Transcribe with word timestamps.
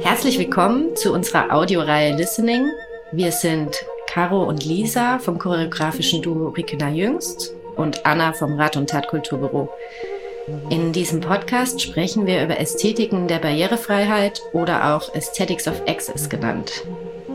Herzlich 0.00 0.38
willkommen 0.38 0.94
zu 0.94 1.12
unserer 1.12 1.52
Audioreihe 1.52 2.14
Listening. 2.14 2.70
Wir 3.10 3.32
sind 3.32 3.84
Caro 4.06 4.44
und 4.44 4.64
Lisa 4.64 5.18
vom 5.18 5.40
choreografischen 5.40 6.22
Duo 6.22 6.50
Rikena 6.50 6.90
Jüngst 6.90 7.52
und 7.74 8.06
Anna 8.06 8.32
vom 8.32 8.54
Rat- 8.54 8.76
und 8.76 8.88
Tatkulturbüro. 8.88 9.68
In 10.70 10.92
diesem 10.92 11.20
Podcast 11.20 11.82
sprechen 11.82 12.26
wir 12.26 12.44
über 12.44 12.60
Ästhetiken 12.60 13.26
der 13.26 13.40
Barrierefreiheit 13.40 14.40
oder 14.52 14.94
auch 14.94 15.12
Aesthetics 15.16 15.66
of 15.66 15.82
Access 15.88 16.28
genannt. 16.28 16.84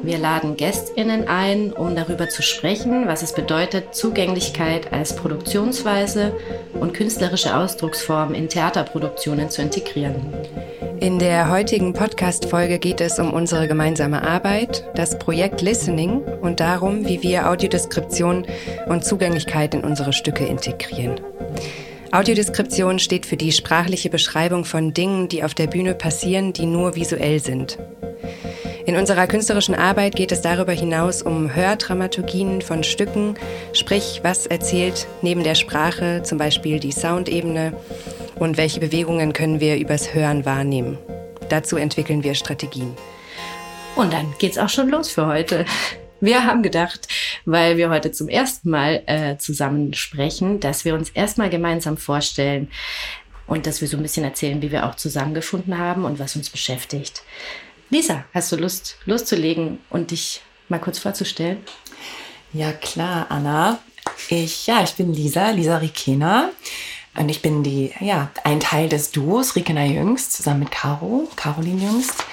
Wir 0.04 0.18
laden 0.18 0.58
GästInnen 0.58 1.30
ein, 1.30 1.72
um 1.72 1.96
darüber 1.96 2.28
zu 2.28 2.42
sprechen, 2.42 3.08
was 3.08 3.24
es 3.24 3.34
bedeutet, 3.34 3.96
Zugänglichkeit 3.96 4.92
als 4.92 5.16
Produktionsweise 5.16 6.34
und 6.74 6.94
künstlerische 6.94 7.56
Ausdrucksform 7.56 8.34
in 8.34 8.50
Theaterproduktionen 8.50 9.50
zu 9.50 9.62
integrieren. 9.62 10.16
In 11.00 11.20
der 11.20 11.50
heutigen 11.50 11.94
Podcast-Folge 11.94 12.80
geht 12.80 13.00
es 13.00 13.18
um 13.18 13.32
unsere 13.32 13.70
gemeinsame 13.70 14.24
Arbeit, 14.28 14.84
das 14.94 15.18
Projekt 15.18 15.62
Listening 15.62 16.22
und 16.42 16.60
darum, 16.60 17.08
wie 17.08 17.24
wir 17.24 17.50
Audiodeskription 17.50 18.46
und 18.88 19.06
Zugänglichkeit 19.06 19.74
in 19.74 19.86
unsere 19.86 20.12
Stücke 20.12 20.46
integrieren. 20.46 21.22
Audiodeskription 22.12 23.00
steht 23.00 23.26
für 23.26 23.38
die 23.38 23.54
sprachliche 23.54 24.10
Beschreibung 24.10 24.66
von 24.66 24.94
Dingen, 24.94 25.30
die 25.30 25.46
auf 25.46 25.54
der 25.54 25.68
Bühne 25.68 25.96
passieren, 25.96 26.52
die 26.52 26.66
nur 26.66 26.96
visuell 26.96 27.40
sind. 27.40 27.78
In 28.86 28.98
unserer 28.98 29.28
künstlerischen 29.28 29.76
Arbeit 29.76 30.16
geht 30.16 30.34
es 30.34 30.42
darüber 30.42 30.74
hinaus 30.74 31.22
um 31.22 31.56
Hördramaturgien 31.56 32.62
von 32.62 32.84
Stücken, 32.84 33.36
sprich, 33.72 34.20
was 34.24 34.46
erzählt 34.46 35.08
neben 35.22 35.44
der 35.44 35.56
Sprache 35.56 36.22
zum 36.24 36.38
Beispiel 36.38 36.82
die 36.82 36.92
Soundebene 36.92 37.74
und 38.36 38.58
welche 38.58 38.82
Bewegungen 38.82 39.32
können 39.32 39.62
wir 39.62 39.78
übers 39.78 40.14
Hören 40.14 40.44
wahrnehmen. 40.44 40.98
Dazu 41.48 41.78
entwickeln 41.78 42.26
wir 42.26 42.36
Strategien. 42.36 42.94
Und 43.96 44.12
dann 44.12 44.34
geht's 44.38 44.58
auch 44.58 44.70
schon 44.70 44.90
los 44.90 45.10
für 45.10 45.28
heute. 45.28 45.66
Wir 46.20 46.46
haben 46.46 46.62
gedacht, 46.62 47.08
weil 47.46 47.78
wir 47.78 47.90
heute 47.90 48.12
zum 48.12 48.28
ersten 48.28 48.70
Mal 48.70 49.04
äh, 49.06 49.38
zusammen 49.38 49.94
sprechen, 49.94 50.60
dass 50.60 50.84
wir 50.84 50.94
uns 50.94 51.10
erstmal 51.10 51.50
gemeinsam 51.50 51.96
vorstellen 51.96 52.70
und 53.48 53.66
dass 53.66 53.80
wir 53.80 53.88
so 53.88 53.96
ein 53.96 54.04
bisschen 54.04 54.26
erzählen, 54.26 54.62
wie 54.62 54.72
wir 54.72 54.86
auch 54.86 54.96
zusammengefunden 54.96 55.78
haben 55.78 56.04
und 56.04 56.20
was 56.20 56.36
uns 56.36 56.50
beschäftigt. 56.50 57.24
Lisa, 57.90 58.26
hast 58.34 58.52
du 58.52 58.56
Lust 58.56 58.98
loszulegen 59.06 59.80
und 59.90 60.12
dich 60.12 60.42
mal 60.70 60.80
kurz 60.80 61.00
vorzustellen? 61.00 61.64
Ja, 62.52 62.72
klar, 62.72 63.28
Anna. 63.30 63.80
Ich, 64.30 64.68
ja, 64.68 64.84
ich 64.84 64.94
bin 64.94 65.14
Lisa, 65.14 65.50
Lisa 65.52 65.78
Rikena. 65.78 66.50
Und 67.16 67.30
ich 67.30 67.42
bin 67.42 67.64
die, 67.64 67.92
ja, 68.00 68.32
ein 68.44 68.60
Teil 68.60 68.90
des 68.90 69.12
Duos 69.12 69.56
Rikena 69.56 69.86
Jüngst 69.86 70.34
zusammen 70.34 70.62
mit 70.62 70.72
Caro, 70.72 71.30
Caroline 71.36 71.84
Jüngst. 71.84 72.24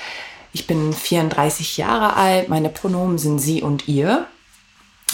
Ich 0.53 0.67
bin 0.67 0.93
34 0.93 1.77
Jahre 1.77 2.17
alt, 2.17 2.49
meine 2.49 2.71
Pronomen 2.71 3.19
sind 3.19 3.39
sie 3.39 3.63
und 3.63 3.89
ihr. 3.89 4.27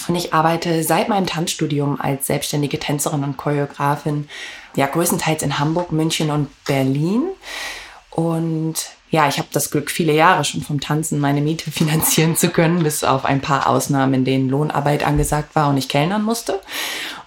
Und 0.08 0.14
ich 0.14 0.32
arbeite 0.32 0.82
seit 0.84 1.08
meinem 1.08 1.26
Tanzstudium 1.26 2.00
als 2.00 2.26
selbstständige 2.26 2.78
Tänzerin 2.78 3.24
und 3.24 3.36
Choreografin, 3.36 4.28
ja, 4.76 4.86
größtenteils 4.86 5.42
in 5.42 5.58
Hamburg, 5.58 5.90
München 5.90 6.30
und 6.30 6.48
Berlin. 6.64 7.24
Und 8.10 8.74
ja, 9.10 9.28
ich 9.28 9.38
habe 9.38 9.48
das 9.52 9.70
Glück, 9.70 9.90
viele 9.90 10.12
Jahre 10.12 10.44
schon 10.44 10.62
vom 10.62 10.80
Tanzen 10.80 11.20
meine 11.20 11.40
Miete 11.40 11.70
finanzieren 11.70 12.36
zu 12.36 12.48
können, 12.48 12.82
bis 12.82 13.04
auf 13.04 13.24
ein 13.24 13.40
paar 13.40 13.68
Ausnahmen, 13.68 14.14
in 14.14 14.24
denen 14.24 14.48
Lohnarbeit 14.48 15.04
angesagt 15.04 15.54
war 15.54 15.68
und 15.68 15.76
ich 15.76 15.88
kellnern 15.88 16.22
musste. 16.22 16.60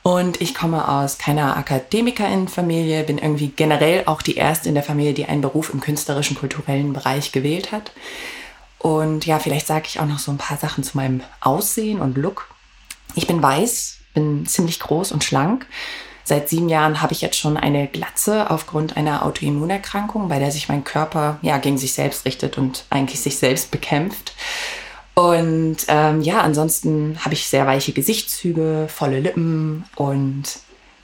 Und 0.02 0.42
ich 0.42 0.56
komme 0.56 0.88
aus 0.88 1.18
keiner 1.18 1.58
Akademikerinnenfamilie, 1.58 3.04
bin 3.04 3.18
irgendwie 3.18 3.52
generell 3.54 4.04
auch 4.06 4.22
die 4.22 4.36
erste 4.36 4.70
in 4.70 4.76
der 4.76 4.84
Familie, 4.84 5.14
die 5.14 5.26
einen 5.26 5.42
Beruf 5.42 5.74
im 5.74 5.82
künstlerischen, 5.82 6.38
kulturellen 6.38 6.94
Bereich 6.94 7.32
gewählt 7.32 7.72
hat. 7.72 7.92
Und 8.78 9.26
ja, 9.26 9.40
vielleicht 9.40 9.68
sage 9.68 9.86
ich 9.88 10.00
auch 10.00 10.06
noch 10.06 10.20
so 10.20 10.32
ein 10.32 10.38
paar 10.38 10.58
Sachen 10.58 10.86
zu 10.86 10.96
meinem 10.96 11.22
Aussehen 11.42 12.00
und 12.00 12.18
Look. 12.18 12.48
Ich 13.16 13.28
bin 13.28 13.44
weiß, 13.44 13.98
bin 14.14 14.46
ziemlich 14.46 14.80
groß 14.80 15.12
und 15.12 15.24
schlank. 15.24 15.68
Seit 16.30 16.48
sieben 16.48 16.70
Jahren 16.70 17.02
habe 17.02 17.12
ich 17.12 17.22
jetzt 17.22 17.40
schon 17.40 17.58
eine 17.58 17.88
Glatze 17.88 18.52
aufgrund 18.52 18.96
einer 18.98 19.26
Autoimmunerkrankung, 19.26 20.30
bei 20.30 20.38
der 20.38 20.52
sich 20.52 20.70
mein 20.70 20.84
Körper 20.84 21.40
ja 21.42 21.58
gegen 21.58 21.80
sich 21.80 21.94
selbst 21.94 22.24
richtet 22.24 22.60
und 22.60 22.86
eigentlich 22.92 23.20
sich 23.20 23.40
selbst 23.40 23.72
bekämpft. 23.72 24.34
Und 25.16 25.78
ähm, 25.88 26.22
ja, 26.22 26.42
ansonsten 26.42 27.18
habe 27.26 27.34
ich 27.34 27.48
sehr 27.48 27.66
weiche 27.66 27.94
Gesichtszüge, 27.94 28.88
volle 28.96 29.22
Lippen 29.22 29.86
und 29.96 30.44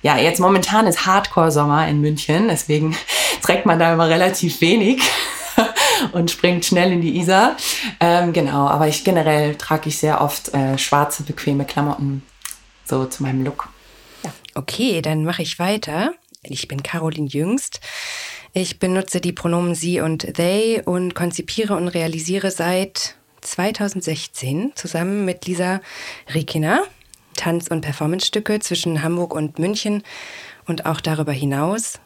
ja, 0.04 0.16
jetzt 0.20 0.40
momentan 0.40 0.86
ist 0.86 1.08
Hardcore-Sommer 1.08 1.88
in 1.88 2.02
München, 2.02 2.48
deswegen 2.48 2.96
trägt 3.42 3.66
man 3.66 3.80
da 3.80 3.94
immer 3.94 4.08
relativ 4.08 4.62
wenig 4.62 5.02
und 6.12 6.30
springt 6.30 6.66
schnell 6.66 6.92
in 6.92 7.02
die 7.02 7.18
Isar. 7.18 7.58
Ähm, 8.00 8.32
genau, 8.32 8.68
aber 8.68 8.88
ich 8.88 9.04
generell 9.04 9.56
trage 9.56 9.90
ich 9.90 9.98
sehr 9.98 10.22
oft 10.22 10.54
äh, 10.54 10.78
schwarze, 10.78 11.24
bequeme 11.24 11.66
Klamotten, 11.66 12.22
so 12.86 13.06
zu 13.06 13.24
meinem 13.24 13.44
Look. 13.44 13.70
Okay, 14.56 15.02
dann 15.02 15.26
mache 15.26 15.42
ich 15.42 15.60
weiter. 15.60 16.14
Ich 16.42 16.68
bin 16.68 16.82
Caroline 16.82 17.28
Jüngst. 17.28 17.82
Ich 18.54 18.80
benutze 18.80 19.20
die 19.20 19.34
Pronomen 19.34 19.76
sie 19.76 20.00
und 20.00 20.34
they 20.36 20.82
und 20.84 21.14
konzipiere 21.14 21.76
und 21.76 21.90
realisiere 21.90 22.52
seit 22.52 23.16
2016 23.42 24.72
zusammen 24.76 25.26
mit 25.26 25.46
Lisa 25.46 25.82
Rikina 26.34 26.84
Tanz- 27.36 27.68
und 27.68 27.82
Performancestücke 27.82 28.60
zwischen 28.60 29.04
Hamburg 29.04 29.34
und 29.34 29.60
München 29.60 30.04
und 30.66 30.86
auch 30.86 31.02
darüber 31.02 31.34
hinaus. 31.34 32.00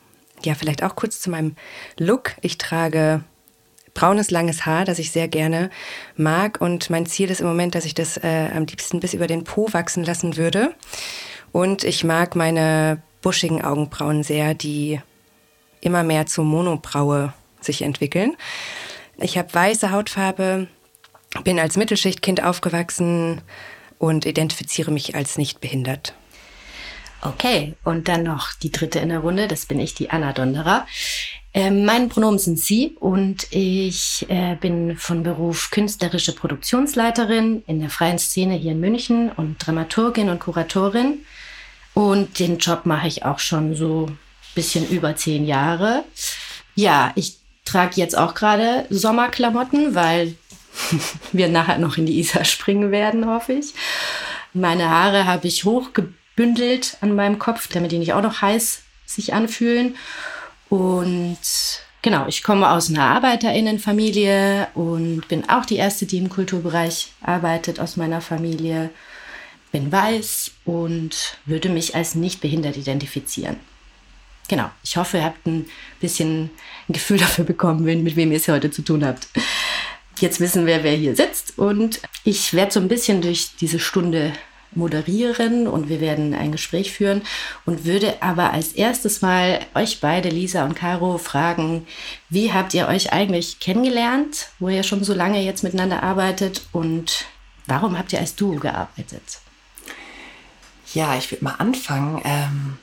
Ja, 0.44 0.56
vielleicht 0.56 0.84
auch 0.84 0.96
kurz 0.96 1.22
zu 1.22 1.30
meinem 1.30 1.56
Look. 1.98 2.36
Ich 2.42 2.58
trage 2.58 3.24
braunes, 3.94 4.32
langes 4.32 4.66
Haar, 4.66 4.86
das 4.86 4.98
ich 4.98 5.12
sehr 5.12 5.28
gerne 5.28 5.70
mag. 6.16 6.60
Und 6.62 6.90
mein 6.90 7.06
Ziel 7.06 7.30
ist 7.30 7.42
im 7.42 7.48
Moment, 7.48 7.76
dass 7.76 7.86
ich 7.86 7.94
das 7.94 8.18
äh, 8.18 8.50
am 8.56 8.66
liebsten 8.66 9.00
bis 9.00 9.14
über 9.14 9.28
den 9.28 9.44
Po 9.44 9.72
wachsen 9.72 10.04
lassen 10.04 10.38
würde. 10.38 10.74
Und 11.52 11.84
ich 11.84 12.04
mag 12.04 12.36
meine 12.36 13.02
buschigen 13.22 13.62
Augenbrauen 13.62 14.24
sehr, 14.24 14.54
die 14.54 15.02
immer 15.82 16.04
mehr 16.04 16.26
zur 16.26 16.46
Monobraue 16.46 17.34
sich 17.62 17.82
entwickeln. 17.82 18.36
Ich 19.18 19.38
habe 19.38 19.54
weiße 19.54 19.92
Hautfarbe, 19.92 20.68
bin 21.44 21.60
als 21.60 21.78
Mittelschichtkind 21.78 22.44
aufgewachsen 22.44 23.42
und 23.98 24.26
identifiziere 24.26 24.92
mich 24.92 25.16
als 25.16 25.38
nicht 25.38 25.60
behindert. 25.60 26.14
Okay, 27.22 27.76
und 27.84 28.08
dann 28.08 28.24
noch 28.24 28.54
die 28.54 28.72
dritte 28.72 29.00
in 29.00 29.10
der 29.10 29.20
Runde, 29.20 29.50
das 29.50 29.66
bin 29.66 29.80
ich, 29.80 29.94
die 29.94 30.10
Anna 30.10 30.32
Donderer. 30.32 30.88
Ähm, 31.54 31.84
meine 31.84 32.08
Pronomen 32.08 32.40
sind 32.40 32.60
Sie 32.60 32.96
und 33.00 33.48
ich 33.52 34.26
äh, 34.30 34.56
bin 34.56 34.96
von 34.96 35.24
Beruf 35.24 35.72
künstlerische 35.72 36.34
Produktionsleiterin 36.34 37.64
in 37.68 37.82
der 37.82 37.90
freien 37.90 38.20
Szene 38.20 38.56
hier 38.56 38.72
in 38.72 38.80
München 38.80 39.32
und 39.32 39.58
Dramaturgin 39.58 40.30
und 40.30 40.40
Kuratorin. 40.40 41.26
Und 41.94 42.40
den 42.40 42.60
Job 42.60 42.86
mache 42.86 43.08
ich 43.08 43.26
auch 43.26 43.40
schon 43.40 43.76
so 43.76 44.08
ein 44.08 44.20
bisschen 44.56 44.88
über 44.90 45.16
zehn 45.16 45.46
Jahre. 45.46 46.04
Ja, 46.76 47.12
ich 47.16 47.38
trage 47.66 47.96
jetzt 47.96 48.18
auch 48.18 48.34
gerade 48.34 48.86
Sommerklamotten, 48.90 49.96
weil 49.96 50.36
wir 51.32 51.50
nachher 51.50 51.78
noch 51.78 51.98
in 51.98 52.06
die 52.06 52.20
Isar 52.20 52.46
springen 52.46 52.92
werden, 52.92 53.26
hoffe 53.26 53.54
ich. 53.54 53.74
Meine 54.54 54.90
Haare 54.90 55.26
habe 55.26 55.48
ich 55.48 55.66
hochgebündelt 55.66 56.98
an 57.02 57.16
meinem 57.16 57.38
Kopf, 57.38 57.68
damit 57.68 57.92
die 57.92 58.00
nicht 58.00 58.14
auch 58.14 58.22
noch 58.22 58.42
heiß 58.42 58.82
sich 59.06 59.34
anfühlen. 59.34 59.96
Und 60.70 61.38
genau, 62.02 62.28
ich 62.28 62.44
komme 62.44 62.70
aus 62.70 62.90
einer 62.90 63.06
Arbeiterinnenfamilie 63.06 64.68
und 64.74 65.28
bin 65.28 65.50
auch 65.50 65.66
die 65.66 65.78
erste, 65.78 66.06
die 66.06 66.18
im 66.18 66.30
Kulturbereich 66.30 67.12
arbeitet 67.22 67.80
aus 67.80 67.98
meiner 67.98 68.22
Familie. 68.22 68.90
Bin 69.72 69.92
weiß 69.92 70.52
und 70.66 71.38
würde 71.46 71.70
mich 71.70 71.96
als 71.96 72.16
nicht 72.16 72.42
behindert 72.42 72.78
identifizieren. 72.78 73.58
Genau, 74.48 74.70
ich 74.84 74.98
hoffe, 74.98 75.18
ihr 75.18 75.26
habt 75.26 75.46
ein 75.46 75.68
bisschen 76.02 76.50
ein 76.88 76.94
Gefühl 76.94 77.18
dafür 77.20 77.46
bekommen, 77.46 77.84
mit 77.84 78.16
wem 78.16 78.32
ihr 78.32 78.38
es 78.38 78.48
heute 78.48 78.72
zu 78.72 78.82
tun 78.82 79.06
habt. 79.06 79.28
Jetzt 80.18 80.42
wissen 80.42 80.66
wir, 80.66 80.84
wer 80.84 80.96
hier 80.96 81.16
sitzt 81.16 81.58
und 81.58 82.02
ich 82.26 82.54
werde 82.54 82.74
so 82.74 82.80
ein 82.80 82.90
bisschen 82.90 83.22
durch 83.22 83.52
diese 83.60 83.80
Stunde 83.80 84.34
moderieren 84.72 85.68
und 85.68 85.90
wir 85.90 86.02
werden 86.02 86.34
ein 86.34 86.52
Gespräch 86.52 86.92
führen 86.92 87.22
und 87.66 87.86
würde 87.86 88.22
aber 88.22 88.54
als 88.54 88.74
erstes 88.74 89.22
mal 89.22 89.62
euch 89.74 90.00
beide, 90.00 90.30
Lisa 90.30 90.66
und 90.66 90.76
Caro, 90.76 91.18
fragen, 91.18 91.88
wie 92.30 92.54
habt 92.54 92.74
ihr 92.74 92.88
euch 92.88 93.14
eigentlich 93.14 93.60
kennengelernt, 93.60 94.50
wo 94.60 94.70
ihr 94.70 94.84
schon 94.84 95.04
so 95.04 95.14
lange 95.14 95.42
jetzt 95.42 95.64
miteinander 95.64 96.04
arbeitet 96.04 96.62
und 96.72 97.26
warum 97.66 97.98
habt 97.98 98.14
ihr 98.14 98.20
als 98.20 98.36
Duo 98.36 98.56
gearbeitet? 98.56 99.40
Ja, 100.94 101.16
ich 101.16 101.32
würde 101.32 101.44
mal 101.44 101.56
anfangen. 101.56 102.22
Ähm 102.24 102.78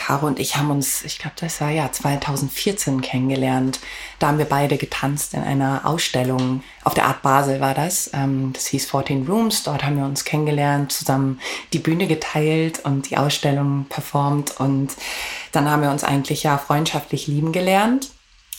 Caro 0.00 0.26
und 0.26 0.38
ich 0.38 0.56
haben 0.56 0.70
uns, 0.70 1.04
ich 1.04 1.18
glaube, 1.18 1.36
das 1.38 1.60
war 1.60 1.70
ja 1.70 1.90
2014 1.90 3.00
kennengelernt. 3.02 3.80
Da 4.18 4.28
haben 4.28 4.38
wir 4.38 4.46
beide 4.46 4.78
getanzt 4.78 5.34
in 5.34 5.42
einer 5.42 5.82
Ausstellung. 5.84 6.62
Auf 6.84 6.94
der 6.94 7.06
Art 7.06 7.22
Basel 7.22 7.60
war 7.60 7.74
das. 7.74 8.10
Ähm, 8.14 8.52
das 8.54 8.66
hieß 8.68 8.90
14 8.90 9.26
Rooms. 9.26 9.62
Dort 9.62 9.84
haben 9.84 9.96
wir 9.96 10.04
uns 10.04 10.24
kennengelernt, 10.24 10.92
zusammen 10.92 11.40
die 11.72 11.78
Bühne 11.78 12.06
geteilt 12.06 12.80
und 12.84 13.10
die 13.10 13.18
Ausstellung 13.18 13.86
performt. 13.88 14.58
Und 14.58 14.96
dann 15.52 15.68
haben 15.70 15.82
wir 15.82 15.90
uns 15.90 16.04
eigentlich 16.04 16.44
ja 16.44 16.56
freundschaftlich 16.56 17.26
lieben 17.26 17.52
gelernt. 17.52 18.10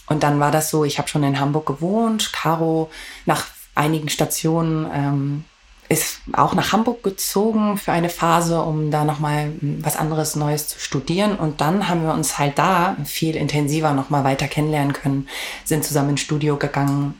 Und 0.08 0.24
dann 0.24 0.40
war 0.40 0.52
das 0.52 0.70
so, 0.70 0.84
ich 0.84 1.00
habe 1.00 1.08
schon 1.08 1.24
in 1.24 1.40
Hamburg 1.40 1.66
gewohnt. 1.66 2.34
Caro 2.34 2.92
nach 3.26 3.48
einigen 3.74 4.10
Stationen 4.10 4.90
ähm, 4.94 5.46
ist 5.92 6.22
auch 6.32 6.54
nach 6.54 6.72
Hamburg 6.72 7.04
gezogen 7.04 7.78
für 7.78 7.92
eine 7.92 8.08
Phase, 8.08 8.62
um 8.62 8.92
da 8.92 9.04
nochmal 9.04 9.52
was 9.60 9.98
anderes 9.98 10.38
Neues 10.38 10.70
zu 10.70 10.80
studieren. 10.80 11.36
Und 11.36 11.60
dann 11.60 11.90
haben 11.90 12.04
wir 12.04 12.14
uns 12.14 12.40
halt 12.40 12.58
da 12.58 12.96
viel 13.04 13.36
intensiver 13.36 13.94
nochmal 13.94 14.24
weiter 14.24 14.48
kennenlernen 14.48 14.94
können, 14.94 15.28
sind 15.66 15.84
zusammen 15.84 16.12
ins 16.12 16.22
Studio 16.22 16.56
gegangen, 16.56 17.20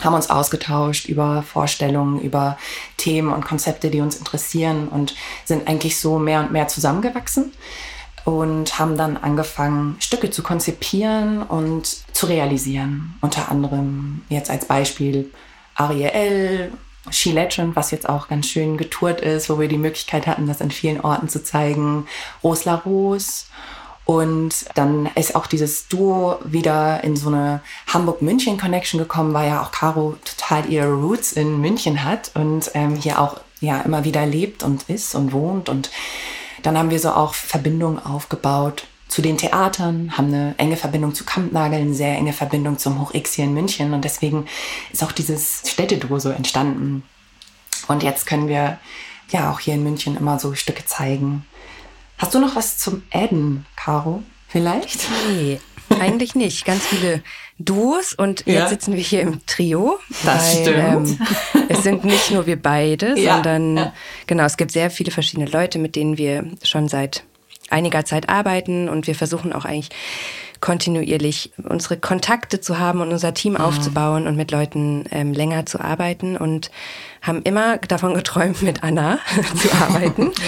haben 0.00 0.14
uns 0.14 0.30
ausgetauscht 0.30 1.06
über 1.08 1.42
Vorstellungen, 1.42 2.20
über 2.20 2.56
Themen 2.98 3.32
und 3.32 3.44
Konzepte, 3.44 3.90
die 3.90 4.00
uns 4.00 4.14
interessieren 4.14 4.86
und 4.86 5.16
sind 5.44 5.66
eigentlich 5.66 5.98
so 5.98 6.20
mehr 6.20 6.38
und 6.38 6.52
mehr 6.52 6.68
zusammengewachsen 6.68 7.52
und 8.24 8.78
haben 8.78 8.96
dann 8.96 9.16
angefangen, 9.16 9.96
Stücke 9.98 10.30
zu 10.30 10.44
konzipieren 10.44 11.42
und 11.42 11.96
zu 12.14 12.26
realisieren. 12.26 13.16
Unter 13.22 13.50
anderem 13.50 14.22
jetzt 14.28 14.50
als 14.50 14.66
Beispiel 14.66 15.32
Ariel, 15.74 16.70
She 17.10 17.32
Legend, 17.32 17.76
was 17.76 17.90
jetzt 17.90 18.08
auch 18.08 18.28
ganz 18.28 18.46
schön 18.46 18.76
getourt 18.76 19.20
ist, 19.20 19.50
wo 19.50 19.58
wir 19.58 19.68
die 19.68 19.78
Möglichkeit 19.78 20.26
hatten, 20.26 20.46
das 20.46 20.60
an 20.60 20.70
vielen 20.70 21.00
Orten 21.00 21.28
zu 21.28 21.42
zeigen. 21.42 22.06
Rose 22.42 22.62
La 22.64 22.76
Rose. 22.76 23.44
Und 24.04 24.64
dann 24.74 25.10
ist 25.16 25.36
auch 25.36 25.46
dieses 25.46 25.88
Duo 25.88 26.38
wieder 26.42 27.04
in 27.04 27.14
so 27.14 27.28
eine 27.28 27.60
Hamburg-München-Connection 27.88 28.98
gekommen, 28.98 29.34
weil 29.34 29.48
ja 29.48 29.62
auch 29.62 29.70
Caro 29.70 30.16
total 30.24 30.70
ihre 30.70 30.92
Roots 30.92 31.32
in 31.32 31.60
München 31.60 32.04
hat 32.04 32.30
und 32.34 32.70
ähm, 32.72 32.96
hier 32.96 33.20
auch 33.20 33.38
ja 33.60 33.80
immer 33.82 34.04
wieder 34.04 34.24
lebt 34.24 34.62
und 34.62 34.84
ist 34.84 35.14
und 35.14 35.32
wohnt. 35.32 35.68
Und 35.68 35.90
dann 36.62 36.78
haben 36.78 36.88
wir 36.88 36.98
so 36.98 37.10
auch 37.10 37.34
Verbindungen 37.34 37.98
aufgebaut 37.98 38.86
zu 39.08 39.22
den 39.22 39.38
Theatern, 39.38 40.16
haben 40.16 40.28
eine 40.28 40.54
enge 40.58 40.76
Verbindung 40.76 41.14
zu 41.14 41.24
Kampnagel, 41.24 41.80
eine 41.80 41.94
sehr 41.94 42.14
enge 42.16 42.32
Verbindung 42.32 42.78
zum 42.78 43.00
Hoch 43.00 43.14
X 43.14 43.34
hier 43.34 43.46
in 43.46 43.54
München. 43.54 43.94
Und 43.94 44.04
deswegen 44.04 44.46
ist 44.92 45.02
auch 45.02 45.12
dieses 45.12 45.62
Städteduo 45.66 46.18
so 46.18 46.28
entstanden. 46.28 47.02
Und 47.88 48.02
jetzt 48.02 48.26
können 48.26 48.48
wir 48.48 48.78
ja 49.30 49.50
auch 49.50 49.60
hier 49.60 49.74
in 49.74 49.82
München 49.82 50.16
immer 50.16 50.38
so 50.38 50.54
Stücke 50.54 50.84
zeigen. 50.84 51.44
Hast 52.18 52.34
du 52.34 52.38
noch 52.38 52.54
was 52.54 52.78
zum 52.78 53.02
Adden, 53.12 53.66
Caro? 53.76 54.22
Vielleicht? 54.48 55.06
Nee, 55.28 55.60
eigentlich 56.00 56.34
nicht. 56.34 56.64
Ganz 56.64 56.84
viele 56.86 57.22
Duos 57.58 58.12
und 58.12 58.44
ja. 58.46 58.60
jetzt 58.60 58.70
sitzen 58.70 58.94
wir 58.94 59.02
hier 59.02 59.22
im 59.22 59.44
Trio. 59.46 59.98
Das 60.24 60.56
weil, 60.56 60.62
stimmt. 60.62 61.20
Ähm, 61.54 61.66
es 61.68 61.82
sind 61.82 62.04
nicht 62.04 62.30
nur 62.30 62.46
wir 62.46 62.60
beide, 62.60 63.18
ja, 63.20 63.34
sondern 63.34 63.76
ja. 63.76 63.92
genau, 64.26 64.44
es 64.44 64.56
gibt 64.56 64.72
sehr 64.72 64.90
viele 64.90 65.10
verschiedene 65.10 65.48
Leute, 65.48 65.78
mit 65.78 65.96
denen 65.96 66.18
wir 66.18 66.44
schon 66.62 66.88
seit 66.88 67.24
einiger 67.70 68.04
Zeit 68.04 68.28
arbeiten 68.28 68.88
und 68.88 69.06
wir 69.06 69.14
versuchen 69.14 69.52
auch 69.52 69.64
eigentlich 69.64 69.90
kontinuierlich 70.60 71.52
unsere 71.68 71.96
Kontakte 71.96 72.60
zu 72.60 72.78
haben 72.78 73.00
und 73.00 73.12
unser 73.12 73.34
Team 73.34 73.52
mhm. 73.52 73.60
aufzubauen 73.60 74.26
und 74.26 74.36
mit 74.36 74.50
Leuten 74.50 75.04
ähm, 75.10 75.32
länger 75.32 75.66
zu 75.66 75.80
arbeiten 75.80 76.36
und 76.36 76.70
haben 77.22 77.42
immer 77.42 77.78
davon 77.78 78.14
geträumt, 78.14 78.62
mit 78.62 78.82
Anna 78.82 79.18
zu 79.56 79.72
arbeiten. 79.72 80.32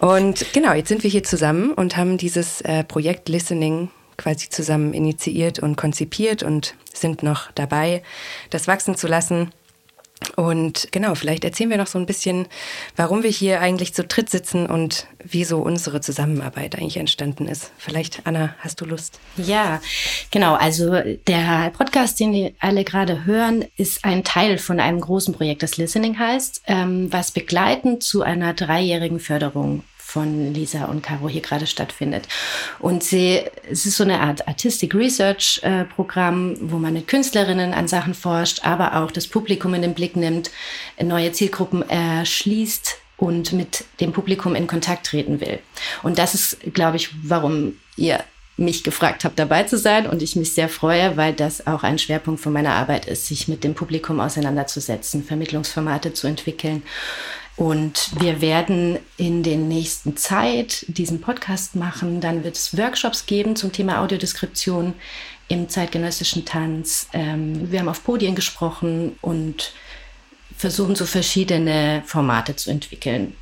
Ja. 0.00 0.06
Und 0.08 0.52
genau, 0.52 0.72
jetzt 0.72 0.88
sind 0.88 1.02
wir 1.02 1.10
hier 1.10 1.24
zusammen 1.24 1.72
und 1.72 1.96
haben 1.96 2.18
dieses 2.18 2.60
äh, 2.62 2.84
Projekt 2.84 3.28
Listening 3.28 3.90
quasi 4.16 4.48
zusammen 4.48 4.94
initiiert 4.94 5.58
und 5.58 5.76
konzipiert 5.76 6.42
und 6.42 6.74
sind 6.92 7.22
noch 7.22 7.50
dabei, 7.54 8.02
das 8.50 8.68
wachsen 8.68 8.96
zu 8.96 9.06
lassen. 9.06 9.50
Und 10.36 10.88
genau, 10.90 11.14
vielleicht 11.14 11.44
erzählen 11.44 11.70
wir 11.70 11.76
noch 11.76 11.86
so 11.86 11.98
ein 11.98 12.06
bisschen, 12.06 12.46
warum 12.96 13.22
wir 13.22 13.30
hier 13.30 13.60
eigentlich 13.60 13.94
zu 13.94 14.04
dritt 14.04 14.30
sitzen 14.30 14.66
und 14.66 15.06
wie 15.22 15.44
so 15.44 15.58
unsere 15.58 16.00
Zusammenarbeit 16.00 16.76
eigentlich 16.76 16.96
entstanden 16.96 17.46
ist. 17.48 17.72
Vielleicht, 17.78 18.22
Anna, 18.24 18.54
hast 18.58 18.80
du 18.80 18.84
Lust? 18.84 19.18
Ja, 19.36 19.80
genau. 20.30 20.54
Also 20.54 21.00
der 21.26 21.70
Podcast, 21.76 22.20
den 22.20 22.32
wir 22.32 22.52
alle 22.60 22.84
gerade 22.84 23.24
hören, 23.24 23.64
ist 23.76 24.04
ein 24.04 24.24
Teil 24.24 24.58
von 24.58 24.80
einem 24.80 25.00
großen 25.00 25.34
Projekt, 25.34 25.62
das 25.62 25.76
Listening 25.76 26.18
heißt, 26.18 26.62
ähm, 26.66 27.12
was 27.12 27.30
begleitend 27.30 28.02
zu 28.02 28.22
einer 28.22 28.54
dreijährigen 28.54 29.20
Förderung 29.20 29.82
von 30.14 30.54
Lisa 30.54 30.84
und 30.84 31.02
Caro 31.02 31.28
hier 31.28 31.40
gerade 31.40 31.66
stattfindet. 31.66 32.28
Und 32.78 33.02
sie, 33.02 33.40
es 33.68 33.84
ist 33.84 33.96
so 33.96 34.04
eine 34.04 34.20
Art 34.20 34.46
Artistic 34.46 34.94
Research 34.94 35.60
äh, 35.64 35.84
Programm, 35.84 36.56
wo 36.60 36.78
man 36.78 36.92
mit 36.92 37.08
Künstlerinnen 37.08 37.74
an 37.74 37.88
Sachen 37.88 38.14
forscht, 38.14 38.64
aber 38.64 39.02
auch 39.02 39.10
das 39.10 39.26
Publikum 39.26 39.74
in 39.74 39.82
den 39.82 39.94
Blick 39.94 40.14
nimmt, 40.14 40.52
neue 41.02 41.32
Zielgruppen 41.32 41.82
erschließt 41.88 42.96
und 43.16 43.52
mit 43.52 43.84
dem 44.00 44.12
Publikum 44.12 44.54
in 44.54 44.68
Kontakt 44.68 45.06
treten 45.06 45.40
will. 45.40 45.58
Und 46.04 46.18
das 46.18 46.34
ist, 46.34 46.58
glaube 46.72 46.96
ich, 46.96 47.10
warum 47.24 47.76
ihr 47.96 48.22
mich 48.56 48.84
gefragt 48.84 49.24
habt, 49.24 49.36
dabei 49.36 49.64
zu 49.64 49.76
sein 49.76 50.06
und 50.06 50.22
ich 50.22 50.36
mich 50.36 50.54
sehr 50.54 50.68
freue, 50.68 51.16
weil 51.16 51.32
das 51.32 51.66
auch 51.66 51.82
ein 51.82 51.98
Schwerpunkt 51.98 52.40
von 52.40 52.52
meiner 52.52 52.74
Arbeit 52.74 53.06
ist, 53.06 53.26
sich 53.26 53.48
mit 53.48 53.64
dem 53.64 53.74
Publikum 53.74 54.20
auseinanderzusetzen, 54.20 55.24
Vermittlungsformate 55.24 56.12
zu 56.12 56.28
entwickeln, 56.28 56.84
und 57.56 58.10
wir 58.20 58.40
werden 58.40 58.98
in 59.16 59.42
den 59.42 59.68
nächsten 59.68 60.16
Zeit 60.16 60.84
diesen 60.88 61.20
Podcast 61.20 61.76
machen. 61.76 62.20
Dann 62.20 62.42
wird 62.42 62.56
es 62.56 62.76
Workshops 62.76 63.26
geben 63.26 63.54
zum 63.54 63.72
Thema 63.72 64.00
Audiodeskription 64.00 64.94
im 65.48 65.68
zeitgenössischen 65.68 66.44
Tanz. 66.44 67.08
Ähm, 67.12 67.70
wir 67.70 67.80
haben 67.80 67.88
auf 67.88 68.02
Podien 68.02 68.34
gesprochen 68.34 69.16
und 69.20 69.72
versuchen 70.56 70.96
so 70.96 71.06
verschiedene 71.06 72.02
Formate 72.06 72.56
zu 72.56 72.70
entwickeln, 72.70 73.36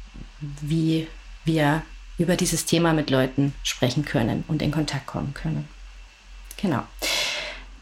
wie 0.61 1.07
wir 1.45 1.83
über 2.19 2.37
dieses 2.37 2.67
Thema 2.67 2.93
mit 2.93 3.11
Leuten 3.11 3.55
sprechen 3.63 4.05
können 4.05 4.45
und 4.49 4.61
in 4.61 4.71
Kontakt 4.73 5.07
kommen 5.07 5.33
können. 5.35 5.69
Genau. 6.61 6.83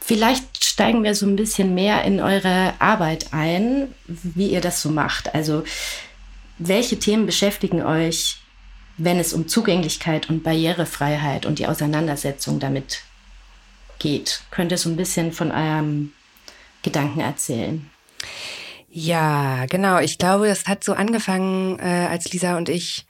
Vielleicht 0.00 0.64
steigen 0.64 1.04
wir 1.04 1.14
so 1.14 1.26
ein 1.26 1.36
bisschen 1.36 1.74
mehr 1.74 2.04
in 2.04 2.20
eure 2.20 2.74
Arbeit 2.78 3.32
ein, 3.32 3.94
wie 4.06 4.48
ihr 4.48 4.60
das 4.60 4.82
so 4.82 4.90
macht. 4.90 5.34
Also 5.34 5.64
welche 6.60 6.98
Themen 6.98 7.26
beschäftigen 7.26 7.82
euch, 7.82 8.36
wenn 8.98 9.18
es 9.18 9.32
um 9.32 9.48
Zugänglichkeit 9.48 10.28
und 10.28 10.42
Barrierefreiheit 10.42 11.46
und 11.46 11.58
die 11.58 11.66
Auseinandersetzung 11.66 12.60
damit 12.60 13.00
geht? 13.98 14.42
Könnt 14.50 14.70
ihr 14.70 14.78
so 14.78 14.90
ein 14.90 14.96
bisschen 14.96 15.32
von 15.32 15.50
eurem 15.50 16.12
Gedanken 16.82 17.20
erzählen? 17.20 17.90
Ja, 18.90 19.66
genau. 19.66 20.00
Ich 20.00 20.18
glaube, 20.18 20.48
es 20.48 20.66
hat 20.66 20.84
so 20.84 20.92
angefangen, 20.92 21.78
äh, 21.78 22.08
als 22.10 22.30
Lisa 22.32 22.56
und 22.56 22.68
ich 22.68 23.06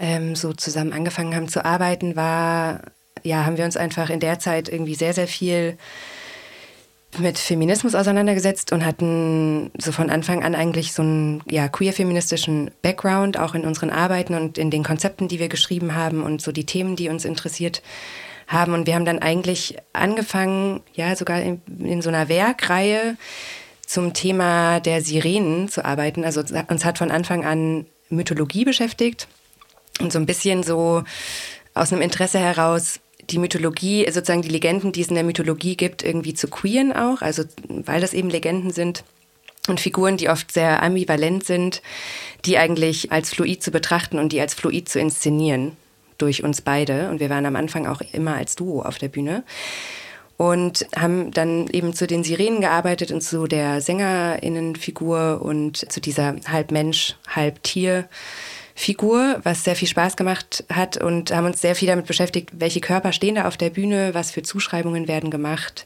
ähm, 0.00 0.34
so 0.34 0.52
zusammen 0.52 0.92
angefangen 0.92 1.34
haben 1.34 1.48
zu 1.48 1.64
arbeiten, 1.64 2.16
war, 2.16 2.82
ja, 3.22 3.44
haben 3.44 3.58
wir 3.58 3.64
uns 3.64 3.76
einfach 3.76 4.10
in 4.10 4.20
der 4.20 4.38
Zeit 4.38 4.68
irgendwie 4.68 4.94
sehr, 4.94 5.14
sehr 5.14 5.28
viel 5.28 5.76
mit 7.16 7.38
Feminismus 7.38 7.94
auseinandergesetzt 7.94 8.72
und 8.72 8.84
hatten 8.84 9.70
so 9.78 9.92
von 9.92 10.10
Anfang 10.10 10.44
an 10.44 10.54
eigentlich 10.54 10.92
so 10.92 11.02
einen 11.02 11.42
ja, 11.50 11.68
queer-feministischen 11.68 12.70
Background, 12.82 13.38
auch 13.38 13.54
in 13.54 13.64
unseren 13.64 13.90
Arbeiten 13.90 14.34
und 14.34 14.58
in 14.58 14.70
den 14.70 14.84
Konzepten, 14.84 15.26
die 15.26 15.38
wir 15.38 15.48
geschrieben 15.48 15.94
haben 15.94 16.22
und 16.22 16.42
so 16.42 16.52
die 16.52 16.66
Themen, 16.66 16.96
die 16.96 17.08
uns 17.08 17.24
interessiert 17.24 17.82
haben. 18.46 18.74
Und 18.74 18.86
wir 18.86 18.94
haben 18.94 19.06
dann 19.06 19.20
eigentlich 19.20 19.76
angefangen, 19.92 20.80
ja, 20.94 21.16
sogar 21.16 21.40
in, 21.40 21.62
in 21.78 22.02
so 22.02 22.10
einer 22.10 22.28
Werkreihe 22.28 23.16
zum 23.86 24.12
Thema 24.12 24.80
der 24.80 25.00
Sirenen 25.02 25.68
zu 25.68 25.84
arbeiten. 25.84 26.24
Also 26.24 26.42
uns 26.68 26.84
hat 26.84 26.98
von 26.98 27.10
Anfang 27.10 27.44
an 27.44 27.86
Mythologie 28.10 28.64
beschäftigt 28.64 29.28
und 30.00 30.12
so 30.12 30.18
ein 30.18 30.26
bisschen 30.26 30.62
so 30.62 31.04
aus 31.74 31.92
einem 31.92 32.02
Interesse 32.02 32.38
heraus 32.38 33.00
die 33.30 33.38
Mythologie, 33.38 34.04
sozusagen 34.10 34.42
die 34.42 34.48
Legenden, 34.48 34.92
die 34.92 35.02
es 35.02 35.08
in 35.08 35.14
der 35.14 35.24
Mythologie 35.24 35.76
gibt, 35.76 36.02
irgendwie 36.02 36.34
zu 36.34 36.48
queeren 36.48 36.92
auch, 36.92 37.20
also 37.20 37.44
weil 37.68 38.00
das 38.00 38.14
eben 38.14 38.30
Legenden 38.30 38.70
sind 38.70 39.04
und 39.68 39.80
Figuren, 39.80 40.16
die 40.16 40.28
oft 40.28 40.50
sehr 40.50 40.82
ambivalent 40.82 41.44
sind, 41.44 41.82
die 42.44 42.58
eigentlich 42.58 43.12
als 43.12 43.30
fluid 43.30 43.62
zu 43.62 43.70
betrachten 43.70 44.18
und 44.18 44.32
die 44.32 44.40
als 44.40 44.54
fluid 44.54 44.88
zu 44.88 44.98
inszenieren 44.98 45.76
durch 46.16 46.42
uns 46.42 46.62
beide. 46.62 47.10
Und 47.10 47.20
wir 47.20 47.30
waren 47.30 47.46
am 47.46 47.56
Anfang 47.56 47.86
auch 47.86 48.00
immer 48.12 48.34
als 48.34 48.56
Duo 48.56 48.82
auf 48.82 48.98
der 48.98 49.08
Bühne 49.08 49.44
und 50.36 50.86
haben 50.96 51.32
dann 51.32 51.66
eben 51.68 51.92
zu 51.92 52.06
den 52.06 52.24
Sirenen 52.24 52.60
gearbeitet 52.60 53.10
und 53.10 53.22
zu 53.22 53.46
der 53.46 53.80
Sängerinnenfigur 53.80 55.42
und 55.42 55.90
zu 55.92 56.00
dieser 56.00 56.36
halb 56.46 56.70
Mensch, 56.70 57.16
halb 57.28 57.62
Tier 57.62 58.08
Figur, 58.78 59.40
was 59.42 59.64
sehr 59.64 59.74
viel 59.74 59.88
Spaß 59.88 60.16
gemacht 60.16 60.64
hat 60.72 60.98
und 60.98 61.34
haben 61.34 61.46
uns 61.46 61.60
sehr 61.60 61.74
viel 61.74 61.88
damit 61.88 62.06
beschäftigt, 62.06 62.50
welche 62.52 62.80
Körper 62.80 63.12
stehen 63.12 63.34
da 63.34 63.48
auf 63.48 63.56
der 63.56 63.70
Bühne, 63.70 64.14
was 64.14 64.30
für 64.30 64.44
Zuschreibungen 64.44 65.08
werden 65.08 65.32
gemacht. 65.32 65.84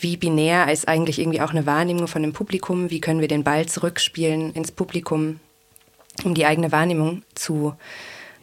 Wie 0.00 0.16
binär 0.16 0.70
ist 0.72 0.86
eigentlich 0.86 1.18
irgendwie 1.18 1.40
auch 1.40 1.50
eine 1.50 1.66
Wahrnehmung 1.66 2.06
von 2.06 2.22
dem 2.22 2.32
Publikum? 2.32 2.88
Wie 2.90 3.00
können 3.00 3.20
wir 3.20 3.26
den 3.26 3.42
Ball 3.42 3.66
zurückspielen 3.66 4.52
ins 4.52 4.70
Publikum, 4.70 5.40
um 6.22 6.34
die 6.34 6.46
eigene 6.46 6.70
Wahrnehmung 6.70 7.24
zu, 7.34 7.74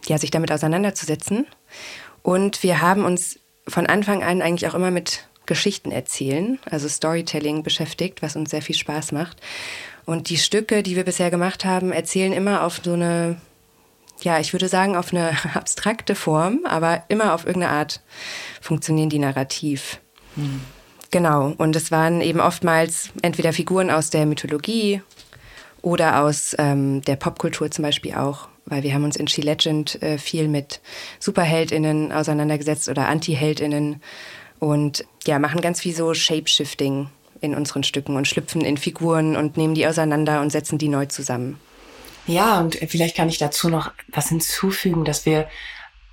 ja, 0.06 0.18
sich 0.18 0.32
damit 0.32 0.52
auseinanderzusetzen? 0.52 1.48
Und 2.24 2.62
wir 2.62 2.82
haben 2.82 3.06
uns 3.06 3.40
von 3.70 3.88
Anfang 3.88 4.22
an 4.22 4.42
eigentlich 4.42 4.70
auch 4.70 4.76
immer 4.76 4.92
mit 4.92 5.30
Geschichten 5.46 5.92
erzählen, 5.92 6.60
also 6.70 6.90
Storytelling 6.90 7.64
beschäftigt, 7.64 8.22
was 8.22 8.36
uns 8.36 8.52
sehr 8.52 8.62
viel 8.62 8.76
Spaß 8.76 9.14
macht. 9.14 9.38
Und 10.06 10.30
die 10.30 10.38
Stücke, 10.38 10.84
die 10.84 10.96
wir 10.96 11.04
bisher 11.04 11.32
gemacht 11.32 11.66
haben, 11.66 11.92
erzählen 11.92 12.32
immer 12.32 12.64
auf 12.64 12.82
so 12.84 12.94
eine, 12.94 13.38
ja, 14.22 14.40
ich 14.40 14.54
würde 14.54 14.68
sagen, 14.68 14.96
auf 14.96 15.12
eine 15.12 15.32
abstrakte 15.56 16.16
Form, 16.16 16.62
aber 16.66 17.04
immer 17.08 17.34
auf 17.34 17.46
irgendeine 17.46 17.74
Art 17.74 18.02
funktionieren 18.62 19.10
die 19.10 19.20
narrativ. 19.20 20.00
Hm. 20.36 20.62
Genau, 21.12 21.54
und 21.58 21.76
es 21.76 21.92
waren 21.92 22.22
eben 22.22 22.40
oftmals 22.40 23.10
entweder 23.22 23.54
Figuren 23.54 23.90
aus 23.90 24.10
der 24.10 24.26
Mythologie 24.26 25.02
oder 25.82 26.22
aus 26.22 26.56
ähm, 26.58 27.02
der 27.04 27.16
Popkultur 27.16 27.72
zum 27.72 27.84
Beispiel 27.84 28.16
auch, 28.16 28.50
weil 28.66 28.84
wir 28.84 28.94
haben 28.94 29.06
uns 29.06 29.16
in 29.16 29.28
She 29.28 29.42
Legend 29.42 30.02
äh, 30.02 30.18
viel 30.18 30.48
mit 30.48 30.82
SuperheldInnen 31.20 32.12
auseinandergesetzt 32.12 32.90
oder 32.90 33.08
Anti-HeldInnen 33.08 34.02
und 34.60 35.06
ja, 35.26 35.40
machen 35.40 35.62
ganz 35.62 35.80
viel 35.80 35.96
so 35.96 36.14
Shapeshifting 36.14 37.08
in 37.46 37.56
unseren 37.56 37.84
Stücken 37.84 38.16
und 38.16 38.28
schlüpfen 38.28 38.62
in 38.62 38.78
Figuren 38.78 39.36
und 39.36 39.58
nehmen 39.58 39.76
die 39.76 39.88
auseinander 39.88 40.42
und 40.42 40.52
setzen 40.52 40.78
die 40.78 40.90
neu 40.90 41.06
zusammen. 41.06 41.60
Ja, 42.28 42.60
und 42.60 42.76
vielleicht 42.76 43.16
kann 43.16 43.30
ich 43.30 43.38
dazu 43.38 43.70
noch 43.70 43.92
was 44.08 44.30
hinzufügen, 44.30 45.06
dass 45.06 45.26
wir, 45.26 45.48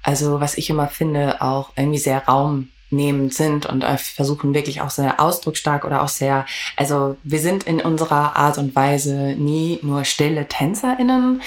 also 0.02 0.40
was 0.40 0.58
ich 0.58 0.68
immer 0.68 0.88
finde, 0.88 1.40
auch 1.40 1.70
irgendwie 1.76 1.98
sehr 1.98 2.26
Raum 2.26 2.68
nehmend 2.92 3.34
sind 3.34 3.66
und 3.66 3.84
versuchen 3.98 4.54
wirklich 4.54 4.80
auch 4.80 4.90
sehr 4.90 5.18
ausdrucksstark 5.18 5.84
oder 5.84 6.02
auch 6.02 6.08
sehr, 6.08 6.46
also 6.76 7.16
wir 7.24 7.40
sind 7.40 7.64
in 7.64 7.80
unserer 7.80 8.36
Art 8.36 8.58
und 8.58 8.76
Weise 8.76 9.34
nie 9.38 9.78
nur 9.82 10.04
stille 10.04 10.46
TänzerInnen, 10.46 11.42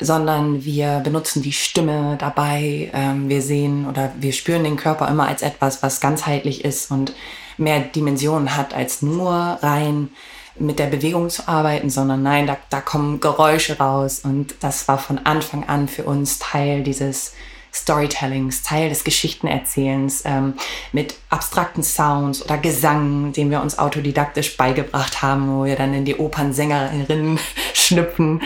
sondern 0.00 0.64
wir 0.64 1.00
benutzen 1.04 1.42
die 1.42 1.52
Stimme 1.52 2.16
dabei. 2.18 2.90
Ähm, 2.94 3.28
wir 3.28 3.42
sehen 3.42 3.86
oder 3.86 4.12
wir 4.18 4.32
spüren 4.32 4.64
den 4.64 4.76
Körper 4.76 5.08
immer 5.08 5.28
als 5.28 5.42
etwas, 5.42 5.82
was 5.82 6.00
ganzheitlich 6.00 6.64
ist 6.64 6.90
und 6.90 7.12
mehr 7.58 7.80
Dimensionen 7.80 8.56
hat 8.56 8.74
als 8.74 9.02
nur 9.02 9.32
rein 9.32 10.10
mit 10.58 10.78
der 10.78 10.86
Bewegung 10.86 11.28
zu 11.28 11.48
arbeiten, 11.48 11.90
sondern 11.90 12.22
nein, 12.22 12.46
da, 12.46 12.56
da 12.70 12.80
kommen 12.80 13.20
Geräusche 13.20 13.78
raus 13.78 14.20
und 14.24 14.54
das 14.60 14.88
war 14.88 14.98
von 14.98 15.18
Anfang 15.18 15.68
an 15.68 15.88
für 15.88 16.04
uns 16.04 16.38
Teil 16.38 16.82
dieses 16.82 17.34
Storytellings, 17.76 18.62
Teil 18.62 18.88
des 18.88 19.04
Geschichtenerzählens 19.04 20.22
ähm, 20.24 20.54
mit 20.92 21.16
abstrakten 21.28 21.82
Sounds 21.82 22.42
oder 22.42 22.56
Gesang, 22.56 23.32
den 23.32 23.50
wir 23.50 23.60
uns 23.60 23.78
autodidaktisch 23.78 24.56
beigebracht 24.56 25.20
haben, 25.20 25.48
wo 25.48 25.64
wir 25.64 25.76
dann 25.76 25.92
in 25.92 26.06
die 26.06 26.16
Opernsängerinnen 26.16 27.38
schnüpfen. 27.74 28.42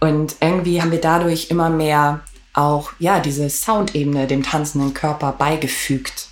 Und 0.00 0.34
irgendwie 0.40 0.82
haben 0.82 0.90
wir 0.90 1.00
dadurch 1.00 1.48
immer 1.48 1.70
mehr 1.70 2.20
auch 2.54 2.90
ja 2.98 3.20
diese 3.20 3.48
Soundebene 3.48 4.26
dem 4.26 4.42
tanzenden 4.42 4.94
Körper 4.94 5.32
beigefügt. 5.32 6.28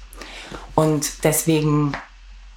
Und 0.74 1.24
deswegen 1.24 1.92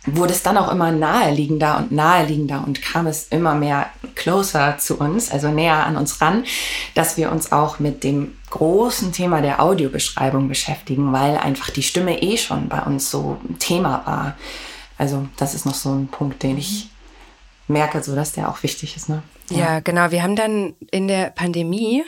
wurde 0.05 0.33
es 0.33 0.43
dann 0.43 0.57
auch 0.57 0.71
immer 0.71 0.91
naheliegender 0.91 1.77
und 1.77 1.91
naheliegender 1.91 2.63
und 2.65 2.81
kam 2.81 3.07
es 3.07 3.27
immer 3.29 3.55
mehr 3.55 3.89
closer 4.15 4.77
zu 4.77 4.97
uns, 4.97 5.31
also 5.31 5.49
näher 5.49 5.85
an 5.85 5.95
uns 5.95 6.19
ran, 6.19 6.43
dass 6.93 7.15
wir 7.17 7.31
uns 7.31 7.51
auch 7.51 7.79
mit 7.79 8.03
dem 8.03 8.35
großen 8.49 9.13
Thema 9.13 9.41
der 9.41 9.61
Audiobeschreibung 9.61 10.47
beschäftigen, 10.47 11.13
weil 11.13 11.37
einfach 11.37 11.69
die 11.69 11.83
Stimme 11.83 12.21
eh 12.21 12.37
schon 12.37 12.67
bei 12.67 12.81
uns 12.81 13.09
so 13.09 13.37
ein 13.49 13.59
Thema 13.59 14.03
war. 14.05 14.37
Also 14.97 15.27
das 15.37 15.53
ist 15.53 15.65
noch 15.65 15.75
so 15.75 15.93
ein 15.93 16.07
Punkt, 16.07 16.43
den 16.43 16.57
ich 16.57 16.89
merke, 17.67 18.03
so 18.03 18.15
dass 18.15 18.33
der 18.33 18.49
auch 18.49 18.61
wichtig 18.63 18.95
ist. 18.95 19.09
Ne? 19.09 19.23
Ja. 19.49 19.57
ja, 19.57 19.79
genau. 19.79 20.11
Wir 20.11 20.21
haben 20.21 20.35
dann 20.35 20.73
in 20.91 21.07
der 21.07 21.29
Pandemie 21.29 22.03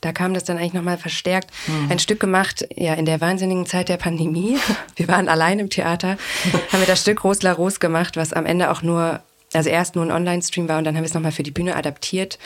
da 0.00 0.12
kam 0.12 0.34
das 0.34 0.44
dann 0.44 0.58
eigentlich 0.58 0.74
nochmal 0.74 0.98
verstärkt. 0.98 1.50
Mhm. 1.66 1.90
Ein 1.90 1.98
Stück 1.98 2.20
gemacht, 2.20 2.66
ja, 2.76 2.94
in 2.94 3.04
der 3.04 3.20
wahnsinnigen 3.20 3.66
Zeit 3.66 3.88
der 3.88 3.96
Pandemie. 3.96 4.56
Wir 4.96 5.08
waren 5.08 5.28
allein 5.28 5.58
im 5.58 5.70
Theater, 5.70 6.16
haben 6.72 6.80
wir 6.80 6.86
das 6.86 7.02
Stück 7.02 7.24
Rosla 7.24 7.52
Ros 7.52 7.80
gemacht, 7.80 8.16
was 8.16 8.32
am 8.32 8.46
Ende 8.46 8.70
auch 8.70 8.82
nur, 8.82 9.20
also 9.52 9.68
erst 9.70 9.94
nur 9.96 10.04
ein 10.04 10.10
Online-Stream 10.10 10.68
war 10.68 10.78
und 10.78 10.84
dann 10.84 10.96
haben 10.96 11.02
wir 11.02 11.08
es 11.08 11.14
nochmal 11.14 11.32
für 11.32 11.42
die 11.42 11.50
Bühne 11.50 11.76
adaptiert 11.76 12.38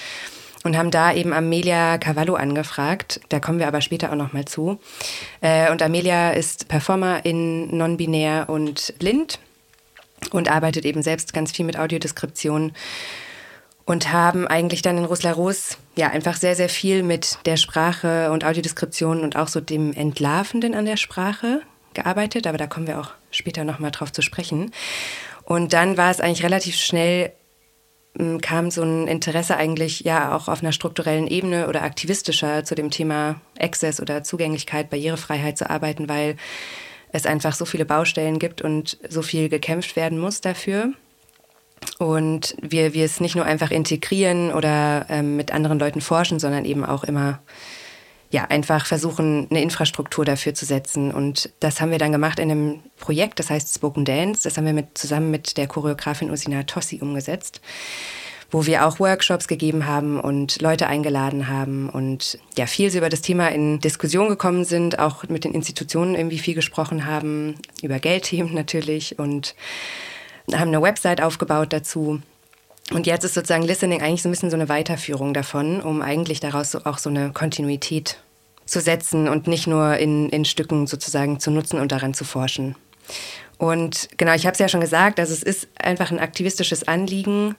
und 0.64 0.76
haben 0.76 0.90
da 0.90 1.12
eben 1.12 1.32
Amelia 1.32 1.98
Cavallo 1.98 2.34
angefragt. 2.34 3.20
Da 3.28 3.40
kommen 3.40 3.58
wir 3.58 3.66
aber 3.68 3.80
später 3.80 4.10
auch 4.12 4.16
nochmal 4.16 4.44
zu. 4.44 4.78
Äh, 5.40 5.70
und 5.70 5.82
Amelia 5.82 6.32
ist 6.32 6.68
Performer 6.68 7.24
in 7.24 7.76
non-binär 7.76 8.46
und 8.48 8.94
blind 8.98 9.38
und 10.30 10.50
arbeitet 10.50 10.84
eben 10.84 11.02
selbst 11.02 11.34
ganz 11.34 11.52
viel 11.52 11.64
mit 11.64 11.78
Audiodeskription 11.78 12.72
und 13.84 14.12
haben 14.12 14.46
eigentlich 14.46 14.82
dann 14.82 14.98
in 14.98 15.04
Russland 15.04 15.38
ja 15.96 16.08
einfach 16.08 16.36
sehr, 16.36 16.54
sehr 16.54 16.68
viel 16.68 17.02
mit 17.02 17.38
der 17.46 17.56
Sprache 17.56 18.30
und 18.30 18.44
Audiodeskription 18.44 19.22
und 19.22 19.36
auch 19.36 19.48
so 19.48 19.60
dem 19.60 19.92
Entlarvenden 19.92 20.74
an 20.74 20.86
der 20.86 20.96
Sprache 20.96 21.62
gearbeitet, 21.94 22.46
aber 22.46 22.58
da 22.58 22.66
kommen 22.66 22.86
wir 22.86 23.00
auch 23.00 23.10
später 23.30 23.64
nochmal 23.64 23.90
drauf 23.90 24.12
zu 24.12 24.22
sprechen. 24.22 24.70
Und 25.44 25.72
dann 25.72 25.96
war 25.96 26.10
es 26.10 26.20
eigentlich 26.20 26.44
relativ 26.44 26.76
schnell, 26.76 27.32
hm, 28.16 28.40
kam 28.40 28.70
so 28.70 28.82
ein 28.82 29.08
Interesse 29.08 29.56
eigentlich 29.56 30.00
ja 30.00 30.34
auch 30.34 30.48
auf 30.48 30.62
einer 30.62 30.72
strukturellen 30.72 31.26
Ebene 31.26 31.68
oder 31.68 31.82
aktivistischer 31.82 32.64
zu 32.64 32.74
dem 32.74 32.90
Thema 32.90 33.40
Access 33.58 34.00
oder 34.00 34.22
Zugänglichkeit, 34.22 34.90
Barrierefreiheit 34.90 35.58
zu 35.58 35.68
arbeiten, 35.68 36.08
weil 36.08 36.36
es 37.10 37.26
einfach 37.26 37.54
so 37.54 37.64
viele 37.64 37.84
Baustellen 37.84 38.38
gibt 38.38 38.62
und 38.62 38.98
so 39.08 39.22
viel 39.22 39.48
gekämpft 39.48 39.96
werden 39.96 40.18
muss 40.18 40.40
dafür 40.40 40.94
und 41.98 42.56
wir, 42.60 42.94
wir 42.94 43.04
es 43.04 43.20
nicht 43.20 43.36
nur 43.36 43.44
einfach 43.44 43.70
integrieren 43.70 44.52
oder 44.52 45.06
ähm, 45.08 45.36
mit 45.36 45.52
anderen 45.52 45.78
Leuten 45.78 46.00
forschen, 46.00 46.38
sondern 46.38 46.64
eben 46.64 46.84
auch 46.84 47.04
immer 47.04 47.40
ja, 48.32 48.46
einfach 48.46 48.86
versuchen, 48.86 49.46
eine 49.50 49.62
Infrastruktur 49.62 50.24
dafür 50.24 50.54
zu 50.54 50.64
setzen. 50.64 51.12
Und 51.12 51.50
das 51.60 51.80
haben 51.80 51.90
wir 51.90 51.98
dann 51.98 52.12
gemacht 52.12 52.38
in 52.38 52.50
einem 52.50 52.80
Projekt, 52.98 53.38
das 53.38 53.50
heißt 53.50 53.74
Spoken 53.74 54.06
Dance. 54.06 54.44
Das 54.44 54.56
haben 54.56 54.64
wir 54.64 54.72
mit, 54.72 54.96
zusammen 54.96 55.30
mit 55.30 55.58
der 55.58 55.66
Choreografin 55.66 56.30
Usina 56.30 56.62
Tossi 56.62 57.00
umgesetzt, 57.02 57.60
wo 58.50 58.64
wir 58.64 58.86
auch 58.86 58.98
Workshops 58.98 59.48
gegeben 59.48 59.86
haben 59.86 60.18
und 60.18 60.62
Leute 60.62 60.86
eingeladen 60.86 61.48
haben 61.48 61.90
und 61.90 62.38
ja, 62.56 62.64
viel 62.64 62.94
über 62.96 63.10
das 63.10 63.20
Thema 63.20 63.48
in 63.48 63.80
Diskussion 63.80 64.30
gekommen 64.30 64.64
sind, 64.64 64.98
auch 64.98 65.28
mit 65.28 65.44
den 65.44 65.52
Institutionen 65.52 66.14
irgendwie 66.14 66.38
viel 66.38 66.54
gesprochen 66.54 67.04
haben, 67.04 67.56
über 67.82 67.98
Geldthemen 67.98 68.54
natürlich 68.54 69.18
und 69.18 69.54
haben 70.58 70.68
eine 70.68 70.82
Website 70.82 71.22
aufgebaut 71.22 71.72
dazu. 71.72 72.20
Und 72.90 73.06
jetzt 73.06 73.24
ist 73.24 73.34
sozusagen 73.34 73.62
Listening 73.62 74.02
eigentlich 74.02 74.22
so 74.22 74.28
ein 74.28 74.32
bisschen 74.32 74.50
so 74.50 74.56
eine 74.56 74.68
Weiterführung 74.68 75.34
davon, 75.34 75.80
um 75.80 76.02
eigentlich 76.02 76.40
daraus 76.40 76.72
so 76.72 76.84
auch 76.84 76.98
so 76.98 77.10
eine 77.10 77.32
Kontinuität 77.32 78.18
zu 78.66 78.80
setzen 78.80 79.28
und 79.28 79.46
nicht 79.46 79.66
nur 79.66 79.96
in, 79.96 80.28
in 80.28 80.44
Stücken 80.44 80.86
sozusagen 80.86 81.40
zu 81.40 81.50
nutzen 81.50 81.80
und 81.80 81.92
daran 81.92 82.14
zu 82.14 82.24
forschen. 82.24 82.76
Und 83.58 84.08
genau, 84.16 84.34
ich 84.34 84.44
habe 84.46 84.54
es 84.54 84.58
ja 84.58 84.68
schon 84.68 84.80
gesagt, 84.80 85.20
also 85.20 85.32
es 85.32 85.42
ist 85.42 85.68
einfach 85.80 86.10
ein 86.10 86.18
aktivistisches 86.18 86.86
Anliegen, 86.88 87.54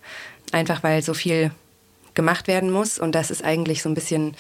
einfach 0.52 0.84
weil 0.84 1.02
so 1.02 1.14
viel 1.14 1.52
gemacht 2.14 2.48
werden 2.48 2.70
muss. 2.70 3.00
Und 3.00 3.16
das 3.16 3.32
ist 3.32 3.44
eigentlich 3.44 3.82
so 3.82 3.90
ein 3.90 3.96
bisschen 3.96 4.36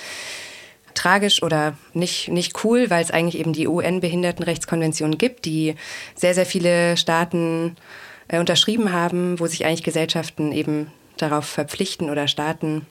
tragisch 0.94 1.42
oder 1.42 1.76
nicht, 1.94 2.28
nicht 2.30 2.64
cool, 2.64 2.90
weil 2.90 3.04
es 3.04 3.12
eigentlich 3.12 3.40
eben 3.40 3.54
die 3.54 3.68
UN-Behindertenrechtskonvention 3.68 5.18
gibt, 5.18 5.46
die 5.46 5.76
sehr, 6.16 6.34
sehr 6.36 6.46
viele 6.46 6.98
Staaten 6.98 7.76
äh, 7.78 8.03
unterschrieben 8.32 8.92
haben, 8.92 9.40
wo 9.40 9.48
sich 9.48 9.66
eigentlich 9.66 9.84
Gesellschaften 9.84 10.52
eben 10.52 10.92
darauf 11.18 11.46
verpflichten 11.46 12.10
oder 12.10 12.28
Staaten, 12.28 12.86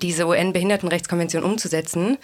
diese 0.00 0.26
UN-Behindertenrechtskonvention 0.26 1.42
umzusetzen. 1.42 2.18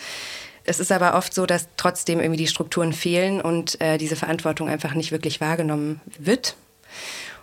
Es 0.65 0.81
ist 0.81 0.93
aber 0.93 1.15
oft 1.15 1.35
so, 1.35 1.47
dass 1.47 1.69
trotzdem 1.77 2.21
irgendwie 2.21 2.39
die 2.39 2.47
Strukturen 2.47 2.93
fehlen 2.93 3.41
und 3.41 3.81
äh, 3.81 3.99
diese 3.99 4.17
Verantwortung 4.17 4.69
einfach 4.69 4.95
nicht 4.95 5.13
wirklich 5.13 5.41
wahrgenommen 5.41 6.01
wird. 6.19 6.57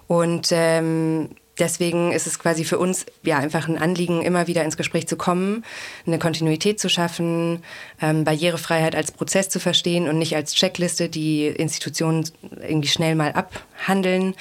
Und 0.07 0.49
ähm, 0.51 1.29
deswegen 1.59 2.11
ist 2.11 2.27
es 2.27 2.39
quasi 2.39 2.63
für 2.63 2.77
uns 2.77 3.05
ja 3.23 3.37
einfach 3.37 3.67
ein 3.67 3.77
Anliegen, 3.77 4.21
immer 4.21 4.47
wieder 4.47 4.63
ins 4.63 4.77
Gespräch 4.77 5.07
zu 5.07 5.15
kommen, 5.15 5.63
eine 6.05 6.19
Kontinuität 6.19 6.79
zu 6.79 6.89
schaffen, 6.89 7.63
ähm, 8.01 8.23
Barrierefreiheit 8.23 8.95
als 8.95 9.11
Prozess 9.11 9.49
zu 9.49 9.59
verstehen 9.59 10.07
und 10.07 10.17
nicht 10.17 10.35
als 10.35 10.53
Checkliste, 10.53 11.09
die 11.09 11.47
Institutionen 11.47 12.29
irgendwie 12.67 12.89
schnell 12.89 13.15
mal 13.15 13.33
abhandeln. 13.33 14.35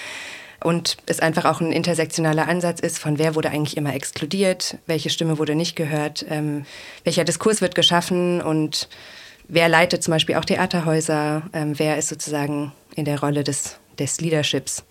Und 0.62 0.96
es 1.06 1.20
einfach 1.20 1.44
auch 1.44 1.60
ein 1.60 1.70
intersektionaler 1.70 2.48
Ansatz 2.48 2.80
ist, 2.80 2.98
von 2.98 3.18
wer 3.18 3.34
wurde 3.34 3.50
eigentlich 3.50 3.76
immer 3.76 3.94
exkludiert, 3.94 4.78
welche 4.86 5.10
Stimme 5.10 5.38
wurde 5.38 5.54
nicht 5.54 5.76
gehört, 5.76 6.24
ähm, 6.28 6.64
welcher 7.04 7.24
Diskurs 7.24 7.60
wird 7.60 7.74
geschaffen 7.74 8.40
und 8.40 8.88
wer 9.48 9.68
leitet 9.68 10.02
zum 10.02 10.12
Beispiel 10.12 10.36
auch 10.36 10.44
Theaterhäuser, 10.44 11.42
ähm, 11.52 11.78
wer 11.78 11.98
ist 11.98 12.08
sozusagen 12.08 12.72
in 12.94 13.04
der 13.04 13.20
Rolle 13.20 13.44
des, 13.44 13.78
des 13.98 14.20
Leaderships. 14.20 14.82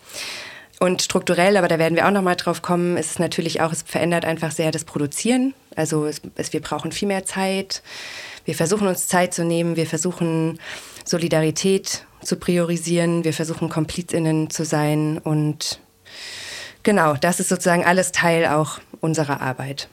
Und 0.79 1.01
strukturell, 1.01 1.55
aber 1.57 1.67
da 1.67 1.79
werden 1.79 1.95
wir 1.95 2.05
auch 2.05 2.11
noch 2.11 2.21
mal 2.21 2.35
drauf 2.35 2.61
kommen, 2.61 2.97
ist 2.97 3.11
es 3.11 3.19
natürlich 3.19 3.61
auch, 3.61 3.71
es 3.71 3.83
verändert 3.83 4.25
einfach 4.25 4.51
sehr 4.51 4.71
das 4.71 4.83
Produzieren. 4.83 5.53
Also 5.75 6.05
es, 6.05 6.21
es, 6.35 6.51
wir 6.51 6.61
brauchen 6.61 6.91
viel 6.91 7.07
mehr 7.07 7.25
Zeit. 7.25 7.81
Wir 8.43 8.55
versuchen 8.55 8.87
uns 8.87 9.07
Zeit 9.07 9.33
zu 9.33 9.45
nehmen. 9.45 9.75
Wir 9.75 9.87
versuchen 9.87 10.59
Solidarität 11.05 12.05
zu 12.21 12.35
priorisieren. 12.35 13.23
Wir 13.23 13.33
versuchen 13.33 13.69
KomplizInnen 13.69 14.49
zu 14.49 14.65
sein. 14.65 15.17
Und 15.17 15.79
genau, 16.83 17.13
das 17.13 17.39
ist 17.39 17.49
sozusagen 17.49 17.85
alles 17.85 18.11
Teil 18.11 18.45
auch 18.45 18.79
unserer 18.99 19.41
Arbeit. 19.41 19.87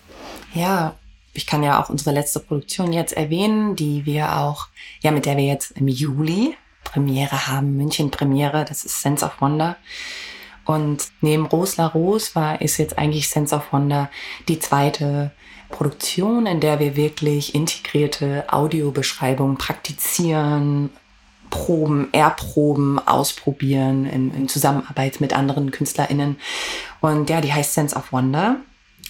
Ja, 0.52 0.96
ich 1.32 1.46
kann 1.46 1.62
ja 1.62 1.82
auch 1.82 1.88
unsere 1.88 2.12
letzte 2.12 2.40
Produktion 2.40 2.92
jetzt 2.92 3.12
erwähnen, 3.12 3.76
die 3.76 4.04
wir 4.04 4.36
auch, 4.36 4.68
ja, 5.00 5.10
mit 5.10 5.26
der 5.26 5.36
wir 5.36 5.44
jetzt 5.44 5.72
im 5.72 5.88
Juli 5.88 6.56
Premiere 6.84 7.46
haben, 7.46 7.76
München 7.76 8.10
Premiere, 8.10 8.64
das 8.68 8.84
ist 8.84 9.00
Sense 9.00 9.24
of 9.24 9.40
Wonder. 9.40 9.76
Und 10.64 11.08
neben 11.20 11.46
Rosla 11.46 11.86
Ros 11.86 12.34
war, 12.36 12.60
ist 12.60 12.78
jetzt 12.78 12.98
eigentlich 12.98 13.28
Sense 13.28 13.54
of 13.54 13.72
Wonder 13.72 14.10
die 14.48 14.58
zweite 14.58 15.32
Produktion, 15.70 16.46
in 16.46 16.60
der 16.60 16.78
wir 16.78 16.96
wirklich 16.96 17.54
integrierte 17.54 18.44
Audiobeschreibungen 18.52 19.56
praktizieren, 19.56 20.90
Proben, 21.50 22.08
Erproben, 22.12 22.98
ausprobieren 22.98 24.06
in, 24.06 24.32
in 24.34 24.48
Zusammenarbeit 24.48 25.20
mit 25.20 25.34
anderen 25.34 25.70
KünstlerInnen. 25.70 26.36
Und 27.00 27.28
ja, 27.28 27.40
die 27.40 27.52
heißt 27.52 27.74
Sense 27.74 27.94
of 27.94 28.12
Wonder. 28.12 28.56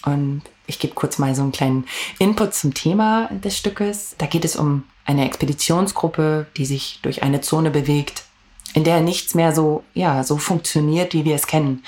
Und 0.05 0.43
ich 0.67 0.79
gebe 0.79 0.95
kurz 0.95 1.19
mal 1.19 1.35
so 1.35 1.43
einen 1.43 1.53
kleinen 1.53 1.87
Input 2.19 2.55
zum 2.55 2.75
Thema 2.75 3.29
des 3.31 3.57
Stückes. 3.57 4.17
Da 4.19 4.27
geht 4.27 4.45
es 4.45 4.57
um 4.57 4.85
eine 5.05 5.25
Expeditionsgruppe, 5.25 6.47
die 6.57 6.65
sich 6.65 6.99
durch 7.03 7.23
eine 7.23 7.41
Zone 7.41 7.71
bewegt, 7.71 8.25
in 8.75 8.85
der 8.85 9.01
nichts 9.01 9.35
mehr 9.35 9.55
so, 9.55 9.85
ja, 9.95 10.25
so 10.25 10.37
funktioniert, 10.37 11.15
wie 11.15 11.25
wir 11.25 11.35
es 11.35 11.47
kennen. 11.47 11.85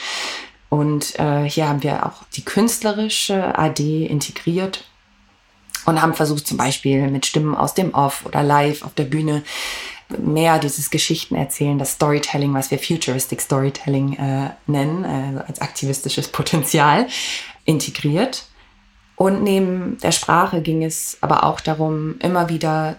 Und 0.68 1.18
äh, 1.18 1.48
hier 1.48 1.68
haben 1.68 1.82
wir 1.82 2.06
auch 2.06 2.24
die 2.34 2.44
künstlerische 2.44 3.56
AD 3.56 4.06
integriert 4.06 4.84
und 5.86 6.02
haben 6.02 6.14
versucht, 6.14 6.46
zum 6.46 6.56
Beispiel 6.56 7.08
mit 7.08 7.26
Stimmen 7.26 7.54
aus 7.54 7.74
dem 7.74 7.94
Off 7.94 8.26
oder 8.26 8.42
live 8.42 8.82
auf 8.82 8.94
der 8.94 9.04
Bühne 9.04 9.42
mehr 10.18 10.58
dieses 10.58 10.90
Geschichten 10.90 11.34
erzählen, 11.34 11.78
das 11.78 11.92
Storytelling, 11.92 12.52
was 12.54 12.70
wir 12.70 12.78
Futuristic 12.78 13.40
Storytelling 13.40 14.14
äh, 14.14 14.50
nennen, 14.66 15.04
äh, 15.04 15.42
als 15.46 15.60
aktivistisches 15.60 16.28
Potenzial, 16.28 17.06
integriert. 17.64 18.46
Und 19.16 19.42
neben 19.42 19.98
der 19.98 20.12
Sprache 20.12 20.60
ging 20.60 20.82
es 20.82 21.18
aber 21.20 21.44
auch 21.44 21.60
darum, 21.60 22.16
immer 22.18 22.48
wieder 22.48 22.96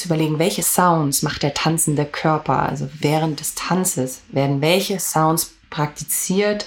zu 0.00 0.08
überlegen, 0.08 0.38
welche 0.38 0.62
Sounds 0.62 1.22
macht 1.22 1.42
der 1.42 1.54
tanzende 1.54 2.04
Körper. 2.04 2.68
Also 2.68 2.88
während 2.98 3.40
des 3.40 3.54
Tanzes 3.54 4.22
werden 4.28 4.60
welche 4.60 4.98
Sounds 4.98 5.52
praktiziert, 5.70 6.66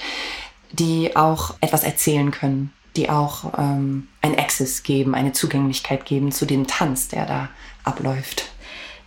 die 0.71 1.15
auch 1.15 1.55
etwas 1.61 1.83
erzählen 1.83 2.31
können, 2.31 2.71
die 2.95 3.09
auch 3.09 3.57
ähm, 3.57 4.07
ein 4.21 4.37
Access 4.37 4.83
geben, 4.83 5.15
eine 5.15 5.33
Zugänglichkeit 5.33 6.05
geben 6.05 6.31
zu 6.31 6.45
dem 6.45 6.67
Tanz, 6.67 7.07
der 7.09 7.25
da 7.25 7.49
abläuft. 7.83 8.45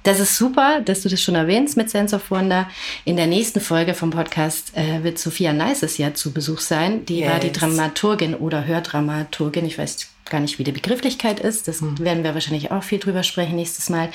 Das 0.07 0.21
ist 0.21 0.37
super, 0.37 0.81
dass 0.85 1.03
du 1.03 1.09
das 1.09 1.21
schon 1.21 1.35
erwähnst 1.35 1.77
mit 1.77 1.91
Sense 1.91 2.15
of 2.15 2.31
Wonder. 2.31 2.69
In 3.05 3.17
der 3.17 3.27
nächsten 3.27 3.61
Folge 3.61 3.93
vom 3.93 4.11
Podcast 4.11 4.77
äh, 4.77 5.03
wird 5.03 5.19
Sophia 5.19 5.53
Neises 5.53 5.99
ja 5.99 6.15
zu 6.15 6.33
Besuch 6.33 6.61
sein. 6.61 7.05
Die 7.07 7.19
yes. 7.19 7.31
war 7.33 7.41
die 7.41 7.51
Dramaturgin 7.51 8.37
oder 8.37 8.67
Hördramaturgin. 8.67 9.67
Ich 9.67 9.79
weiß 9.79 10.16
gar 10.31 10.41
nicht, 10.41 10.59
wie 10.59 10.65
die 10.65 10.73
Begrifflichkeit 10.73 11.41
ist. 11.41 11.69
Das 11.69 11.81
mhm. 11.81 11.99
werden 11.99 12.25
wir 12.25 12.35
wahrscheinlich 12.35 12.71
auch 12.71 12.83
viel 12.83 12.99
drüber 12.99 13.23
sprechen 13.23 13.57
nächstes 13.57 13.89
Mal. 13.89 14.11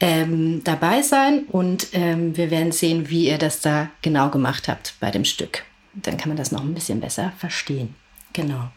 Ähm, 0.00 0.62
dabei 0.64 1.02
sein 1.02 1.44
und 1.50 1.88
ähm, 1.92 2.36
wir 2.36 2.50
werden 2.50 2.72
sehen, 2.72 3.10
wie 3.10 3.28
ihr 3.28 3.38
das 3.38 3.60
da 3.60 3.90
genau 4.02 4.30
gemacht 4.30 4.68
habt 4.68 4.94
bei 5.00 5.10
dem 5.10 5.24
Stück. 5.24 5.64
Dann 5.94 6.16
kann 6.16 6.28
man 6.28 6.36
das 6.36 6.52
noch 6.52 6.62
ein 6.62 6.74
bisschen 6.74 7.00
besser 7.00 7.32
verstehen. 7.38 7.94
Genau. 8.32 8.70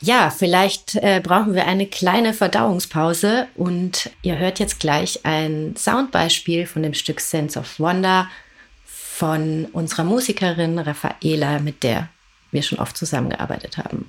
Ja, 0.00 0.30
vielleicht 0.30 0.96
äh, 0.96 1.20
brauchen 1.22 1.54
wir 1.54 1.66
eine 1.66 1.86
kleine 1.86 2.34
Verdauungspause 2.34 3.46
und 3.54 4.10
ihr 4.22 4.36
hört 4.38 4.58
jetzt 4.58 4.80
gleich 4.80 5.20
ein 5.24 5.76
Soundbeispiel 5.76 6.66
von 6.66 6.82
dem 6.82 6.94
Stück 6.94 7.20
Sense 7.20 7.56
of 7.58 7.78
Wonder 7.78 8.28
von 8.84 9.66
unserer 9.66 10.02
Musikerin 10.02 10.80
Raffaela, 10.80 11.60
mit 11.60 11.84
der 11.84 12.08
wir 12.50 12.62
schon 12.62 12.80
oft 12.80 12.96
zusammengearbeitet 12.96 13.78
haben. 13.78 14.08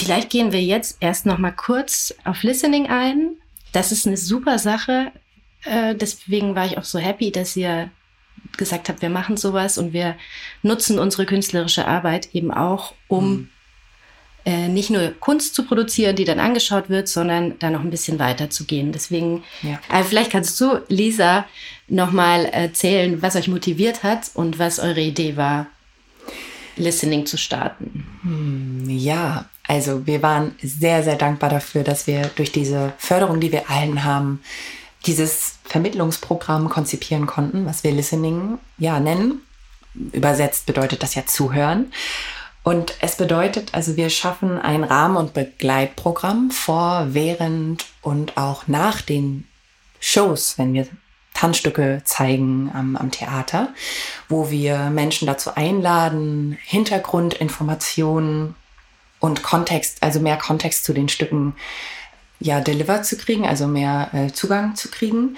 Vielleicht 0.00 0.30
gehen 0.30 0.50
wir 0.50 0.62
jetzt 0.62 0.96
erst 1.00 1.26
noch 1.26 1.36
mal 1.36 1.50
kurz 1.50 2.14
auf 2.24 2.42
Listening 2.42 2.88
ein. 2.88 3.36
Das 3.72 3.92
ist 3.92 4.06
eine 4.06 4.16
super 4.16 4.58
Sache. 4.58 5.12
Äh, 5.64 5.94
deswegen 5.94 6.54
war 6.54 6.64
ich 6.64 6.78
auch 6.78 6.84
so 6.84 6.98
happy, 6.98 7.30
dass 7.30 7.54
ihr 7.54 7.90
gesagt 8.56 8.88
habt, 8.88 9.02
wir 9.02 9.10
machen 9.10 9.36
sowas 9.36 9.76
und 9.76 9.92
wir 9.92 10.16
nutzen 10.62 10.98
unsere 10.98 11.26
künstlerische 11.26 11.86
Arbeit 11.86 12.34
eben 12.34 12.50
auch, 12.50 12.94
um 13.08 13.30
mhm. 13.30 13.48
äh, 14.46 14.68
nicht 14.68 14.88
nur 14.88 15.10
Kunst 15.20 15.54
zu 15.54 15.66
produzieren, 15.66 16.16
die 16.16 16.24
dann 16.24 16.40
angeschaut 16.40 16.88
wird, 16.88 17.06
sondern 17.06 17.58
da 17.58 17.68
noch 17.68 17.82
ein 17.82 17.90
bisschen 17.90 18.18
weiter 18.18 18.48
zu 18.48 18.64
gehen. 18.64 18.92
Deswegen, 18.92 19.44
ja. 19.60 19.78
äh, 19.92 20.02
vielleicht 20.02 20.32
kannst 20.32 20.58
du, 20.62 20.80
Lisa, 20.88 21.44
noch 21.88 22.10
mal 22.10 22.46
erzählen, 22.46 23.20
was 23.20 23.36
euch 23.36 23.48
motiviert 23.48 24.02
hat 24.02 24.30
und 24.32 24.58
was 24.58 24.78
eure 24.78 25.02
Idee 25.02 25.36
war, 25.36 25.66
Listening 26.76 27.26
zu 27.26 27.36
starten. 27.36 28.06
Hm, 28.22 28.88
ja, 28.88 29.44
also 29.66 30.06
wir 30.06 30.22
waren 30.22 30.54
sehr, 30.62 31.02
sehr 31.02 31.16
dankbar 31.16 31.50
dafür, 31.50 31.84
dass 31.84 32.06
wir 32.06 32.30
durch 32.36 32.52
diese 32.52 32.92
Förderung, 32.98 33.40
die 33.40 33.52
wir 33.52 33.70
allen 33.70 34.04
haben, 34.04 34.42
dieses 35.06 35.58
Vermittlungsprogramm 35.64 36.68
konzipieren 36.68 37.26
konnten, 37.26 37.66
was 37.66 37.84
wir 37.84 37.92
Listening 37.92 38.58
ja 38.78 39.00
nennen. 39.00 39.40
Übersetzt 39.94 40.66
bedeutet 40.66 41.02
das 41.02 41.14
ja 41.14 41.26
zuhören. 41.26 41.92
Und 42.62 42.94
es 43.00 43.16
bedeutet, 43.16 43.72
also 43.72 43.96
wir 43.96 44.10
schaffen 44.10 44.58
ein 44.58 44.84
Rahmen- 44.84 45.16
und 45.16 45.32
Begleitprogramm 45.32 46.50
vor, 46.50 47.06
während 47.10 47.86
und 48.02 48.36
auch 48.36 48.66
nach 48.66 49.00
den 49.00 49.46
Shows, 49.98 50.58
wenn 50.58 50.74
wir 50.74 50.86
Tanzstücke 51.32 52.02
zeigen 52.04 52.70
am, 52.74 52.96
am 52.96 53.10
Theater, 53.10 53.68
wo 54.28 54.50
wir 54.50 54.90
Menschen 54.90 55.26
dazu 55.26 55.54
einladen, 55.54 56.58
Hintergrundinformationen 56.66 58.54
und 59.20 59.42
Kontext, 59.42 59.98
also 60.02 60.18
mehr 60.18 60.36
Kontext 60.36 60.84
zu 60.84 60.92
den 60.92 61.08
Stücken 61.08 61.54
ja, 62.40 62.60
delivered 62.60 63.04
zu 63.04 63.16
kriegen, 63.16 63.46
also 63.46 63.66
mehr 63.66 64.10
äh, 64.12 64.32
Zugang 64.32 64.74
zu 64.74 64.90
kriegen. 64.90 65.36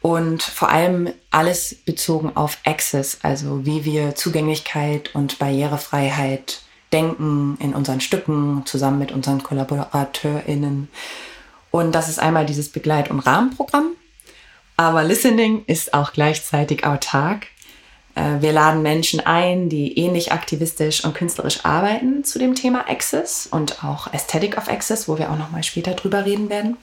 Und 0.00 0.42
vor 0.42 0.68
allem 0.68 1.12
alles 1.30 1.74
bezogen 1.74 2.36
auf 2.36 2.58
Access, 2.64 3.18
also 3.22 3.66
wie 3.66 3.84
wir 3.84 4.14
Zugänglichkeit 4.14 5.14
und 5.14 5.40
Barrierefreiheit 5.40 6.62
denken 6.92 7.58
in 7.60 7.74
unseren 7.74 8.00
Stücken 8.00 8.62
zusammen 8.66 9.00
mit 9.00 9.10
unseren 9.10 9.42
KollaborateurInnen. 9.42 10.88
Und 11.72 11.92
das 11.92 12.08
ist 12.08 12.20
einmal 12.20 12.46
dieses 12.46 12.68
Begleit- 12.68 13.10
und 13.10 13.20
Rahmenprogramm. 13.20 13.96
Aber 14.76 15.02
Listening 15.02 15.64
ist 15.66 15.94
auch 15.94 16.12
gleichzeitig 16.12 16.86
autark. 16.86 17.48
Äh, 18.16 18.40
wir 18.40 18.52
laden 18.52 18.82
Menschen 18.82 19.20
ein, 19.20 19.68
die 19.68 19.96
ähnlich 19.98 20.32
aktivistisch 20.32 21.04
und 21.04 21.14
künstlerisch 21.14 21.64
arbeiten 21.64 22.24
zu 22.24 22.40
dem 22.40 22.56
Thema 22.56 22.88
Access 22.88 23.46
und 23.48 23.84
auch 23.84 24.12
Aesthetic 24.12 24.58
of 24.58 24.68
Access, 24.68 25.08
wo 25.08 25.18
wir 25.18 25.30
auch 25.30 25.38
noch 25.38 25.52
mal 25.52 25.62
später 25.62 25.92
drüber 25.92 26.24
reden 26.24 26.50
werden. 26.50 26.76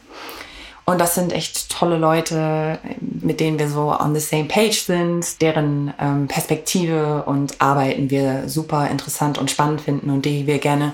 Und 0.86 1.00
das 1.00 1.16
sind 1.16 1.32
echt 1.32 1.70
tolle 1.70 1.98
Leute, 1.98 2.78
mit 3.00 3.40
denen 3.40 3.58
wir 3.58 3.70
so 3.70 3.98
on 3.98 4.14
the 4.14 4.20
same 4.20 4.46
page 4.46 4.82
sind, 4.82 5.42
deren 5.42 5.94
ähm, 6.00 6.28
Perspektive 6.28 7.24
und 7.26 7.62
Arbeiten 7.62 8.10
wir 8.10 8.50
super 8.50 8.90
interessant 8.90 9.38
und 9.38 9.50
spannend 9.50 9.80
finden 9.80 10.10
und 10.10 10.26
die 10.26 10.46
wir 10.46 10.60
gerne 10.60 10.94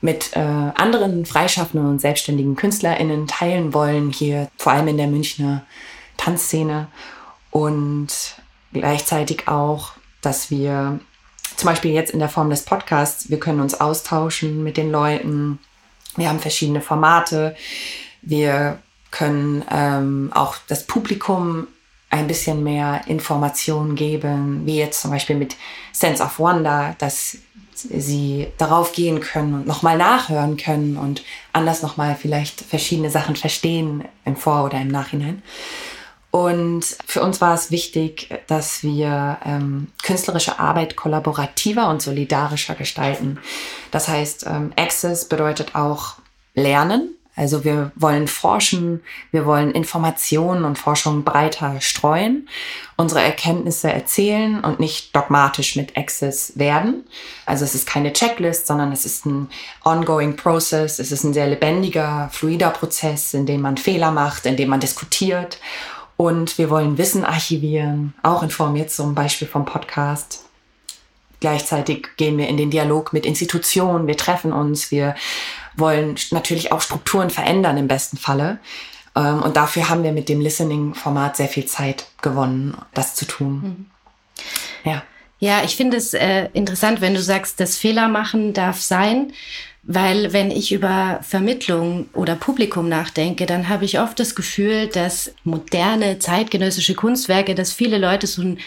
mit 0.00 0.34
äh, 0.34 0.40
anderen 0.40 1.26
freischaffenden 1.26 1.88
und 1.88 2.00
selbstständigen 2.00 2.56
KünstlerInnen 2.56 3.28
teilen 3.28 3.72
wollen, 3.72 4.10
hier 4.10 4.48
vor 4.56 4.72
allem 4.72 4.88
in 4.88 4.96
der 4.96 5.06
Münchner 5.06 5.62
Tanzszene. 6.16 6.88
Und 7.52 8.08
gleichzeitig 8.72 9.48
auch, 9.48 9.92
dass 10.22 10.50
wir 10.50 11.00
zum 11.56 11.68
Beispiel 11.68 11.92
jetzt 11.92 12.12
in 12.12 12.18
der 12.18 12.28
Form 12.28 12.50
des 12.50 12.64
Podcasts, 12.64 13.30
wir 13.30 13.38
können 13.38 13.60
uns 13.60 13.80
austauschen 13.80 14.62
mit 14.62 14.76
den 14.76 14.90
Leuten. 14.90 15.58
Wir 16.16 16.28
haben 16.28 16.40
verschiedene 16.40 16.80
Formate. 16.80 17.54
Wir 18.22 18.78
können 19.10 19.64
ähm, 19.70 20.30
auch 20.34 20.56
das 20.68 20.86
Publikum 20.86 21.66
ein 22.10 22.26
bisschen 22.26 22.62
mehr 22.64 23.02
Informationen 23.06 23.94
geben, 23.94 24.66
wie 24.66 24.78
jetzt 24.78 25.00
zum 25.00 25.10
Beispiel 25.10 25.36
mit 25.36 25.56
Sense 25.92 26.22
of 26.22 26.38
Wonder, 26.38 26.96
dass 26.98 27.38
sie 27.74 28.48
darauf 28.58 28.92
gehen 28.92 29.20
können 29.20 29.54
und 29.54 29.66
nochmal 29.66 29.96
nachhören 29.96 30.56
können 30.56 30.96
und 30.96 31.22
anders 31.52 31.82
nochmal 31.82 32.16
vielleicht 32.20 32.60
verschiedene 32.60 33.10
Sachen 33.10 33.36
verstehen 33.36 34.04
im 34.24 34.36
Vor- 34.36 34.64
oder 34.64 34.80
im 34.80 34.88
Nachhinein. 34.88 35.42
Und 36.30 36.84
für 37.06 37.22
uns 37.22 37.40
war 37.40 37.54
es 37.54 37.70
wichtig, 37.70 38.28
dass 38.46 38.84
wir 38.84 39.38
ähm, 39.44 39.88
künstlerische 40.02 40.60
Arbeit 40.60 40.94
kollaborativer 40.94 41.88
und 41.88 42.02
solidarischer 42.02 42.76
gestalten. 42.76 43.38
Das 43.90 44.06
heißt, 44.06 44.46
ähm, 44.46 44.72
Access 44.76 45.28
bedeutet 45.28 45.74
auch 45.74 46.14
Lernen. 46.54 47.16
Also 47.36 47.64
wir 47.64 47.90
wollen 47.94 48.28
forschen, 48.28 49.02
wir 49.30 49.46
wollen 49.46 49.70
Informationen 49.70 50.64
und 50.64 50.78
Forschung 50.78 51.24
breiter 51.24 51.80
streuen, 51.80 52.48
unsere 52.96 53.22
Erkenntnisse 53.22 53.90
erzählen 53.90 54.62
und 54.62 54.78
nicht 54.78 55.16
dogmatisch 55.16 55.74
mit 55.74 55.96
Access 55.96 56.58
werden. 56.58 57.04
Also 57.46 57.64
es 57.64 57.74
ist 57.74 57.86
keine 57.86 58.12
Checklist, 58.12 58.66
sondern 58.66 58.92
es 58.92 59.06
ist 59.06 59.26
ein 59.26 59.48
ongoing 59.84 60.36
process. 60.36 60.98
Es 60.98 61.12
ist 61.12 61.24
ein 61.24 61.32
sehr 61.32 61.46
lebendiger, 61.46 62.28
fluider 62.30 62.70
Prozess, 62.70 63.32
in 63.32 63.46
dem 63.46 63.62
man 63.62 63.78
Fehler 63.78 64.10
macht, 64.10 64.44
in 64.44 64.56
dem 64.56 64.68
man 64.68 64.80
diskutiert 64.80 65.58
und 66.20 66.58
wir 66.58 66.68
wollen 66.68 66.98
Wissen 66.98 67.24
archivieren, 67.24 68.12
auch 68.22 68.42
in 68.42 68.50
Form 68.50 68.76
jetzt 68.76 68.94
zum 68.94 69.14
Beispiel 69.14 69.48
vom 69.48 69.64
Podcast. 69.64 70.44
Gleichzeitig 71.40 72.08
gehen 72.18 72.36
wir 72.36 72.46
in 72.46 72.58
den 72.58 72.70
Dialog 72.70 73.14
mit 73.14 73.24
Institutionen, 73.24 74.06
wir 74.06 74.18
treffen 74.18 74.52
uns, 74.52 74.90
wir 74.90 75.14
wollen 75.78 76.16
natürlich 76.30 76.72
auch 76.72 76.82
Strukturen 76.82 77.30
verändern 77.30 77.78
im 77.78 77.88
besten 77.88 78.18
Falle. 78.18 78.58
Ähm, 79.16 79.40
und 79.40 79.56
dafür 79.56 79.88
haben 79.88 80.04
wir 80.04 80.12
mit 80.12 80.28
dem 80.28 80.42
Listening-Format 80.42 81.38
sehr 81.38 81.48
viel 81.48 81.64
Zeit 81.64 82.04
gewonnen, 82.20 82.76
das 82.92 83.14
zu 83.14 83.24
tun. 83.24 83.54
Mhm. 84.84 84.90
Ja. 84.90 85.02
Ja, 85.38 85.62
ich 85.64 85.74
finde 85.74 85.96
es 85.96 86.12
äh, 86.12 86.50
interessant, 86.52 87.00
wenn 87.00 87.14
du 87.14 87.22
sagst, 87.22 87.60
das 87.60 87.78
Fehler 87.78 88.08
machen 88.08 88.52
darf 88.52 88.78
sein. 88.78 89.32
Weil 89.82 90.32
wenn 90.32 90.50
ich 90.50 90.72
über 90.72 91.20
Vermittlung 91.22 92.08
oder 92.12 92.36
Publikum 92.36 92.88
nachdenke, 92.88 93.46
dann 93.46 93.68
habe 93.68 93.86
ich 93.86 93.98
oft 93.98 94.20
das 94.20 94.34
Gefühl, 94.34 94.88
dass 94.88 95.32
moderne 95.42 96.18
zeitgenössische 96.18 96.94
Kunstwerke, 96.94 97.54
dass 97.54 97.72
viele 97.72 97.98
Leute 97.98 98.26
so 98.26 98.42
ein 98.42 98.58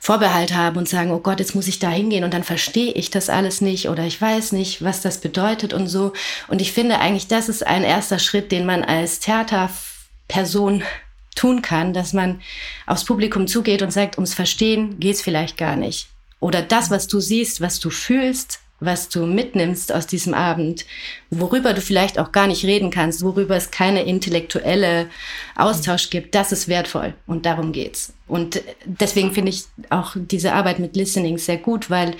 Vorbehalt 0.00 0.54
haben 0.54 0.76
und 0.76 0.88
sagen, 0.88 1.10
oh 1.10 1.18
Gott, 1.18 1.40
jetzt 1.40 1.54
muss 1.54 1.66
ich 1.66 1.78
da 1.78 1.90
hingehen 1.90 2.24
und 2.24 2.32
dann 2.32 2.44
verstehe 2.44 2.92
ich 2.92 3.10
das 3.10 3.28
alles 3.28 3.60
nicht 3.60 3.88
oder 3.88 4.04
ich 4.04 4.20
weiß 4.20 4.52
nicht, 4.52 4.82
was 4.82 5.00
das 5.00 5.20
bedeutet 5.20 5.74
und 5.74 5.88
so. 5.88 6.12
Und 6.48 6.62
ich 6.62 6.72
finde 6.72 7.00
eigentlich, 7.00 7.26
das 7.26 7.48
ist 7.48 7.66
ein 7.66 7.82
erster 7.82 8.18
Schritt, 8.18 8.52
den 8.52 8.66
man 8.66 8.84
als 8.84 9.20
Theaterperson 9.20 10.84
tun 11.34 11.60
kann, 11.60 11.92
dass 11.92 12.12
man 12.12 12.40
aufs 12.86 13.04
Publikum 13.04 13.46
zugeht 13.46 13.82
und 13.82 13.92
sagt, 13.92 14.16
ums 14.16 14.32
Verstehen 14.32 15.00
geht's 15.00 15.22
vielleicht 15.22 15.56
gar 15.56 15.76
nicht. 15.76 16.08
Oder 16.40 16.62
das, 16.62 16.90
was 16.90 17.08
du 17.08 17.20
siehst, 17.20 17.60
was 17.60 17.80
du 17.80 17.90
fühlst, 17.90 18.60
was 18.80 19.08
du 19.08 19.26
mitnimmst 19.26 19.92
aus 19.92 20.06
diesem 20.06 20.34
Abend, 20.34 20.84
worüber 21.30 21.72
du 21.72 21.80
vielleicht 21.80 22.18
auch 22.18 22.32
gar 22.32 22.46
nicht 22.46 22.64
reden 22.64 22.90
kannst, 22.90 23.22
worüber 23.22 23.56
es 23.56 23.70
keine 23.70 24.04
intellektuelle 24.04 25.08
Austausch 25.54 26.10
gibt, 26.10 26.34
das 26.34 26.52
ist 26.52 26.68
wertvoll 26.68 27.14
und 27.26 27.46
darum 27.46 27.72
geht's. 27.72 28.12
Und 28.28 28.62
deswegen 28.84 29.32
finde 29.32 29.50
ich 29.50 29.64
auch 29.90 30.16
diese 30.16 30.52
Arbeit 30.52 30.78
mit 30.78 30.96
Listening 30.96 31.38
sehr 31.38 31.58
gut, 31.58 31.90
weil 31.90 32.16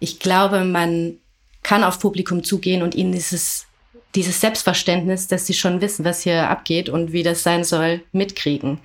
ich 0.00 0.18
glaube, 0.18 0.64
man 0.64 1.16
kann 1.62 1.84
auf 1.84 1.98
Publikum 1.98 2.44
zugehen 2.44 2.82
und 2.82 2.94
ihnen 2.94 3.12
dieses 3.12 3.64
dieses 4.14 4.40
Selbstverständnis, 4.40 5.28
dass 5.28 5.46
sie 5.46 5.52
schon 5.52 5.82
wissen, 5.82 6.02
was 6.02 6.22
hier 6.22 6.48
abgeht 6.48 6.88
und 6.88 7.12
wie 7.12 7.22
das 7.22 7.42
sein 7.42 7.62
soll, 7.62 8.00
mitkriegen 8.10 8.80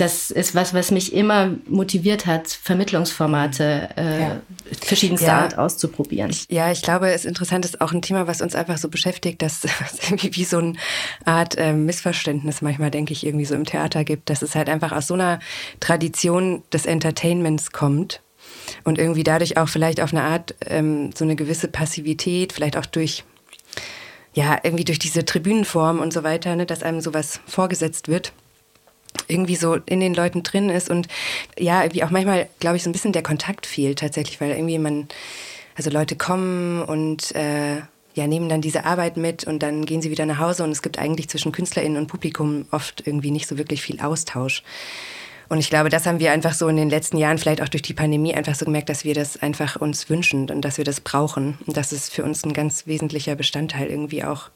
das 0.00 0.30
ist 0.30 0.54
was, 0.54 0.72
was 0.72 0.90
mich 0.90 1.12
immer 1.12 1.50
motiviert 1.68 2.24
hat, 2.24 2.48
Vermittlungsformate 2.48 3.90
äh, 3.96 4.20
ja. 4.20 4.40
verschiedenster 4.80 5.26
ja. 5.26 5.40
Art 5.40 5.58
auszuprobieren. 5.58 6.34
Ja, 6.48 6.72
ich 6.72 6.80
glaube, 6.80 7.10
es 7.10 7.22
ist 7.22 7.26
interessant, 7.26 7.66
ist 7.66 7.80
auch 7.82 7.92
ein 7.92 8.00
Thema, 8.00 8.26
was 8.26 8.40
uns 8.40 8.54
einfach 8.54 8.78
so 8.78 8.88
beschäftigt, 8.88 9.42
dass 9.42 9.64
es 9.64 10.04
irgendwie 10.04 10.34
wie 10.36 10.44
so 10.44 10.58
eine 10.58 10.72
Art 11.26 11.58
äh, 11.58 11.74
Missverständnis 11.74 12.62
manchmal, 12.62 12.90
denke 12.90 13.12
ich, 13.12 13.26
irgendwie 13.26 13.44
so 13.44 13.54
im 13.54 13.64
Theater 13.64 14.04
gibt, 14.04 14.30
dass 14.30 14.40
es 14.40 14.54
halt 14.54 14.70
einfach 14.70 14.92
aus 14.92 15.06
so 15.06 15.14
einer 15.14 15.38
Tradition 15.80 16.62
des 16.72 16.86
Entertainments 16.86 17.72
kommt 17.72 18.22
und 18.84 18.98
irgendwie 18.98 19.24
dadurch 19.24 19.58
auch 19.58 19.68
vielleicht 19.68 20.00
auf 20.00 20.14
eine 20.14 20.22
Art 20.22 20.54
ähm, 20.64 21.10
so 21.14 21.24
eine 21.24 21.36
gewisse 21.36 21.68
Passivität, 21.68 22.54
vielleicht 22.54 22.78
auch 22.78 22.86
durch 22.86 23.24
ja, 24.32 24.58
irgendwie 24.62 24.84
durch 24.84 25.00
diese 25.00 25.24
Tribünenform 25.24 25.98
und 25.98 26.12
so 26.12 26.22
weiter, 26.22 26.54
ne, 26.54 26.64
dass 26.64 26.84
einem 26.84 27.00
sowas 27.00 27.40
vorgesetzt 27.46 28.06
wird 28.06 28.32
irgendwie 29.28 29.56
so 29.56 29.74
in 29.74 30.00
den 30.00 30.14
Leuten 30.14 30.42
drin 30.42 30.70
ist 30.70 30.90
und 30.90 31.08
ja, 31.58 31.82
irgendwie 31.82 32.04
auch 32.04 32.10
manchmal, 32.10 32.48
glaube 32.60 32.76
ich, 32.76 32.82
so 32.82 32.90
ein 32.90 32.92
bisschen 32.92 33.12
der 33.12 33.22
Kontakt 33.22 33.66
fehlt 33.66 33.98
tatsächlich, 33.98 34.40
weil 34.40 34.50
irgendwie 34.50 34.78
man, 34.78 35.08
also 35.76 35.90
Leute 35.90 36.16
kommen 36.16 36.82
und 36.82 37.34
äh, 37.34 37.76
ja, 38.14 38.26
nehmen 38.26 38.48
dann 38.48 38.60
diese 38.60 38.84
Arbeit 38.84 39.16
mit 39.16 39.44
und 39.44 39.62
dann 39.62 39.86
gehen 39.86 40.02
sie 40.02 40.10
wieder 40.10 40.26
nach 40.26 40.38
Hause 40.38 40.64
und 40.64 40.70
es 40.70 40.82
gibt 40.82 40.98
eigentlich 40.98 41.28
zwischen 41.28 41.52
KünstlerInnen 41.52 41.96
und 41.96 42.08
Publikum 42.08 42.66
oft 42.70 43.06
irgendwie 43.06 43.30
nicht 43.30 43.46
so 43.46 43.56
wirklich 43.56 43.82
viel 43.82 44.00
Austausch. 44.00 44.62
Und 45.48 45.58
ich 45.58 45.68
glaube, 45.68 45.88
das 45.88 46.06
haben 46.06 46.20
wir 46.20 46.30
einfach 46.30 46.54
so 46.54 46.68
in 46.68 46.76
den 46.76 46.90
letzten 46.90 47.16
Jahren, 47.16 47.36
vielleicht 47.36 47.60
auch 47.60 47.68
durch 47.68 47.82
die 47.82 47.92
Pandemie, 47.92 48.34
einfach 48.34 48.54
so 48.54 48.64
gemerkt, 48.64 48.88
dass 48.88 49.04
wir 49.04 49.14
das 49.14 49.42
einfach 49.42 49.76
uns 49.76 50.08
wünschen 50.08 50.48
und 50.48 50.60
dass 50.60 50.78
wir 50.78 50.84
das 50.84 51.00
brauchen. 51.00 51.58
Und 51.66 51.76
dass 51.76 51.90
es 51.90 52.08
für 52.08 52.22
uns 52.22 52.44
ein 52.44 52.52
ganz 52.52 52.86
wesentlicher 52.86 53.34
Bestandteil 53.34 53.88
irgendwie 53.88 54.22
auch 54.22 54.50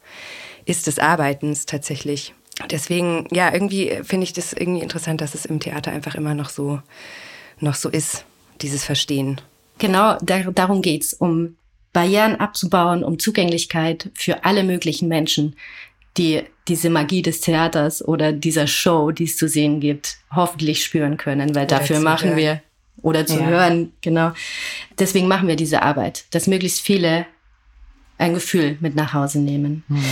ist 0.66 0.86
des 0.86 1.00
Arbeitens 1.00 1.66
tatsächlich. 1.66 2.32
Deswegen, 2.70 3.26
ja, 3.32 3.52
irgendwie 3.52 4.00
finde 4.02 4.24
ich 4.24 4.32
das 4.32 4.52
irgendwie 4.52 4.82
interessant, 4.82 5.20
dass 5.20 5.34
es 5.34 5.44
im 5.44 5.60
Theater 5.60 5.90
einfach 5.90 6.14
immer 6.14 6.34
noch 6.34 6.50
so, 6.50 6.80
noch 7.60 7.74
so 7.74 7.88
ist, 7.88 8.24
dieses 8.60 8.84
Verstehen. 8.84 9.40
Genau, 9.78 10.16
da, 10.22 10.42
darum 10.42 10.80
geht's, 10.82 11.12
um 11.12 11.56
Barrieren 11.92 12.36
abzubauen, 12.36 13.04
um 13.04 13.18
Zugänglichkeit 13.18 14.10
für 14.14 14.44
alle 14.44 14.62
möglichen 14.62 15.08
Menschen 15.08 15.56
die 16.16 16.44
diese 16.68 16.90
Magie 16.90 17.22
des 17.22 17.40
Theaters 17.40 18.06
oder 18.06 18.32
dieser 18.32 18.66
Show, 18.66 19.10
die 19.10 19.24
es 19.24 19.36
zu 19.36 19.48
sehen 19.48 19.80
gibt, 19.80 20.16
hoffentlich 20.34 20.82
spüren 20.82 21.16
können, 21.16 21.54
weil 21.54 21.66
oder 21.66 21.78
dafür 21.78 22.00
machen 22.00 22.30
hören. 22.30 22.38
wir 22.38 22.62
oder 23.02 23.26
zu 23.26 23.38
ja. 23.38 23.46
hören, 23.46 23.92
genau. 24.00 24.32
Deswegen 24.98 25.28
machen 25.28 25.48
wir 25.48 25.56
diese 25.56 25.82
Arbeit, 25.82 26.24
dass 26.30 26.46
möglichst 26.46 26.80
viele 26.80 27.26
ein 28.16 28.32
Gefühl 28.32 28.78
mit 28.80 28.94
nach 28.94 29.12
Hause 29.12 29.40
nehmen. 29.40 29.84
Hm. 29.88 30.04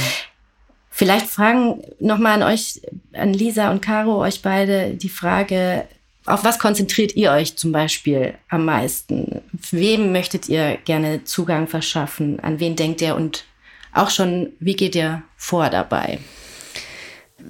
Vielleicht 0.95 1.27
fragen 1.27 1.83
nochmal 2.01 2.43
an 2.43 2.53
euch, 2.53 2.83
an 3.15 3.33
Lisa 3.33 3.71
und 3.71 3.81
Caro, 3.81 4.21
euch 4.21 4.43
beide 4.43 4.91
die 4.91 5.09
Frage, 5.09 5.87
auf 6.27 6.45
was 6.45 6.59
konzentriert 6.59 7.17
ihr 7.17 7.33
euch 7.33 7.57
zum 7.57 7.73
Beispiel 7.73 8.35
am 8.51 8.67
meisten? 8.67 9.41
Wem 9.71 10.13
möchtet 10.13 10.51
ihr 10.51 10.77
gerne 10.85 11.25
Zugang 11.25 11.67
verschaffen? 11.67 12.41
An 12.41 12.61
wen 12.61 12.77
denkt 12.77 13.01
ihr 13.01 13.17
und 13.17 13.47
auch 13.95 14.11
schon, 14.11 14.53
wie 14.61 14.77
geht 14.77 14.95
ihr 14.95 15.23
vor 15.37 15.71
dabei? 15.71 16.19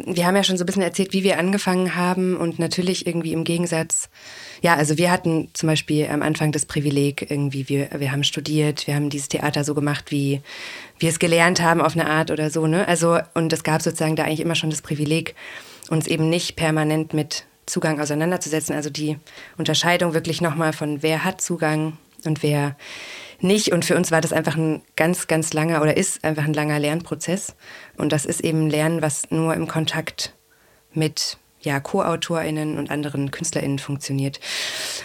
Wir 0.06 0.26
haben 0.26 0.36
ja 0.36 0.44
schon 0.44 0.56
so 0.56 0.64
ein 0.64 0.66
bisschen 0.66 0.82
erzählt, 0.82 1.12
wie 1.12 1.22
wir 1.22 1.38
angefangen 1.38 1.94
haben 1.94 2.36
und 2.36 2.58
natürlich 2.58 3.06
irgendwie 3.06 3.32
im 3.32 3.44
Gegensatz, 3.44 4.08
ja, 4.62 4.74
also 4.74 4.96
wir 4.98 5.10
hatten 5.10 5.50
zum 5.52 5.68
Beispiel 5.68 6.08
am 6.08 6.22
Anfang 6.22 6.52
das 6.52 6.66
Privileg, 6.66 7.30
irgendwie, 7.30 7.68
wir, 7.68 7.88
wir 7.96 8.12
haben 8.12 8.24
studiert, 8.24 8.86
wir 8.86 8.94
haben 8.94 9.10
dieses 9.10 9.28
Theater 9.28 9.64
so 9.64 9.74
gemacht, 9.74 10.10
wie 10.10 10.40
wir 10.98 11.10
es 11.10 11.18
gelernt 11.18 11.60
haben 11.60 11.80
auf 11.80 11.94
eine 11.94 12.08
Art 12.08 12.30
oder 12.30 12.50
so, 12.50 12.66
ne? 12.66 12.86
Also, 12.88 13.18
und 13.34 13.52
es 13.52 13.64
gab 13.64 13.82
sozusagen 13.82 14.16
da 14.16 14.24
eigentlich 14.24 14.40
immer 14.40 14.54
schon 14.54 14.70
das 14.70 14.82
Privileg, 14.82 15.34
uns 15.90 16.06
eben 16.06 16.30
nicht 16.30 16.56
permanent 16.56 17.12
mit 17.12 17.44
Zugang 17.66 18.00
auseinanderzusetzen. 18.00 18.74
Also 18.74 18.90
die 18.90 19.18
Unterscheidung 19.56 20.14
wirklich 20.14 20.40
nochmal 20.40 20.72
von 20.72 21.02
wer 21.02 21.24
hat 21.24 21.40
Zugang 21.40 21.96
und 22.24 22.42
wer 22.42 22.76
nicht. 23.42 23.72
Und 23.72 23.84
für 23.84 23.96
uns 23.96 24.10
war 24.10 24.20
das 24.20 24.32
einfach 24.32 24.56
ein 24.56 24.82
ganz, 24.96 25.26
ganz 25.26 25.52
langer 25.52 25.82
oder 25.82 25.96
ist 25.96 26.24
einfach 26.24 26.44
ein 26.44 26.54
langer 26.54 26.78
Lernprozess. 26.78 27.54
Und 27.96 28.12
das 28.12 28.24
ist 28.24 28.40
eben 28.40 28.68
Lernen, 28.68 29.02
was 29.02 29.30
nur 29.30 29.54
im 29.54 29.68
Kontakt 29.68 30.34
mit 30.92 31.38
ja, 31.60 31.80
Co-AutorInnen 31.80 32.78
und 32.78 32.90
anderen 32.90 33.30
KünstlerInnen 33.30 33.78
funktioniert. 33.78 34.40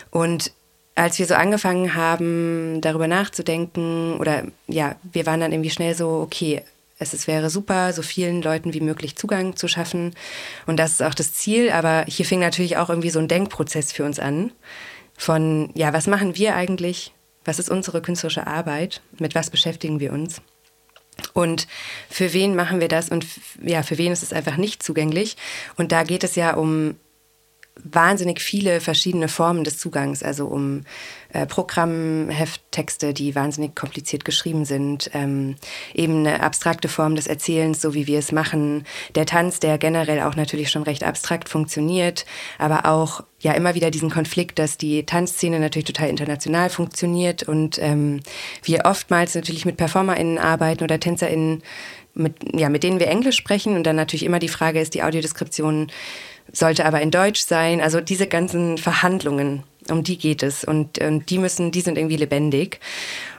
Und 0.09 0.51
als 0.95 1.19
wir 1.19 1.27
so 1.27 1.35
angefangen 1.35 1.93
haben, 1.93 2.81
darüber 2.81 3.07
nachzudenken, 3.07 4.17
oder 4.17 4.43
ja, 4.67 4.95
wir 5.03 5.25
waren 5.27 5.39
dann 5.39 5.51
irgendwie 5.51 5.69
schnell 5.69 5.93
so, 5.93 6.09
okay, 6.09 6.63
es, 6.99 7.13
es 7.13 7.27
wäre 7.27 7.49
super, 7.49 7.93
so 7.93 8.01
vielen 8.01 8.41
Leuten 8.41 8.73
wie 8.73 8.81
möglich 8.81 9.15
Zugang 9.15 9.55
zu 9.55 9.67
schaffen. 9.67 10.15
Und 10.65 10.77
das 10.77 10.93
ist 10.93 11.03
auch 11.03 11.13
das 11.13 11.33
Ziel. 11.33 11.69
Aber 11.69 12.05
hier 12.07 12.25
fing 12.25 12.39
natürlich 12.39 12.77
auch 12.77 12.89
irgendwie 12.89 13.11
so 13.11 13.19
ein 13.19 13.27
Denkprozess 13.27 13.91
für 13.91 14.03
uns 14.03 14.19
an. 14.19 14.51
Von, 15.15 15.69
ja, 15.75 15.93
was 15.93 16.07
machen 16.07 16.35
wir 16.35 16.55
eigentlich? 16.55 17.13
Was 17.47 17.59
ist 17.59 17.69
unsere 17.69 18.01
künstlerische 18.01 18.45
Arbeit? 18.45 19.01
Mit 19.19 19.33
was 19.33 19.49
beschäftigen 19.49 20.01
wir 20.01 20.11
uns? 20.11 20.41
Und 21.33 21.65
für 22.09 22.33
wen 22.33 22.57
machen 22.57 22.81
wir 22.81 22.89
das? 22.89 23.07
Und 23.07 23.25
ja, 23.63 23.83
für 23.83 23.97
wen 23.97 24.11
ist 24.11 24.21
es 24.21 24.33
einfach 24.33 24.57
nicht 24.57 24.83
zugänglich? 24.83 25.37
Und 25.77 25.93
da 25.93 26.03
geht 26.03 26.25
es 26.25 26.35
ja 26.35 26.55
um 26.55 26.95
wahnsinnig 27.83 28.41
viele 28.41 28.81
verschiedene 28.81 29.29
Formen 29.29 29.63
des 29.63 29.77
Zugangs, 29.77 30.23
also 30.23 30.45
um 30.47 30.83
äh, 31.33 31.45
Programmhefttexte, 31.45 33.13
die 33.13 33.35
wahnsinnig 33.35 33.75
kompliziert 33.75 34.25
geschrieben 34.25 34.65
sind, 34.65 35.09
ähm, 35.13 35.55
eben 35.93 36.25
eine 36.25 36.41
abstrakte 36.41 36.87
Form 36.87 37.15
des 37.15 37.27
Erzählens, 37.27 37.81
so 37.81 37.93
wie 37.93 38.07
wir 38.07 38.19
es 38.19 38.31
machen, 38.31 38.85
der 39.15 39.25
Tanz, 39.25 39.59
der 39.59 39.77
generell 39.77 40.21
auch 40.21 40.35
natürlich 40.35 40.69
schon 40.69 40.83
recht 40.83 41.03
abstrakt 41.03 41.49
funktioniert, 41.49 42.25
aber 42.57 42.85
auch 42.85 43.23
ja 43.39 43.53
immer 43.53 43.75
wieder 43.75 43.91
diesen 43.91 44.09
Konflikt, 44.09 44.59
dass 44.59 44.77
die 44.77 45.05
Tanzszene 45.05 45.59
natürlich 45.59 45.85
total 45.85 46.09
international 46.09 46.69
funktioniert 46.69 47.43
und 47.43 47.77
ähm, 47.81 48.21
wir 48.63 48.85
oftmals 48.85 49.35
natürlich 49.35 49.65
mit 49.65 49.77
PerformerInnen 49.77 50.37
arbeiten 50.37 50.83
oder 50.83 50.99
TänzerInnen, 50.99 51.61
mit, 52.13 52.35
ja, 52.53 52.69
mit 52.69 52.83
denen 52.83 52.99
wir 52.99 53.07
Englisch 53.07 53.37
sprechen 53.37 53.75
und 53.75 53.83
dann 53.83 53.95
natürlich 53.95 54.23
immer 54.23 54.39
die 54.39 54.47
Frage 54.47 54.79
ist, 54.79 54.93
die 54.93 55.03
Audiodeskription 55.03 55.91
sollte 56.51 56.85
aber 56.85 57.01
in 57.01 57.11
Deutsch 57.11 57.41
sein. 57.41 57.81
Also 57.81 58.01
diese 58.01 58.27
ganzen 58.27 58.77
Verhandlungen, 58.77 59.63
um 59.91 60.03
die 60.03 60.17
geht 60.17 60.43
es. 60.43 60.63
Und, 60.63 60.99
und 60.99 61.29
die 61.29 61.37
müssen, 61.37 61.71
die 61.71 61.81
sind 61.81 61.97
irgendwie 61.97 62.17
lebendig. 62.17 62.79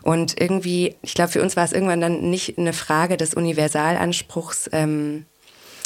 Und 0.02 0.40
irgendwie, 0.40 0.96
ich 1.02 1.14
glaube, 1.14 1.32
für 1.32 1.42
uns 1.42 1.56
war 1.56 1.64
es 1.64 1.72
irgendwann 1.72 2.00
dann 2.00 2.30
nicht 2.30 2.58
eine 2.58 2.72
Frage 2.72 3.16
des 3.16 3.34
Universalanspruchs, 3.34 4.70
ähm, 4.72 5.26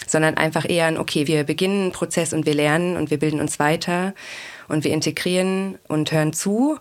sondern 0.07 0.37
einfach 0.37 0.69
eher 0.69 0.87
ein, 0.87 0.99
okay, 0.99 1.27
wir 1.27 1.45
beginnen 1.45 1.83
einen 1.83 1.93
Prozess 1.93 2.33
und 2.33 2.47
wir 2.47 2.55
lernen 2.55 2.97
und 2.97 3.11
wir 3.11 3.19
bilden 3.19 3.41
uns 3.41 3.59
weiter 3.59 4.15
und 4.69 4.85
wir 4.85 4.93
integrieren 4.93 5.79
und 5.89 6.13
hören 6.13 6.33
zu. 6.33 6.79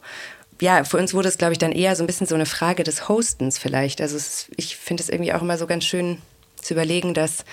Ja, 0.60 0.84
für 0.84 0.98
uns 0.98 1.14
wurde 1.14 1.30
es, 1.30 1.38
glaube 1.38 1.54
ich, 1.54 1.60
dann 1.60 1.72
eher 1.72 1.96
so 1.96 2.04
ein 2.04 2.08
bisschen 2.08 2.28
so 2.28 2.36
eine 2.36 2.46
Frage 2.46 2.84
des 2.84 3.10
Hostens 3.10 3.58
vielleicht. 3.58 4.02
Also 4.02 4.16
es, 4.16 4.48
ich 4.58 4.76
finde 4.76 5.02
es 5.02 5.10
irgendwie 5.10 5.34
auch 5.34 5.42
immer 5.42 5.58
so 5.58 5.66
ganz 5.66 5.86
schön 5.86 6.18
zu 6.56 6.74
überlegen, 6.74 7.14
dass 7.14 7.46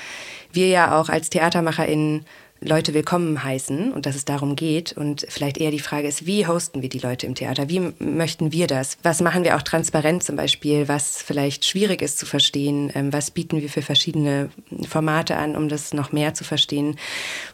wir 0.53 0.69
ja 0.69 0.99
auch 0.99 1.09
als 1.09 1.31
TheatermacherInnen 1.31 2.27
Leute 2.61 2.93
willkommen 2.93 3.45
heißen 3.45 3.93
und 3.93 4.05
dass 4.05 4.17
es 4.17 4.25
darum 4.25 4.57
geht. 4.57 4.93
Und 4.93 5.25
vielleicht 5.29 5.59
eher 5.59 5.71
die 5.71 5.79
Frage 5.79 6.09
ist, 6.09 6.27
wie 6.27 6.47
hosten 6.49 6.83
wir 6.83 6.89
die 6.89 6.99
Leute 6.99 7.25
im 7.25 7.37
Theater? 7.37 7.69
Wie 7.69 7.93
möchten 8.01 8.51
wir 8.51 8.67
das? 8.67 8.99
Was 9.05 9.21
machen 9.21 9.45
wir 9.45 9.57
auch 9.57 9.63
transparent 9.63 10.25
zum 10.25 10.35
Beispiel, 10.35 10.89
was 10.89 11.23
vielleicht 11.23 11.65
schwierig 11.65 12.03
ist 12.03 12.19
zu 12.19 12.27
verstehen? 12.27 12.91
Ähm, 12.97 13.13
was 13.13 13.31
bieten 13.31 13.61
wir 13.61 13.69
für 13.69 13.83
verschiedene 13.83 14.51
Formate 14.89 15.37
an, 15.37 15.55
um 15.55 15.69
das 15.69 15.95
noch 15.95 16.11
mehr 16.11 16.35
zu 16.35 16.43
verstehen? 16.43 16.99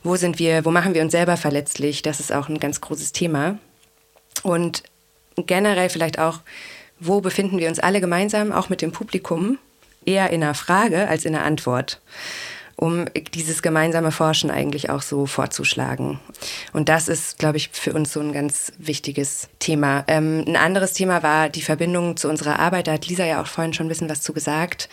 Wo 0.03 0.17
sind 0.17 0.39
wir, 0.39 0.65
wo 0.65 0.71
machen 0.71 0.95
wir 0.95 1.03
uns 1.03 1.13
selber 1.13 1.37
verletzlich? 1.37 2.01
Das 2.01 2.19
ist 2.19 2.33
auch 2.33 2.49
ein 2.49 2.59
ganz 2.59 2.81
großes 2.81 3.13
Thema. 3.13 3.59
Und 4.43 4.85
generell 5.37 5.91
vielleicht 5.91 6.19
auch, 6.19 6.41
wo 6.99 7.21
befinden 7.21 7.59
wir 7.59 7.69
uns 7.69 7.79
alle 7.79 8.01
gemeinsam, 8.01 8.53
auch 8.53 8.71
mit 8.71 8.81
dem 8.81 8.93
Publikum? 8.93 9.59
Eher 10.07 10.31
in 10.31 10.43
einer 10.43 10.55
Frage 10.55 11.09
als 11.09 11.27
in 11.27 11.35
einer 11.35 11.45
Antwort 11.45 12.01
um 12.77 13.07
dieses 13.35 13.63
gemeinsame 13.63 14.11
Forschen 14.11 14.51
eigentlich 14.51 14.91
auch 14.91 15.03
so 15.03 15.27
vorzuschlagen. 15.27 16.19
Und 16.73 16.89
das 16.89 17.09
ist, 17.09 17.39
glaube 17.39 17.57
ich, 17.57 17.71
für 17.73 17.93
uns 17.93 18.13
so 18.13 18.21
ein 18.21 18.33
ganz 18.33 18.73
wichtiges 18.79 19.49
Thema. 19.59 20.05
Ähm, 20.09 20.45
ein 20.47 20.57
anderes 20.57 20.93
Thema 20.93 21.23
war 21.23 21.49
die 21.49 21.63
Verbindung 21.63 22.17
zu 22.17 22.29
unserer 22.29 22.59
Arbeit. 22.59 22.87
Da 22.89 22.93
hat 22.93 23.07
Lisa 23.07 23.25
ja 23.25 23.41
auch 23.41 23.47
vorhin 23.47 23.75
schon 23.75 23.87
ein 23.87 23.89
bisschen 23.89 24.11
was 24.11 24.23
zu 24.23 24.33
gesagt. 24.33 24.89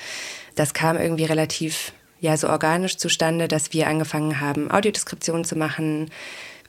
Das 0.56 0.74
kam 0.74 0.98
irgendwie 0.98 1.26
relativ 1.26 1.94
ja 2.20 2.38
so 2.38 2.50
organisch 2.50 2.98
zustande, 2.98 3.48
dass 3.48 3.74
wir 3.74 3.88
angefangen 3.88 4.40
haben, 4.40 4.72
Audiodeskriptionen 4.72 5.44
zu 5.44 5.58
machen. 5.58 6.12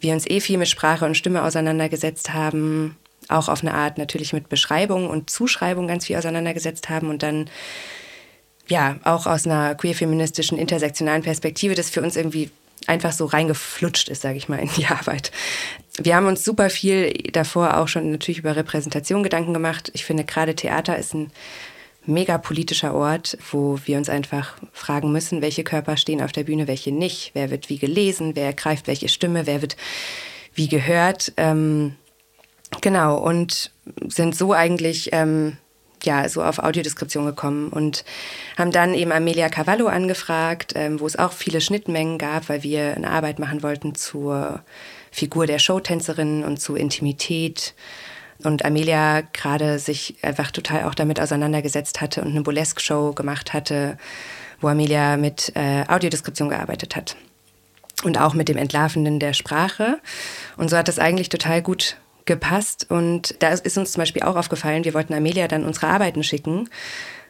Wir 0.00 0.14
uns 0.14 0.26
eh 0.26 0.40
viel 0.40 0.58
mit 0.58 0.68
Sprache 0.68 1.04
und 1.04 1.16
Stimme 1.16 1.44
auseinandergesetzt 1.44 2.32
haben, 2.32 2.96
auch 3.28 3.48
auf 3.48 3.62
eine 3.62 3.74
Art 3.74 3.98
natürlich 3.98 4.32
mit 4.32 4.48
Beschreibung 4.48 5.08
und 5.08 5.30
Zuschreibung 5.30 5.86
ganz 5.86 6.06
viel 6.06 6.16
auseinandergesetzt 6.16 6.88
haben 6.88 7.08
und 7.08 7.22
dann 7.22 7.50
ja, 8.72 8.96
auch 9.04 9.26
aus 9.26 9.46
einer 9.46 9.74
queer-feministischen, 9.74 10.56
intersektionalen 10.56 11.22
Perspektive, 11.22 11.74
das 11.74 11.90
für 11.90 12.00
uns 12.00 12.16
irgendwie 12.16 12.50
einfach 12.86 13.12
so 13.12 13.26
reingeflutscht 13.26 14.08
ist, 14.08 14.22
sage 14.22 14.38
ich 14.38 14.48
mal, 14.48 14.58
in 14.58 14.70
die 14.76 14.86
Arbeit. 14.86 15.30
Wir 15.98 16.16
haben 16.16 16.26
uns 16.26 16.42
super 16.42 16.70
viel 16.70 17.12
davor 17.32 17.76
auch 17.76 17.86
schon 17.86 18.10
natürlich 18.10 18.38
über 18.38 18.56
Repräsentation 18.56 19.22
Gedanken 19.22 19.52
gemacht. 19.52 19.90
Ich 19.92 20.06
finde, 20.06 20.24
gerade 20.24 20.56
Theater 20.56 20.96
ist 20.96 21.12
ein 21.12 21.30
mega 22.06 22.38
politischer 22.38 22.94
Ort, 22.94 23.36
wo 23.50 23.78
wir 23.84 23.98
uns 23.98 24.08
einfach 24.08 24.56
fragen 24.72 25.12
müssen, 25.12 25.42
welche 25.42 25.64
Körper 25.64 25.98
stehen 25.98 26.22
auf 26.22 26.32
der 26.32 26.44
Bühne, 26.44 26.66
welche 26.66 26.92
nicht, 26.92 27.32
wer 27.34 27.50
wird 27.50 27.68
wie 27.68 27.78
gelesen, 27.78 28.34
wer 28.34 28.54
greift 28.54 28.86
welche 28.86 29.08
Stimme, 29.08 29.46
wer 29.46 29.60
wird 29.60 29.76
wie 30.54 30.68
gehört. 30.68 31.34
Ähm, 31.36 31.94
genau, 32.80 33.18
und 33.18 33.70
sind 34.08 34.34
so 34.34 34.54
eigentlich 34.54 35.10
ähm, 35.12 35.58
ja, 36.04 36.28
so 36.28 36.42
auf 36.42 36.58
Audiodeskription 36.58 37.26
gekommen 37.26 37.68
und 37.68 38.04
haben 38.58 38.72
dann 38.72 38.94
eben 38.94 39.12
Amelia 39.12 39.48
Cavallo 39.48 39.86
angefragt, 39.86 40.72
ähm, 40.76 41.00
wo 41.00 41.06
es 41.06 41.18
auch 41.18 41.32
viele 41.32 41.60
Schnittmengen 41.60 42.18
gab, 42.18 42.48
weil 42.48 42.62
wir 42.62 42.94
eine 42.96 43.10
Arbeit 43.10 43.38
machen 43.38 43.62
wollten 43.62 43.94
zur 43.94 44.62
Figur 45.10 45.46
der 45.46 45.58
Showtänzerin 45.58 46.44
und 46.44 46.60
zu 46.60 46.74
Intimität. 46.74 47.74
Und 48.42 48.64
Amelia 48.64 49.22
gerade 49.32 49.78
sich 49.78 50.16
einfach 50.22 50.50
total 50.50 50.84
auch 50.84 50.94
damit 50.94 51.20
auseinandergesetzt 51.20 52.00
hatte 52.00 52.22
und 52.22 52.30
eine 52.30 52.42
Burlesque-Show 52.42 53.12
gemacht 53.12 53.52
hatte, 53.52 53.98
wo 54.60 54.68
Amelia 54.68 55.16
mit 55.16 55.52
äh, 55.54 55.84
Audiodeskription 55.86 56.48
gearbeitet 56.48 56.96
hat. 56.96 57.16
Und 58.04 58.18
auch 58.18 58.34
mit 58.34 58.48
dem 58.48 58.56
Entlarvenden 58.56 59.20
der 59.20 59.32
Sprache. 59.32 60.00
Und 60.56 60.70
so 60.70 60.76
hat 60.76 60.88
das 60.88 60.98
eigentlich 60.98 61.28
total 61.28 61.62
gut 61.62 61.96
gepasst. 62.24 62.86
Und 62.88 63.36
da 63.40 63.48
ist 63.48 63.78
uns 63.78 63.92
zum 63.92 64.00
Beispiel 64.00 64.22
auch 64.22 64.36
aufgefallen, 64.36 64.84
wir 64.84 64.94
wollten 64.94 65.14
Amelia 65.14 65.48
dann 65.48 65.64
unsere 65.64 65.88
Arbeiten 65.88 66.22
schicken, 66.22 66.68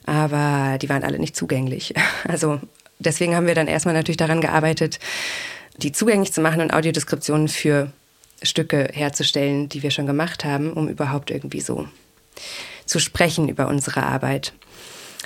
aber 0.04 0.78
die 0.78 0.88
waren 0.88 1.04
alle 1.04 1.18
nicht 1.18 1.36
zugänglich. 1.36 1.94
Also 2.28 2.60
deswegen 2.98 3.34
haben 3.34 3.46
wir 3.46 3.54
dann 3.54 3.68
erstmal 3.68 3.94
natürlich 3.94 4.16
daran 4.16 4.40
gearbeitet, 4.40 4.98
die 5.76 5.92
zugänglich 5.92 6.32
zu 6.32 6.40
machen 6.40 6.60
und 6.60 6.72
Audiodeskriptionen 6.72 7.48
für 7.48 7.92
Stücke 8.42 8.88
herzustellen, 8.92 9.68
die 9.68 9.82
wir 9.82 9.90
schon 9.90 10.06
gemacht 10.06 10.44
haben, 10.44 10.72
um 10.72 10.88
überhaupt 10.88 11.30
irgendwie 11.30 11.60
so 11.60 11.88
zu 12.86 12.98
sprechen 12.98 13.48
über 13.48 13.68
unsere 13.68 14.02
Arbeit. 14.02 14.52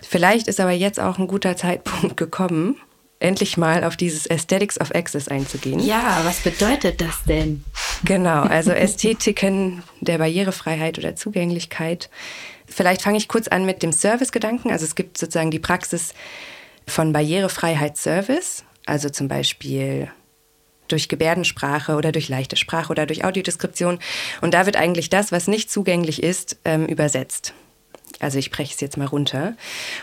Vielleicht 0.06 0.48
ist 0.48 0.60
aber 0.60 0.72
jetzt 0.72 1.00
auch 1.00 1.18
ein 1.18 1.26
guter 1.26 1.56
Zeitpunkt 1.56 2.16
gekommen, 2.16 2.76
endlich 3.18 3.56
mal 3.56 3.84
auf 3.84 3.96
dieses 3.96 4.28
Aesthetics 4.28 4.80
of 4.80 4.94
Access 4.94 5.28
einzugehen. 5.28 5.80
Ja, 5.80 6.20
was 6.24 6.40
bedeutet 6.40 7.00
das 7.00 7.24
denn? 7.26 7.64
Genau, 8.04 8.42
also 8.42 8.72
Ästhetiken 8.72 9.82
der 10.00 10.18
Barrierefreiheit 10.18 10.98
oder 10.98 11.16
Zugänglichkeit. 11.16 12.10
Vielleicht 12.66 13.02
fange 13.02 13.18
ich 13.18 13.28
kurz 13.28 13.48
an 13.48 13.64
mit 13.64 13.82
dem 13.82 13.92
Service-Gedanken. 13.92 14.70
Also 14.70 14.84
es 14.84 14.94
gibt 14.94 15.18
sozusagen 15.18 15.50
die 15.50 15.58
Praxis 15.58 16.14
von 16.86 17.12
Barrierefreiheit-Service, 17.12 18.64
also 18.84 19.08
zum 19.08 19.28
Beispiel 19.28 20.10
durch 20.88 21.08
Gebärdensprache 21.08 21.96
oder 21.96 22.12
durch 22.12 22.28
leichte 22.28 22.56
Sprache 22.56 22.90
oder 22.90 23.06
durch 23.06 23.24
Audiodeskription. 23.24 23.98
Und 24.40 24.54
da 24.54 24.66
wird 24.66 24.76
eigentlich 24.76 25.10
das, 25.10 25.32
was 25.32 25.48
nicht 25.48 25.70
zugänglich 25.70 26.22
ist, 26.22 26.58
ähm, 26.64 26.86
übersetzt. 26.86 27.54
Also 28.20 28.38
ich 28.38 28.50
breche 28.50 28.72
es 28.72 28.80
jetzt 28.80 28.96
mal 28.96 29.06
runter. 29.06 29.56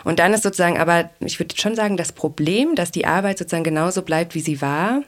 Und 0.03 0.19
dann 0.19 0.33
ist 0.33 0.43
sozusagen 0.43 0.77
aber, 0.77 1.09
ich 1.19 1.39
würde 1.39 1.55
schon 1.57 1.75
sagen, 1.75 1.97
das 1.97 2.11
Problem, 2.11 2.75
dass 2.75 2.91
die 2.91 3.05
Arbeit 3.05 3.37
sozusagen 3.37 3.63
genauso 3.63 4.01
bleibt, 4.01 4.35
wie 4.35 4.41
sie 4.41 4.61
war 4.61 5.03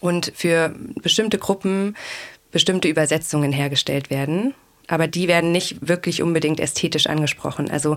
und 0.00 0.32
für 0.34 0.74
bestimmte 1.02 1.38
Gruppen 1.38 1.96
bestimmte 2.50 2.88
Übersetzungen 2.88 3.52
hergestellt 3.52 4.10
werden. 4.10 4.54
Aber 4.88 5.06
die 5.06 5.28
werden 5.28 5.52
nicht 5.52 5.88
wirklich 5.88 6.22
unbedingt 6.22 6.60
ästhetisch 6.60 7.06
angesprochen. 7.06 7.70
Also 7.70 7.96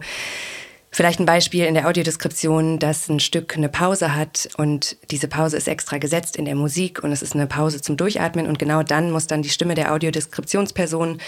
Vielleicht 0.95 1.19
ein 1.19 1.25
Beispiel 1.25 1.65
in 1.65 1.73
der 1.73 1.89
Audiodeskription, 1.89 2.79
dass 2.79 3.09
ein 3.09 3.19
Stück 3.19 3.57
eine 3.57 3.67
Pause 3.67 4.15
hat 4.15 4.47
und 4.55 4.95
diese 5.11 5.27
Pause 5.27 5.57
ist 5.57 5.67
extra 5.67 5.97
gesetzt 5.97 6.37
in 6.37 6.45
der 6.45 6.55
Musik 6.55 7.03
und 7.03 7.11
es 7.11 7.21
ist 7.21 7.35
eine 7.35 7.47
Pause 7.47 7.81
zum 7.81 7.97
Durchatmen 7.97 8.47
und 8.47 8.59
genau 8.59 8.81
dann 8.81 9.11
muss 9.11 9.27
dann 9.27 9.41
die 9.41 9.49
Stimme 9.49 9.75
der 9.75 9.91
Audiodeskriptionsperson 9.91 11.19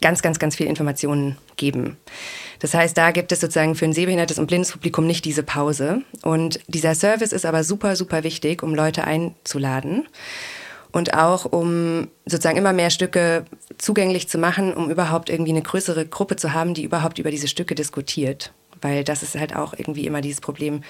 ganz, 0.00 0.22
ganz, 0.22 0.38
ganz 0.38 0.54
viel 0.54 0.68
Informationen 0.68 1.38
geben. 1.56 1.96
Das 2.58 2.74
heißt, 2.74 2.96
da 2.96 3.10
gibt 3.10 3.32
es 3.32 3.40
sozusagen 3.40 3.74
für 3.74 3.84
ein 3.84 3.92
sehbehindertes 3.92 4.38
und 4.38 4.46
blindes 4.46 4.72
Publikum 4.72 5.06
nicht 5.06 5.24
diese 5.24 5.42
Pause. 5.42 6.02
Und 6.22 6.60
dieser 6.68 6.94
Service 6.94 7.32
ist 7.32 7.46
aber 7.46 7.64
super, 7.64 7.96
super 7.96 8.24
wichtig, 8.24 8.62
um 8.62 8.74
Leute 8.74 9.04
einzuladen 9.04 10.08
und 10.92 11.14
auch 11.14 11.44
um 11.44 12.08
sozusagen 12.24 12.58
immer 12.58 12.72
mehr 12.72 12.90
Stücke 12.90 13.44
zugänglich 13.78 14.28
zu 14.28 14.38
machen, 14.38 14.72
um 14.72 14.90
überhaupt 14.90 15.28
irgendwie 15.28 15.52
eine 15.52 15.62
größere 15.62 16.06
Gruppe 16.06 16.36
zu 16.36 16.54
haben, 16.54 16.74
die 16.74 16.84
überhaupt 16.84 17.18
über 17.18 17.30
diese 17.30 17.48
Stücke 17.48 17.74
diskutiert 17.74 18.52
weil 18.80 19.04
das 19.04 19.22
ist 19.22 19.36
halt 19.36 19.54
auch 19.54 19.74
irgendwie 19.76 20.06
immer 20.06 20.20
dieses 20.20 20.40
Problem, 20.40 20.82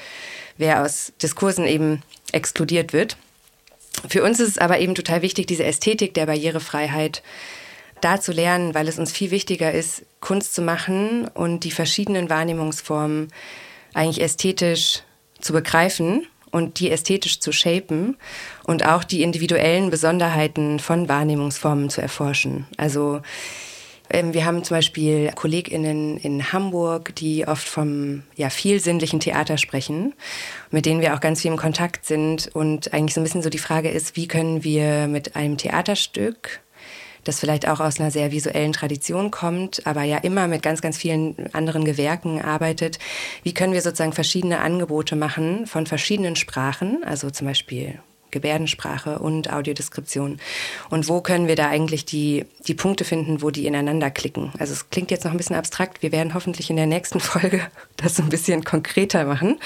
wer 0.56 0.82
aus 0.82 1.12
Diskursen 1.22 1.66
eben 1.66 2.02
exkludiert 2.32 2.92
wird. 2.92 3.16
Für 4.08 4.22
uns 4.22 4.40
ist 4.40 4.48
es 4.48 4.58
aber 4.58 4.78
eben 4.78 4.94
total 4.94 5.22
wichtig, 5.22 5.46
diese 5.46 5.64
Ästhetik 5.64 6.14
der 6.14 6.26
Barrierefreiheit 6.26 7.22
da 8.00 8.20
zu 8.20 8.32
lernen, 8.32 8.74
weil 8.74 8.88
es 8.88 8.98
uns 8.98 9.12
viel 9.12 9.30
wichtiger 9.30 9.72
ist, 9.72 10.04
Kunst 10.20 10.54
zu 10.54 10.62
machen 10.62 11.28
und 11.34 11.64
die 11.64 11.70
verschiedenen 11.70 12.30
Wahrnehmungsformen 12.30 13.28
eigentlich 13.94 14.22
ästhetisch 14.22 15.02
zu 15.40 15.52
begreifen 15.52 16.26
und 16.50 16.80
die 16.80 16.90
ästhetisch 16.90 17.40
zu 17.40 17.52
shapen 17.52 18.16
und 18.64 18.86
auch 18.86 19.04
die 19.04 19.22
individuellen 19.22 19.90
Besonderheiten 19.90 20.78
von 20.78 21.08
Wahrnehmungsformen 21.08 21.90
zu 21.90 22.00
erforschen. 22.00 22.66
Also 22.76 23.20
ähm, 24.10 24.34
wir 24.34 24.44
haben 24.44 24.62
zum 24.64 24.76
Beispiel 24.76 25.30
KollegInnen 25.34 26.16
in 26.18 26.52
Hamburg, 26.52 27.14
die 27.16 27.46
oft 27.46 27.66
vom 27.66 28.22
ja, 28.36 28.50
vielsinnlichen 28.50 29.20
Theater 29.20 29.58
sprechen, 29.58 30.14
mit 30.70 30.86
denen 30.86 31.00
wir 31.00 31.14
auch 31.14 31.20
ganz 31.20 31.42
viel 31.42 31.50
im 31.50 31.56
Kontakt 31.56 32.06
sind. 32.06 32.50
Und 32.54 32.92
eigentlich 32.92 33.14
so 33.14 33.20
ein 33.20 33.24
bisschen 33.24 33.42
so 33.42 33.50
die 33.50 33.58
Frage 33.58 33.90
ist, 33.90 34.16
wie 34.16 34.28
können 34.28 34.64
wir 34.64 35.08
mit 35.08 35.36
einem 35.36 35.56
Theaterstück, 35.56 36.60
das 37.28 37.40
vielleicht 37.40 37.68
auch 37.68 37.80
aus 37.80 38.00
einer 38.00 38.10
sehr 38.10 38.32
visuellen 38.32 38.72
Tradition 38.72 39.30
kommt, 39.30 39.86
aber 39.86 40.02
ja 40.02 40.18
immer 40.18 40.48
mit 40.48 40.62
ganz, 40.62 40.80
ganz 40.80 40.96
vielen 40.96 41.52
anderen 41.52 41.84
Gewerken 41.84 42.40
arbeitet, 42.40 42.98
wie 43.42 43.54
können 43.54 43.72
wir 43.72 43.82
sozusagen 43.82 44.12
verschiedene 44.12 44.60
Angebote 44.60 45.16
machen 45.16 45.66
von 45.66 45.86
verschiedenen 45.86 46.36
Sprachen, 46.36 47.02
also 47.04 47.30
zum 47.30 47.46
Beispiel 47.46 47.98
Gebärdensprache 48.30 49.18
und 49.18 49.52
Audiodeskription. 49.52 50.38
Und 50.90 51.08
wo 51.08 51.20
können 51.20 51.48
wir 51.48 51.56
da 51.56 51.68
eigentlich 51.68 52.04
die, 52.04 52.44
die 52.66 52.74
Punkte 52.74 53.04
finden, 53.04 53.40
wo 53.40 53.50
die 53.50 53.66
ineinander 53.66 54.10
klicken? 54.10 54.52
Also 54.58 54.72
es 54.72 54.90
klingt 54.90 55.10
jetzt 55.10 55.24
noch 55.24 55.30
ein 55.30 55.38
bisschen 55.38 55.56
abstrakt. 55.56 56.02
Wir 56.02 56.12
werden 56.12 56.34
hoffentlich 56.34 56.68
in 56.68 56.76
der 56.76 56.86
nächsten 56.86 57.20
Folge 57.32 57.66
das 57.96 58.18
ein 58.18 58.28
bisschen 58.28 58.64
konkreter 58.64 59.24
machen. 59.24 59.58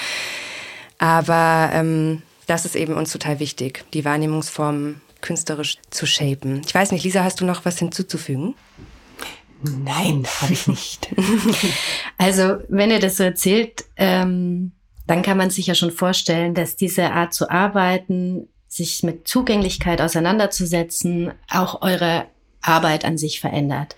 Aber 0.99 1.71
ähm, 1.73 2.23
das 2.47 2.65
ist 2.65 2.77
eben 2.77 2.95
uns 2.95 3.13
total 3.13 3.41
wichtig, 3.41 3.85
die 3.95 4.05
Wahrnehmungsformen 4.05 5.01
künstlerisch 5.21 5.79
zu 5.91 6.07
shapen. 6.07 6.63
Ich 6.67 6.75
weiß 6.75 6.93
nicht, 6.93 7.05
Lisa, 7.05 7.25
hast 7.25 7.41
du 7.41 7.45
noch 7.45 7.65
was 7.65 7.79
hinzuzufügen? 7.79 8.55
Nein, 9.63 10.27
habe 10.41 10.53
ich 10.53 10.67
nicht. 10.67 11.09
also, 12.17 12.59
wenn 12.69 12.91
ihr 12.91 12.99
das 12.99 13.19
so 13.19 13.25
erzählt, 13.25 13.85
ähm, 13.97 14.73
dann 15.07 15.23
kann 15.23 15.37
man 15.37 15.51
sich 15.51 15.67
ja 15.67 15.75
schon 15.75 15.91
vorstellen, 15.91 16.55
dass 16.55 16.77
diese 16.77 17.11
Art 17.11 17.35
zu 17.35 17.51
arbeiten, 17.51 18.49
sich 18.69 19.03
mit 19.03 19.27
Zugänglichkeit 19.27 20.01
auseinanderzusetzen, 20.01 21.33
auch 21.51 21.83
eure 21.83 22.27
Arbeit 22.63 23.05
an 23.05 23.19
sich 23.19 23.41
verändert. 23.41 23.97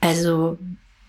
Also 0.00 0.58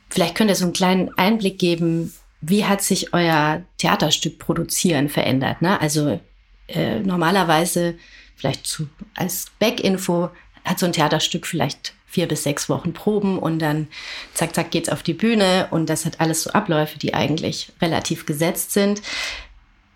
vielleicht 0.10 0.36
könnt 0.36 0.50
ihr 0.50 0.56
so 0.56 0.66
einen 0.66 0.74
kleinen 0.74 1.18
Einblick 1.18 1.60
geben, 1.60 2.14
wie 2.42 2.66
hat 2.66 2.82
sich 2.82 3.14
euer 3.14 3.62
Theaterstück 3.78 4.40
produzieren 4.40 5.10
verändert? 5.10 5.62
Ne? 5.62 5.80
Also 5.80 6.20
äh, 6.68 7.00
normalerweise, 7.00 7.96
vielleicht 8.38 8.66
zu, 8.66 8.88
als 9.16 9.48
Backinfo, 9.60 10.30
hat 10.64 10.80
so 10.80 10.86
ein 10.86 10.94
Theaterstück 10.94 11.46
vielleicht 11.46 11.94
vier 12.08 12.28
bis 12.28 12.44
sechs 12.44 12.70
Wochen 12.70 12.94
Proben 12.94 13.38
und 13.38 13.60
dann 13.60 13.88
zack, 14.34 14.56
zack 14.56 14.72
geht's 14.72 14.90
auf 14.90 15.04
die 15.04 15.14
Bühne 15.14 15.68
und 15.72 15.90
das 15.90 16.06
hat 16.06 16.22
alles 16.22 16.44
so 16.44 16.52
Abläufe, 16.52 16.98
die 16.98 17.14
eigentlich 17.14 17.72
relativ 17.82 18.26
gesetzt 18.26 18.72
sind. 18.72 19.02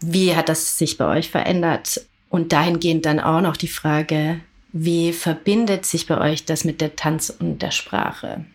Wie 0.02 0.36
hat 0.36 0.50
das 0.50 0.78
sich 0.78 0.98
bei 0.98 1.06
euch 1.06 1.30
verändert? 1.30 2.02
Und 2.30 2.54
dahingehend 2.54 3.06
dann 3.06 3.20
auch 3.20 3.42
noch 3.42 3.58
die 3.58 3.68
Frage, 3.68 4.40
wie 4.74 5.14
verbindet 5.14 5.86
sich 5.86 6.08
bei 6.08 6.18
euch 6.18 6.46
das 6.46 6.64
mit 6.64 6.80
der 6.80 6.96
Tanz 6.96 7.30
und 7.30 7.60
der 7.62 7.72
Sprache? 7.72 8.46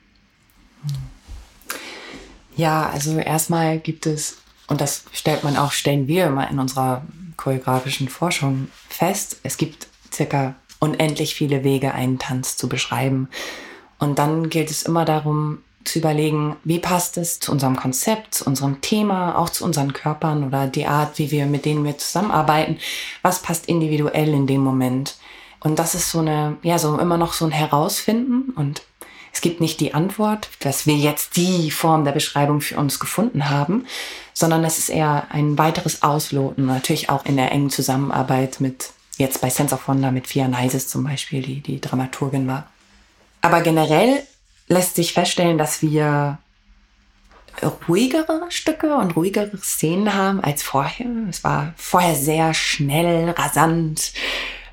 Ja, 2.57 2.89
also 2.89 3.19
erstmal 3.19 3.79
gibt 3.79 4.07
es, 4.07 4.39
und 4.67 4.81
das 4.81 5.05
stellt 5.13 5.45
man 5.45 5.57
auch, 5.57 5.73
stellen 5.73 6.09
wir 6.09 6.27
immer 6.27 6.51
in 6.51 6.59
unserer 6.59 7.05
choreografischen 7.37 8.09
Forschung 8.09 8.69
fest, 8.89 9.41
es 9.43 9.57
gibt 9.57 9.89
circa 10.13 10.55
unendlich 10.79 11.35
viele 11.35 11.65
Wege, 11.65 11.95
einen 11.95 12.19
Tanz 12.19 12.57
zu 12.57 12.69
beschreiben. 12.69 13.29
Und 13.99 14.19
dann 14.19 14.51
gilt 14.51 14.71
es 14.71 14.83
immer 14.83 15.05
darum, 15.05 15.59
zu 15.85 16.01
überlegen, 16.01 16.57
wie 16.65 16.81
passt 16.81 17.17
es 17.17 17.39
zu 17.39 17.53
unserem 17.53 17.77
Konzept, 17.77 18.35
zu 18.35 18.45
unserem 18.45 18.81
Thema, 18.81 19.39
auch 19.39 19.49
zu 19.49 19.65
unseren 19.65 19.93
Körpern 19.93 20.45
oder 20.45 20.67
die 20.67 20.87
Art, 20.87 21.19
wie 21.19 21.31
wir 21.31 21.47
mit 21.47 21.65
denen 21.65 21.85
wir 21.85 21.97
zusammenarbeiten. 21.97 22.79
Was 23.23 23.41
passt 23.41 23.67
individuell 23.67 24.35
in 24.35 24.47
dem 24.47 24.63
Moment? 24.63 25.17
Und 25.61 25.79
das 25.79 25.95
ist 25.95 26.11
so 26.11 26.19
eine, 26.19 26.57
ja, 26.63 26.79
so 26.79 26.99
immer 26.99 27.17
noch 27.17 27.33
so 27.33 27.45
ein 27.45 27.53
Herausfinden 27.53 28.51
und 28.57 28.83
es 29.37 29.43
gibt 29.43 29.61
nicht 29.61 29.81
die 29.81 29.93
Antwort, 29.93 30.49
dass 30.61 30.87
wir 30.87 30.95
jetzt 30.95 31.37
die 31.37 31.71
Form 31.71 32.07
der 32.07 32.13
Beschreibung 32.13 32.63
für 32.63 32.79
uns 32.79 32.99
gefunden 32.99 33.51
haben, 33.51 33.85
sondern 34.33 34.65
es 34.65 34.79
ist 34.79 34.89
eher 34.89 35.27
ein 35.29 35.59
weiteres 35.59 36.03
Ausloten, 36.03 36.65
natürlich 36.65 37.11
auch 37.11 37.27
in 37.27 37.37
der 37.37 37.53
engen 37.53 37.69
Zusammenarbeit 37.69 38.61
mit 38.61 38.93
Jetzt 39.19 39.43
bei 39.43 39.51
Sense 39.51 39.75
of 39.75 39.89
Wonder 39.89 40.11
mit 40.11 40.27
Fia 40.27 40.49
Neises 40.49 40.89
zum 40.89 41.05
Beispiel, 41.05 41.43
die 41.43 41.61
die 41.61 41.83
Dramaturgin 41.83 42.47
war. 42.47 42.71
Aber 43.43 43.61
generell 43.61 44.23
lässt 44.69 44.97
sich 44.97 45.13
feststellen, 45.13 45.59
dass 45.59 45.83
wir 45.83 46.39
ruhigere 47.89 48.47
Stücke 48.49 48.95
und 48.97 49.17
ruhigere 49.17 49.59
Szenen 49.59 50.15
haben 50.15 50.41
als 50.41 50.63
vorher. 50.63 51.09
Es 51.29 51.45
war 51.45 51.75
vorher 51.77 52.15
sehr 52.15 52.55
schnell, 52.55 53.29
rasant, 53.33 54.15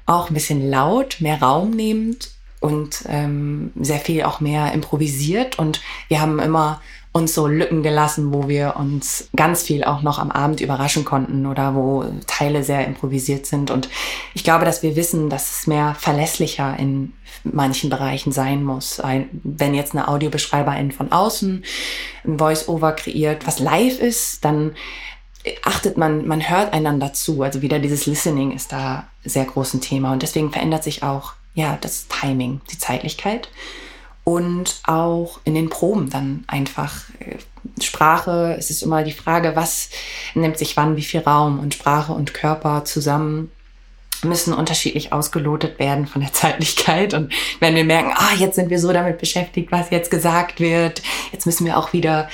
auch 0.06 0.30
ein 0.30 0.34
bisschen 0.34 0.70
laut, 0.70 1.18
mehr 1.20 1.42
raumnehmend 1.42 2.33
und 2.64 3.04
ähm, 3.10 3.74
sehr 3.76 4.00
viel 4.00 4.24
auch 4.24 4.40
mehr 4.40 4.72
improvisiert. 4.72 5.60
Und 5.60 5.82
wir 6.08 6.22
haben 6.22 6.40
immer 6.40 6.82
uns 7.12 7.36
so 7.36 7.46
Lücken 7.46 7.84
gelassen, 7.84 8.34
wo 8.34 8.48
wir 8.48 8.76
uns 8.78 9.30
ganz 9.36 9.64
viel 9.64 9.84
auch 9.84 10.02
noch 10.02 10.18
am 10.18 10.32
Abend 10.32 10.62
überraschen 10.62 11.04
konnten 11.04 11.46
oder 11.46 11.76
wo 11.76 12.06
Teile 12.26 12.64
sehr 12.64 12.88
improvisiert 12.88 13.46
sind. 13.46 13.70
Und 13.70 13.90
ich 14.34 14.46
glaube, 14.46 14.64
dass 14.64 14.82
wir 14.82 14.96
wissen, 14.96 15.30
dass 15.30 15.60
es 15.60 15.68
mehr 15.68 15.94
verlässlicher 16.00 16.76
in 16.80 17.12
manchen 17.44 17.90
Bereichen 17.90 18.32
sein 18.32 18.64
muss. 18.64 19.02
Wenn 19.44 19.74
jetzt 19.74 19.94
eine 19.94 20.08
Audiobeschreiberin 20.08 20.94
von 20.94 21.12
außen 21.12 21.66
ein 22.26 22.40
Voice-Over 22.40 22.94
kreiert, 22.94 23.46
was 23.46 23.60
live 23.60 24.00
ist, 24.00 24.46
dann 24.46 24.72
achtet 25.64 25.98
man, 25.98 26.26
man 26.26 26.50
hört 26.50 26.72
einander 26.72 27.12
zu. 27.12 27.44
Also 27.44 27.62
wieder 27.62 27.80
dieses 27.80 28.06
Listening 28.06 28.52
ist 28.52 28.72
da 28.72 29.08
sehr 29.26 29.44
groß 29.44 29.74
ein 29.74 29.82
Thema. 29.82 30.14
Und 30.14 30.24
deswegen 30.24 30.52
verändert 30.52 30.86
sich 30.86 31.04
auch, 31.04 31.34
ja, 31.54 31.78
das 31.82 32.08
Timing, 32.08 32.62
die 32.72 32.78
Zeitlichkeit 32.78 33.50
und 34.24 34.80
auch 34.86 35.40
in 35.44 35.54
den 35.54 35.70
Proben 35.70 36.10
dann 36.10 36.44
einfach 36.48 37.10
äh, 37.20 37.38
Sprache. 37.82 38.56
Es 38.58 38.70
ist 38.70 38.82
immer 38.82 39.04
die 39.04 39.12
Frage, 39.12 39.56
was 39.56 39.90
nimmt 40.34 40.58
sich 40.58 40.78
wann 40.78 40.96
wie 40.96 41.04
viel 41.04 41.22
Raum 41.22 41.60
und 41.60 41.74
Sprache 41.74 42.14
und 42.14 42.34
Körper 42.34 42.86
zusammen 42.86 43.52
müssen 44.24 44.54
unterschiedlich 44.54 45.12
ausgelotet 45.12 45.80
werden 45.80 46.08
von 46.08 46.22
der 46.22 46.32
Zeitlichkeit. 46.34 47.14
Und 47.14 47.34
wenn 47.60 47.76
wir 47.76 47.84
merken, 47.84 48.14
ah, 48.16 48.34
jetzt 48.38 48.56
sind 48.56 48.70
wir 48.70 48.80
so 48.80 48.94
damit 48.94 49.18
beschäftigt, 49.18 49.72
was 49.72 49.90
jetzt 49.90 50.12
gesagt 50.12 50.60
wird, 50.60 51.02
jetzt 51.32 51.46
müssen 51.46 51.66
wir 51.66 51.78
auch 51.78 51.94
wieder. 51.94 52.30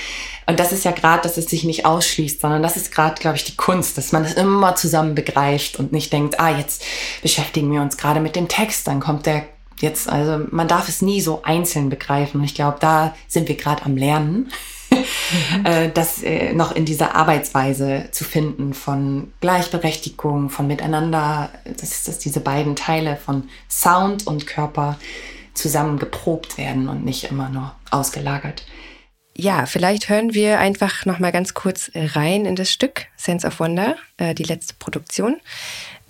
Und 0.50 0.60
das 0.60 0.72
ist 0.72 0.84
ja 0.84 0.90
gerade, 0.90 1.22
dass 1.22 1.38
es 1.38 1.46
sich 1.46 1.64
nicht 1.64 1.86
ausschließt, 1.86 2.42
sondern 2.42 2.64
das 2.64 2.76
ist 2.76 2.92
gerade, 2.92 3.22
glaube 3.22 3.38
ich, 3.38 3.44
die 3.44 3.56
Kunst, 3.56 4.00
dass 4.00 4.12
man 4.12 4.24
das 4.24 4.34
immer 4.34 4.76
zusammen 4.76 5.14
begreift 5.14 5.78
und 5.78 5.92
nicht 5.92 6.12
denkt, 6.12 6.40
ah, 6.40 6.50
jetzt 6.50 6.84
beschäftigen 7.22 7.72
wir 7.72 7.84
uns 7.84 7.98
gerade 7.98 8.20
mit 8.20 8.36
dem 8.36 8.48
Text, 8.48 8.88
dann 8.88 9.00
kommt 9.00 9.28
der 9.28 9.46
jetzt, 9.80 10.10
also 10.10 10.44
man 10.50 10.68
darf 10.68 10.90
es 10.90 11.04
nie 11.04 11.22
so 11.22 11.44
einzeln 11.44 11.90
begreifen. 11.90 12.40
Und 12.40 12.46
ich 12.46 12.56
glaube, 12.56 12.78
da 12.80 13.16
sind 13.28 13.48
wir 13.48 13.58
gerade 13.58 13.86
am 13.86 13.96
Lernen 13.96 14.34
mhm. 14.34 14.50
Äh, 15.64 15.92
das 15.92 16.24
äh, 16.24 16.54
noch 16.54 16.72
in 16.72 16.86
dieser 16.86 17.14
Arbeitsweise 17.14 18.08
zu 18.12 18.24
finden 18.24 18.74
von 18.74 19.32
Gleichberechtigung, 19.42 20.50
von 20.50 20.66
Miteinander, 20.66 21.50
dass, 21.80 22.06
dass 22.06 22.18
diese 22.18 22.40
beiden 22.40 22.76
Teile 22.76 23.16
von 23.16 23.44
Sound 23.70 24.26
und 24.26 24.48
Körper 24.48 24.98
zusammen 25.54 26.00
geprobt 26.00 26.58
werden 26.58 26.90
und 26.90 27.06
nicht 27.06 27.26
immer 27.26 27.50
nur 27.50 27.76
ausgelagert. 27.92 28.64
Ja, 29.40 29.66
vielleicht 29.68 30.10
hören 30.10 30.34
wir 30.34 30.60
einfach 30.60 31.06
noch 31.06 31.20
mal 31.20 31.32
ganz 31.32 31.54
kurz 31.54 31.92
rein 31.96 32.46
in 32.46 32.58
das 32.58 32.74
Stück 32.74 33.06
Sense 33.16 33.48
of 33.48 33.62
Wonder, 33.62 33.96
äh, 34.18 34.36
die 34.36 34.44
letzte 34.44 34.74
Produktion. 34.74 35.40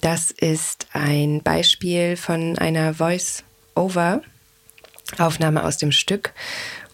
Das 0.01 0.31
ist 0.31 0.87
ein 0.93 1.43
Beispiel 1.43 2.17
von 2.17 2.57
einer 2.57 2.95
Voice-Over-Aufnahme 2.95 5.63
aus 5.63 5.77
dem 5.77 5.91
Stück. 5.91 6.33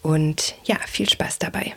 Und 0.02 0.56
ja, 0.66 0.76
viel 0.88 1.08
Spaß 1.08 1.40
dabei. 1.40 1.74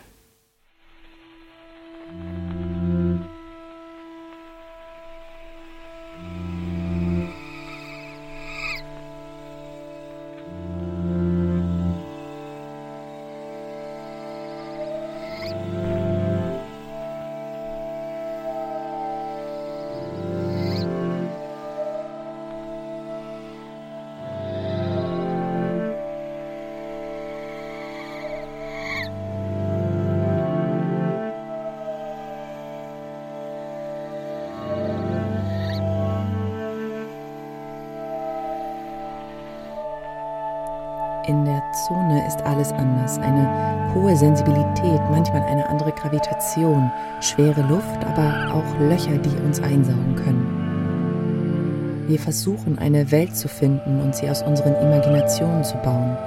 Zone 41.87 42.25
ist 42.27 42.41
alles 42.43 42.71
anders. 42.71 43.17
Eine 43.19 43.93
hohe 43.93 44.15
Sensibilität, 44.15 45.01
manchmal 45.11 45.43
eine 45.43 45.67
andere 45.69 45.91
Gravitation, 45.91 46.91
schwere 47.21 47.61
Luft, 47.61 48.05
aber 48.05 48.53
auch 48.53 48.79
Löcher, 48.79 49.17
die 49.17 49.35
uns 49.45 49.61
einsaugen 49.61 50.15
können. 50.15 52.05
Wir 52.07 52.19
versuchen 52.19 52.79
eine 52.79 53.11
Welt 53.11 53.35
zu 53.35 53.47
finden 53.47 54.01
und 54.01 54.15
sie 54.15 54.29
aus 54.29 54.41
unseren 54.41 54.75
Imaginationen 54.75 55.63
zu 55.63 55.77
bauen. 55.77 56.17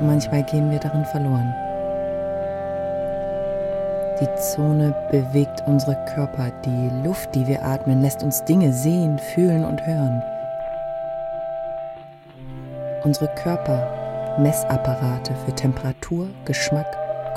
Manchmal 0.00 0.42
gehen 0.44 0.70
wir 0.70 0.78
darin 0.78 1.04
verloren. 1.06 1.54
Die 4.20 4.40
Zone 4.40 4.94
bewegt 5.10 5.62
unsere 5.66 5.96
Körper. 6.14 6.50
Die 6.64 6.90
Luft, 7.06 7.34
die 7.34 7.46
wir 7.46 7.64
atmen, 7.64 8.02
lässt 8.02 8.22
uns 8.22 8.44
Dinge 8.44 8.72
sehen, 8.72 9.18
fühlen 9.18 9.64
und 9.64 9.86
hören 9.86 10.22
unsere 13.04 13.28
Körper 13.36 13.97
Messapparate 14.38 15.34
für 15.44 15.52
Temperatur, 15.52 16.30
Geschmack, 16.44 16.86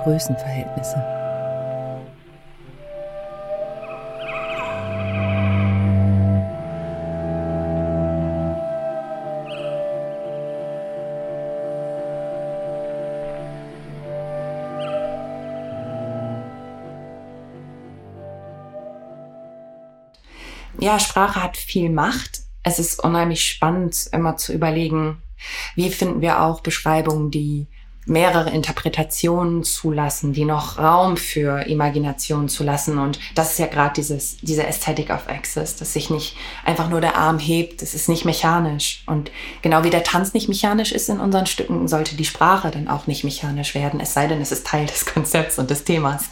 Größenverhältnisse. 0.04 0.97
Ja, 20.80 20.99
Sprache 20.99 21.41
hat 21.41 21.58
viel 21.58 21.89
Macht. 21.89 22.41
Es 22.62 22.78
ist 22.78 23.04
unheimlich 23.04 23.43
spannend, 23.43 24.08
immer 24.12 24.38
zu 24.38 24.54
überlegen, 24.54 25.24
wie 25.76 25.89
finden 25.89 26.22
wir 26.22 26.42
auch 26.42 26.62
Beschreibungen, 26.62 27.32
die 27.32 27.68
mehrere 28.06 28.50
Interpretationen 28.50 29.64
zulassen, 29.64 30.34
die 30.34 30.46
noch 30.46 30.80
Raum 30.80 31.18
für 31.18 31.62
Imagination 31.68 32.50
zulassen. 32.50 32.98
Und 32.98 33.20
das 33.36 33.52
ist 33.52 33.60
ja 33.60 33.68
gerade 33.68 33.94
dieses, 33.96 34.38
diese 34.38 34.66
Aesthetic 34.66 35.12
of 35.12 35.28
Access, 35.28 35.76
dass 35.76 35.94
sich 35.94 36.10
nicht 36.10 36.36
einfach 36.66 36.89
nur 36.89 37.02
der 37.02 37.16
Arm 37.16 37.38
hebt, 37.38 37.82
das 37.82 37.94
ist 37.94 38.10
nicht 38.10 38.26
mechanisch. 38.26 39.04
Und 39.06 39.32
genau 39.62 39.84
wie 39.84 39.92
der 39.92 40.04
Tanz 40.04 40.34
nicht 40.34 40.50
mechanisch 40.50 40.92
ist 40.92 41.10
in 41.10 41.20
unseren 41.20 41.46
Stücken, 41.46 41.88
sollte 41.88 42.16
die 42.16 42.26
Sprache 42.26 42.72
dann 42.72 42.88
auch 42.88 43.08
nicht 43.08 43.24
mechanisch 43.24 43.76
werden, 43.76 44.00
es 44.00 44.14
sei 44.14 44.28
denn, 44.28 44.42
es 44.42 44.52
ist 44.52 44.66
Teil 44.66 44.88
des 44.88 45.06
Konzepts 45.06 45.60
und 45.60 45.70
des 45.70 45.84
Themas. 45.84 46.26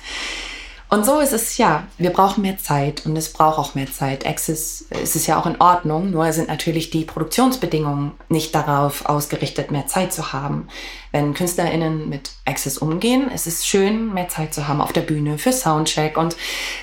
Und 0.91 1.05
so 1.05 1.19
ist 1.19 1.33
es 1.33 1.57
ja, 1.57 1.83
wir 1.99 2.09
brauchen 2.09 2.41
mehr 2.41 2.57
Zeit 2.57 3.05
und 3.05 3.15
es 3.15 3.31
braucht 3.31 3.59
auch 3.59 3.75
mehr 3.75 3.91
Zeit. 3.91 4.25
Access 4.25 4.81
ist 4.89 5.15
es 5.15 5.27
ja 5.27 5.39
auch 5.39 5.45
in 5.45 5.61
Ordnung, 5.61 6.09
nur 6.09 6.33
sind 6.33 6.47
natürlich 6.47 6.89
die 6.89 7.05
Produktionsbedingungen 7.05 8.13
nicht 8.27 8.55
darauf 8.55 9.05
ausgerichtet, 9.05 9.69
mehr 9.69 9.85
Zeit 9.85 10.11
zu 10.11 10.33
haben. 10.33 10.67
Wenn 11.11 11.35
KünstlerInnen 11.35 12.09
mit 12.09 12.31
Access 12.45 12.79
umgehen, 12.79 13.29
ist 13.31 13.45
es 13.45 13.67
schön, 13.67 14.13
mehr 14.13 14.29
Zeit 14.29 14.53
zu 14.53 14.67
haben 14.67 14.81
auf 14.81 14.91
der 14.91 15.01
Bühne 15.01 15.37
für 15.37 15.51
Soundcheck 15.51 16.17
und 16.17 16.35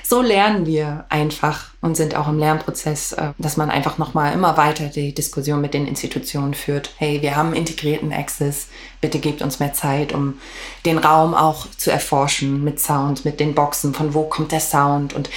so 0.04 0.22
lernen 0.22 0.66
wir 0.66 1.04
einfach 1.09 1.70
und 1.80 1.96
sind 1.96 2.16
auch 2.16 2.28
im 2.28 2.38
Lernprozess, 2.38 3.12
äh, 3.12 3.32
dass 3.38 3.57
man 3.57 3.70
einfach 3.70 3.98
nochmal 3.98 4.32
immer 4.32 4.57
weiter 4.57 4.86
die 4.88 5.14
Diskussion 5.14 5.61
mit 5.61 5.74
den 5.74 5.86
Institutionen 5.86 6.54
führt. 6.54 6.90
Hey, 6.96 7.22
wir 7.22 7.36
haben 7.36 7.54
integrierten 7.54 8.12
Access, 8.12 8.66
bitte 9.00 9.20
gebt 9.20 9.42
uns 9.42 9.61
mehr 9.61 9.72
Zeit, 9.72 10.12
um 10.12 10.40
den 10.84 10.98
Raum 10.98 11.34
auch 11.34 11.66
zu 11.76 11.90
erforschen 11.90 12.64
mit 12.64 12.80
Sound, 12.80 13.24
mit 13.24 13.38
den 13.38 13.54
Boxen, 13.54 13.94
von 13.97 14.14
wo 14.14 14.24
kommt 14.24 14.53
der 14.53 14.61
Sound 14.61 15.14
und 15.14 15.30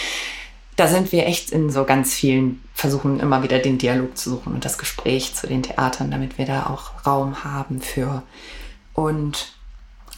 da 0.75 0.87
sind 0.87 1.11
wir 1.11 1.27
echt 1.27 1.51
in 1.51 1.69
so 1.69 1.83
ganz 1.83 2.13
vielen 2.13 2.63
Versuchen, 2.73 3.19
immer 3.19 3.43
wieder 3.43 3.59
den 3.59 3.77
Dialog 3.77 4.17
zu 4.17 4.29
suchen 4.29 4.53
und 4.53 4.63
das 4.63 4.77
Gespräch 4.77 5.35
zu 5.35 5.45
den 5.45 5.61
Theatern, 5.61 6.09
damit 6.09 6.37
wir 6.37 6.45
da 6.45 6.67
auch 6.67 7.05
Raum 7.05 7.43
haben 7.43 7.81
für. 7.81 8.23
Und 8.93 9.53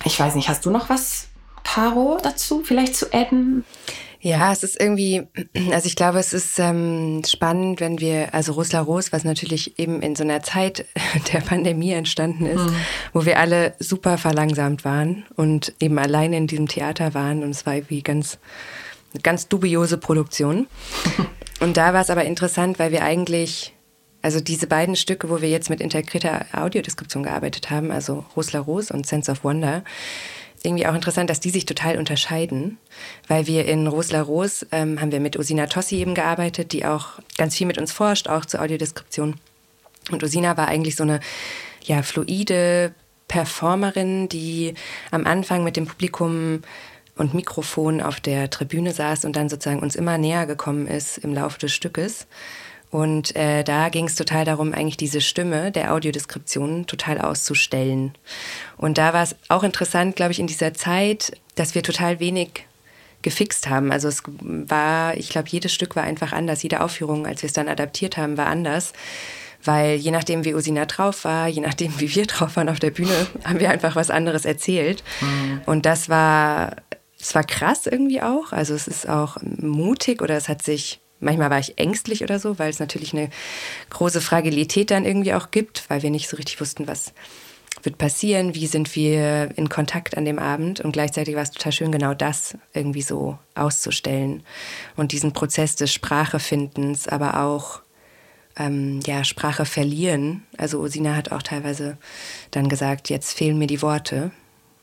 ich 0.04 0.20
weiß 0.20 0.36
nicht, 0.36 0.50
hast 0.50 0.66
du 0.66 0.70
noch 0.70 0.90
was, 0.90 1.30
Caro, 1.64 2.20
dazu 2.22 2.62
vielleicht 2.64 2.96
zu 2.96 3.12
adden? 3.12 3.66
Ja, 4.22 4.52
es 4.52 4.64
ist 4.64 4.80
irgendwie, 4.80 5.24
also 5.72 5.88
ich 5.88 5.96
glaube, 5.96 6.20
es 6.20 6.32
ist 6.32 6.60
ähm, 6.60 7.24
spannend, 7.26 7.80
wenn 7.80 8.00
wir, 8.00 8.34
also 8.34 8.54
Rosla 8.54 8.80
Ros, 8.80 9.12
was 9.12 9.24
natürlich 9.24 9.80
eben 9.80 10.02
in 10.02 10.16
so 10.16 10.24
einer 10.24 10.44
Zeit 10.44 10.86
der 11.34 11.40
Pandemie 11.40 11.92
entstanden 11.92 12.46
ist, 12.46 12.64
mhm. 12.64 12.76
wo 13.14 13.26
wir 13.26 13.40
alle 13.40 13.74
super 13.80 14.18
verlangsamt 14.18 14.86
waren 14.86 15.26
und 15.36 15.74
eben 15.80 15.98
alleine 15.98 16.38
in 16.38 16.48
diesem 16.48 16.68
Theater 16.68 17.14
waren 17.14 17.44
und 17.44 17.50
es 17.50 17.66
war 17.66 17.76
irgendwie 17.76 18.04
ganz, 18.04 18.38
ganz 19.24 19.48
dubiose 19.48 19.98
Produktion. 19.98 20.68
und 21.60 21.76
da 21.78 21.94
war 21.94 22.02
es 22.02 22.12
aber 22.12 22.24
interessant, 22.24 22.78
weil 22.78 22.92
wir 22.92 23.04
eigentlich, 23.04 23.74
also 24.22 24.40
diese 24.40 24.68
beiden 24.68 24.96
Stücke, 24.96 25.32
wo 25.32 25.42
wir 25.42 25.50
jetzt 25.50 25.72
mit 25.72 25.82
integrierter 25.82 26.46
Audiodeskription 26.54 27.24
gearbeitet 27.24 27.72
haben, 27.72 27.90
also 27.90 28.24
Rosla 28.36 28.60
Ros 28.60 28.92
und 28.92 29.08
Sense 29.08 29.32
of 29.32 29.44
Wonder, 29.44 29.84
irgendwie 30.64 30.86
auch 30.86 30.94
interessant, 30.94 31.30
dass 31.30 31.40
die 31.40 31.50
sich 31.50 31.66
total 31.66 31.98
unterscheiden, 31.98 32.78
weil 33.28 33.48
wir 33.48 33.66
in 33.66 33.88
Rosla 33.88 34.22
Ros 34.22 34.66
ähm, 34.72 35.02
haben 35.02 35.12
wir 35.12 35.20
mit 35.20 35.38
Usina 35.38 35.66
Tossi 35.66 35.98
eben 35.98 36.14
gearbeitet, 36.14 36.72
die 36.72 36.86
auch 36.86 37.20
ganz 37.38 37.56
viel 37.56 37.68
mit 37.68 37.78
uns 37.78 37.92
forscht, 37.92 38.28
auch 38.28 38.46
zur 38.46 38.62
Audiodeskription. 38.62 39.36
Und 40.12 40.24
Usina 40.24 40.58
war 40.58 40.68
eigentlich 40.68 40.96
so 40.96 41.04
eine 41.04 41.20
ja, 41.84 42.04
fluide 42.04 42.94
Performerin, 43.28 44.30
die 44.30 44.74
am 45.10 45.26
Anfang 45.26 45.64
mit 45.64 45.78
dem 45.78 45.88
Publikum 45.88 46.62
und 47.16 47.34
Mikrofon 47.34 48.02
auf 48.02 48.20
der 48.20 48.50
Tribüne 48.50 48.92
saß 48.92 49.26
und 49.26 49.36
dann 49.36 49.50
sozusagen 49.50 49.82
uns 49.82 49.96
immer 49.96 50.18
näher 50.18 50.46
gekommen 50.46 50.88
ist 50.88 51.18
im 51.18 51.34
Laufe 51.34 51.60
des 51.60 51.72
Stückes. 51.72 52.28
Und 52.92 53.36
äh, 53.38 53.64
da 53.64 53.88
ging 53.88 54.06
es 54.06 54.16
total 54.16 54.44
darum, 54.44 54.74
eigentlich 54.74 54.98
diese 54.98 55.22
Stimme 55.22 55.72
der 55.72 55.94
Audiodeskription 55.94 56.86
total 56.88 57.20
auszustellen. 57.20 58.14
Und 58.78 58.98
da 58.98 59.14
war 59.14 59.24
es 59.24 59.36
auch 59.48 59.64
interessant, 59.64 60.18
glaube 60.18 60.34
ich, 60.34 60.40
in 60.40 60.48
dieser 60.48 60.74
Zeit, 60.74 61.32
dass 61.56 61.74
wir 61.74 61.84
total 61.84 62.20
wenig 62.20 62.66
gefixt 63.22 63.70
haben. 63.70 63.92
Also 63.92 64.10
es 64.10 64.24
war, 64.42 65.16
ich 65.16 65.30
glaube, 65.30 65.48
jedes 65.50 65.74
Stück 65.74 65.96
war 65.96 66.04
einfach 66.04 66.34
anders. 66.34 66.64
Jede 66.64 66.82
Aufführung, 66.82 67.26
als 67.26 67.44
wir 67.44 67.48
es 67.48 67.54
dann 67.54 67.70
adaptiert 67.70 68.18
haben, 68.18 68.38
war 68.38 68.48
anders. 68.48 68.94
Weil 69.64 69.96
je 69.96 70.12
nachdem, 70.12 70.44
wie 70.44 70.56
Usina 70.56 70.86
drauf 70.86 71.24
war, 71.24 71.48
je 71.48 71.62
nachdem, 71.62 71.98
wie 72.00 72.14
wir 72.14 72.26
drauf 72.28 72.56
waren 72.56 72.70
auf 72.70 72.80
der 72.80 72.92
Bühne, 72.92 73.28
haben 73.46 73.60
wir 73.60 73.70
einfach 73.70 73.96
was 73.96 74.10
anderes 74.10 74.44
erzählt. 74.44 75.04
Mhm. 75.22 75.62
Und 75.66 75.86
das 75.86 76.10
war, 76.10 76.78
es 77.20 77.36
war 77.36 77.44
krass 77.44 77.86
irgendwie 77.86 78.22
auch. 78.22 78.52
Also 78.52 78.74
es 78.74 78.88
ist 78.88 79.08
auch 79.08 79.38
mutig 79.42 80.22
oder 80.22 80.36
es 80.36 80.50
hat 80.50 80.62
sich 80.64 81.01
manchmal 81.22 81.50
war 81.50 81.60
ich 81.60 81.78
ängstlich 81.78 82.24
oder 82.24 82.40
so, 82.40 82.60
weil 82.60 82.70
es 82.70 82.80
natürlich 82.80 83.14
eine 83.14 83.30
große 83.90 84.22
Fragilität 84.22 84.92
dann 84.92 85.06
irgendwie 85.06 85.34
auch 85.34 85.52
gibt, 85.52 85.90
weil 85.90 86.04
wir 86.04 86.10
nicht 86.10 86.28
so 86.28 86.36
richtig 86.38 86.60
wussten, 86.60 86.88
was 86.88 87.14
wird 87.84 87.98
passieren, 87.98 88.54
wie 88.54 88.68
sind 88.68 88.96
wir 88.96 89.50
in 89.56 89.70
Kontakt 89.70 90.18
an 90.18 90.26
dem 90.26 90.40
Abend. 90.40 90.82
Und 90.82 90.92
gleichzeitig 90.92 91.36
war 91.36 91.44
es 91.44 91.52
total 91.52 91.72
schön, 91.72 91.92
genau 91.92 92.14
das 92.14 92.58
irgendwie 92.74 93.02
so 93.02 93.40
auszustellen 93.56 94.44
und 94.98 95.14
diesen 95.14 95.34
Prozess 95.34 95.76
des 95.76 95.94
Sprachefindens, 95.94 97.08
aber 97.08 97.42
auch 97.42 97.82
ähm, 98.58 99.00
ja, 99.06 99.24
Sprache 99.24 99.66
verlieren. 99.66 100.44
Also 100.58 100.80
Usina 100.80 101.16
hat 101.16 101.32
auch 101.32 101.42
teilweise 101.42 101.98
dann 102.52 102.70
gesagt, 102.70 103.10
jetzt 103.10 103.34
fehlen 103.34 103.58
mir 103.58 103.68
die 103.68 103.82
Worte 103.82 104.32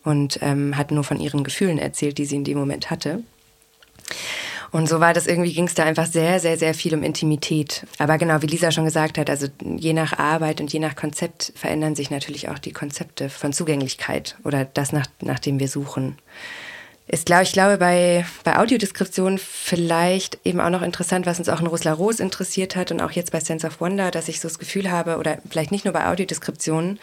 und 0.05 0.39
ähm, 0.43 0.77
hat 0.77 0.91
nur 0.91 1.05
von 1.05 1.21
ihren 1.21 1.45
Gefühlen 1.45 1.79
erzählt, 1.79 2.19
die 2.19 2.25
sie 2.25 2.37
in 2.37 2.45
dem 2.45 2.59
Moment 2.59 2.91
hatte. 2.91 3.23
Und 4.71 4.89
so 4.89 5.01
war 5.01 5.15
das 5.15 5.27
irgendwie, 5.27 5.53
ging 5.53 5.67
es 5.67 5.75
da 5.75 5.85
einfach 5.85 6.07
sehr, 6.07 6.41
sehr, 6.41 6.59
sehr 6.59 6.75
viel 6.75 6.95
um 6.95 7.03
Intimität. 7.03 7.87
Aber 7.99 8.19
genau, 8.19 8.43
wie 8.43 8.47
Lisa 8.47 8.71
schon 8.71 8.85
gesagt 8.85 9.17
hat, 9.17 9.31
also 9.31 9.47
je 9.65 9.95
nach 9.95 10.19
Arbeit 10.19 10.61
und 10.61 10.73
je 10.73 10.79
nach 10.79 10.95
Konzept 10.95 11.53
verändern 11.57 11.97
sich 11.97 12.11
natürlich 12.11 12.49
auch 12.49 12.59
die 12.59 12.73
Konzepte 12.73 13.31
von 13.31 13.53
Zugänglichkeit 13.53 14.37
oder 14.45 14.65
das, 14.67 14.93
nach, 14.93 15.07
nach 15.21 15.39
dem 15.39 15.59
wir 15.59 15.69
suchen. 15.69 16.19
Ist, 17.07 17.25
glaube 17.25 17.45
ich, 17.45 17.53
glaube 17.53 17.79
bei, 17.79 18.27
bei 18.45 18.59
Audiodeskription 18.59 19.39
vielleicht 19.39 20.39
eben 20.45 20.61
auch 20.61 20.69
noch 20.69 20.83
interessant, 20.83 21.25
was 21.25 21.39
uns 21.39 21.49
auch 21.49 21.61
in 21.61 21.67
Rosla 21.67 21.95
Roos 21.95 22.21
interessiert 22.21 22.77
hat 22.77 22.91
und 22.91 23.01
auch 23.01 23.13
jetzt 23.13 23.33
bei 23.33 23.41
Sense 23.41 23.67
of 23.67 23.81
Wonder, 23.81 24.11
dass 24.11 24.29
ich 24.29 24.41
so 24.41 24.49
das 24.49 24.59
Gefühl 24.59 24.91
habe, 24.91 25.17
oder 25.17 25.39
vielleicht 25.49 25.73
nicht 25.73 25.87
nur 25.87 25.95
bei 25.95 26.07
Audiodeskriptionen, 26.07 27.01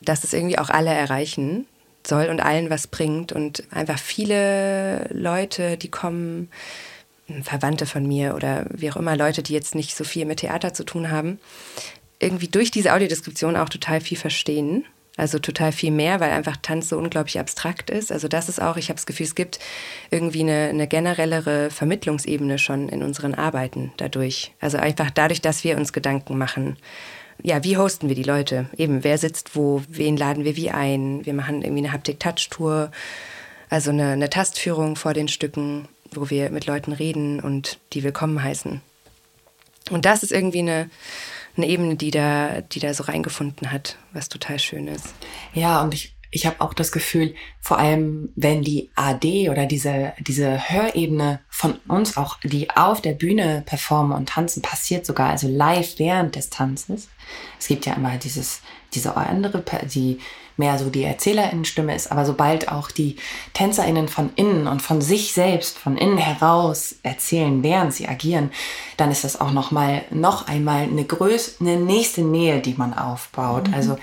dass 0.00 0.24
es 0.24 0.32
irgendwie 0.32 0.58
auch 0.58 0.68
alle 0.68 0.90
erreichen 0.90 1.66
soll 2.06 2.26
und 2.26 2.40
allen 2.40 2.70
was 2.70 2.86
bringt 2.86 3.32
und 3.32 3.64
einfach 3.70 3.98
viele 3.98 5.08
Leute, 5.12 5.76
die 5.76 5.90
kommen, 5.90 6.50
Verwandte 7.42 7.86
von 7.86 8.06
mir 8.06 8.34
oder 8.34 8.66
wie 8.70 8.90
auch 8.90 8.96
immer, 8.96 9.16
Leute, 9.16 9.42
die 9.42 9.54
jetzt 9.54 9.74
nicht 9.74 9.96
so 9.96 10.04
viel 10.04 10.26
mit 10.26 10.40
Theater 10.40 10.74
zu 10.74 10.84
tun 10.84 11.10
haben, 11.10 11.38
irgendwie 12.18 12.48
durch 12.48 12.70
diese 12.70 12.92
Audiodeskription 12.92 13.56
auch 13.56 13.68
total 13.68 14.00
viel 14.00 14.18
verstehen 14.18 14.84
also 15.16 15.38
total 15.38 15.72
viel 15.72 15.90
mehr, 15.90 16.20
weil 16.20 16.30
einfach 16.30 16.56
Tanz 16.56 16.88
so 16.88 16.96
unglaublich 16.96 17.38
abstrakt 17.38 17.90
ist. 17.90 18.10
Also 18.10 18.28
das 18.28 18.48
ist 18.48 18.62
auch, 18.62 18.76
ich 18.76 18.88
habe 18.88 18.96
das 18.96 19.06
Gefühl, 19.06 19.26
es 19.26 19.34
gibt 19.34 19.58
irgendwie 20.10 20.40
eine, 20.40 20.68
eine 20.70 20.88
generellere 20.88 21.70
Vermittlungsebene 21.70 22.58
schon 22.58 22.88
in 22.88 23.02
unseren 23.02 23.34
Arbeiten 23.34 23.92
dadurch. 23.98 24.52
Also 24.60 24.78
einfach 24.78 25.10
dadurch, 25.10 25.42
dass 25.42 25.64
wir 25.64 25.76
uns 25.76 25.92
Gedanken 25.92 26.38
machen. 26.38 26.78
Ja, 27.42 27.64
wie 27.64 27.76
hosten 27.76 28.08
wir 28.08 28.14
die 28.14 28.22
Leute? 28.22 28.66
Eben, 28.76 29.02
wer 29.02 29.18
sitzt 29.18 29.56
wo, 29.56 29.82
wen 29.88 30.16
laden 30.16 30.44
wir 30.44 30.56
wie 30.56 30.70
ein? 30.70 31.26
Wir 31.26 31.34
machen 31.34 31.62
irgendwie 31.62 31.82
eine 31.82 31.92
Haptik-Touch-Tour, 31.92 32.92
also 33.68 33.90
eine, 33.90 34.12
eine 34.12 34.30
Tastführung 34.30 34.94
vor 34.94 35.12
den 35.12 35.26
Stücken, 35.26 35.88
wo 36.12 36.30
wir 36.30 36.50
mit 36.50 36.66
Leuten 36.66 36.92
reden 36.92 37.40
und 37.40 37.80
die 37.94 38.04
willkommen 38.04 38.42
heißen. 38.42 38.80
Und 39.90 40.04
das 40.04 40.22
ist 40.22 40.30
irgendwie 40.30 40.60
eine, 40.60 40.88
eine 41.56 41.66
Ebene, 41.66 41.96
die 41.96 42.12
da, 42.12 42.60
die 42.60 42.78
da 42.78 42.94
so 42.94 43.04
reingefunden 43.04 43.72
hat, 43.72 43.96
was 44.12 44.28
total 44.28 44.60
schön 44.60 44.86
ist. 44.86 45.12
Ja, 45.52 45.82
und 45.82 45.94
ich, 45.94 46.14
ich 46.30 46.46
habe 46.46 46.60
auch 46.60 46.74
das 46.74 46.92
Gefühl, 46.92 47.34
vor 47.60 47.78
allem 47.78 48.30
wenn 48.36 48.62
die 48.62 48.90
AD 48.94 49.50
oder 49.50 49.66
diese, 49.66 50.12
diese 50.20 50.70
Hörebene 50.70 51.40
von 51.62 51.78
uns 51.86 52.16
auch, 52.16 52.38
die 52.42 52.70
auf 52.70 53.00
der 53.00 53.12
Bühne 53.12 53.62
performen 53.64 54.16
und 54.16 54.30
tanzen, 54.30 54.62
passiert 54.62 55.06
sogar, 55.06 55.30
also 55.30 55.46
live 55.46 55.96
während 55.98 56.34
des 56.34 56.50
Tanzes. 56.50 57.08
Es 57.60 57.68
gibt 57.68 57.86
ja 57.86 57.92
immer 57.92 58.16
dieses, 58.16 58.62
diese 58.92 59.16
andere, 59.16 59.62
die 59.84 60.18
mehr 60.56 60.76
so 60.76 60.90
die 60.90 61.04
Erzählerinnenstimme 61.04 61.94
ist, 61.94 62.10
aber 62.10 62.26
sobald 62.26 62.68
auch 62.68 62.90
die 62.90 63.14
Tänzerinnen 63.54 64.08
von 64.08 64.30
innen 64.34 64.66
und 64.66 64.82
von 64.82 65.00
sich 65.00 65.34
selbst, 65.34 65.78
von 65.78 65.96
innen 65.96 66.18
heraus 66.18 66.96
erzählen, 67.04 67.62
während 67.62 67.94
sie 67.94 68.08
agieren, 68.08 68.50
dann 68.96 69.12
ist 69.12 69.22
das 69.22 69.40
auch 69.40 69.52
noch 69.52 69.70
mal 69.70 70.02
noch 70.10 70.48
einmal 70.48 70.82
eine 70.82 71.04
größere, 71.04 71.60
eine 71.60 71.76
nächste 71.76 72.22
Nähe, 72.22 72.60
die 72.60 72.74
man 72.74 72.92
aufbaut. 72.92 73.68
Mhm. 73.68 73.74
Also 73.74 73.98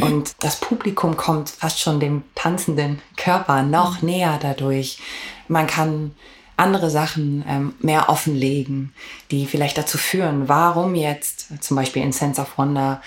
und 0.00 0.34
das 0.40 0.58
Publikum 0.58 1.16
kommt 1.16 1.48
fast 1.48 1.78
schon 1.78 2.00
dem 2.00 2.24
tanzenden 2.34 3.00
Körper 3.16 3.62
noch 3.62 4.02
mhm. 4.02 4.08
näher 4.08 4.38
dadurch. 4.42 4.98
Man 5.46 5.68
kann 5.68 6.10
andere 6.56 6.90
Sachen 6.90 7.44
ähm, 7.48 7.74
mehr 7.80 8.08
offenlegen, 8.08 8.92
die 9.30 9.46
vielleicht 9.46 9.76
dazu 9.76 9.98
führen, 9.98 10.48
warum 10.48 10.94
jetzt 10.94 11.62
zum 11.62 11.76
Beispiel 11.76 12.02
in 12.02 12.12
Sense 12.12 12.40
of 12.40 12.58
Wonder 12.58 13.00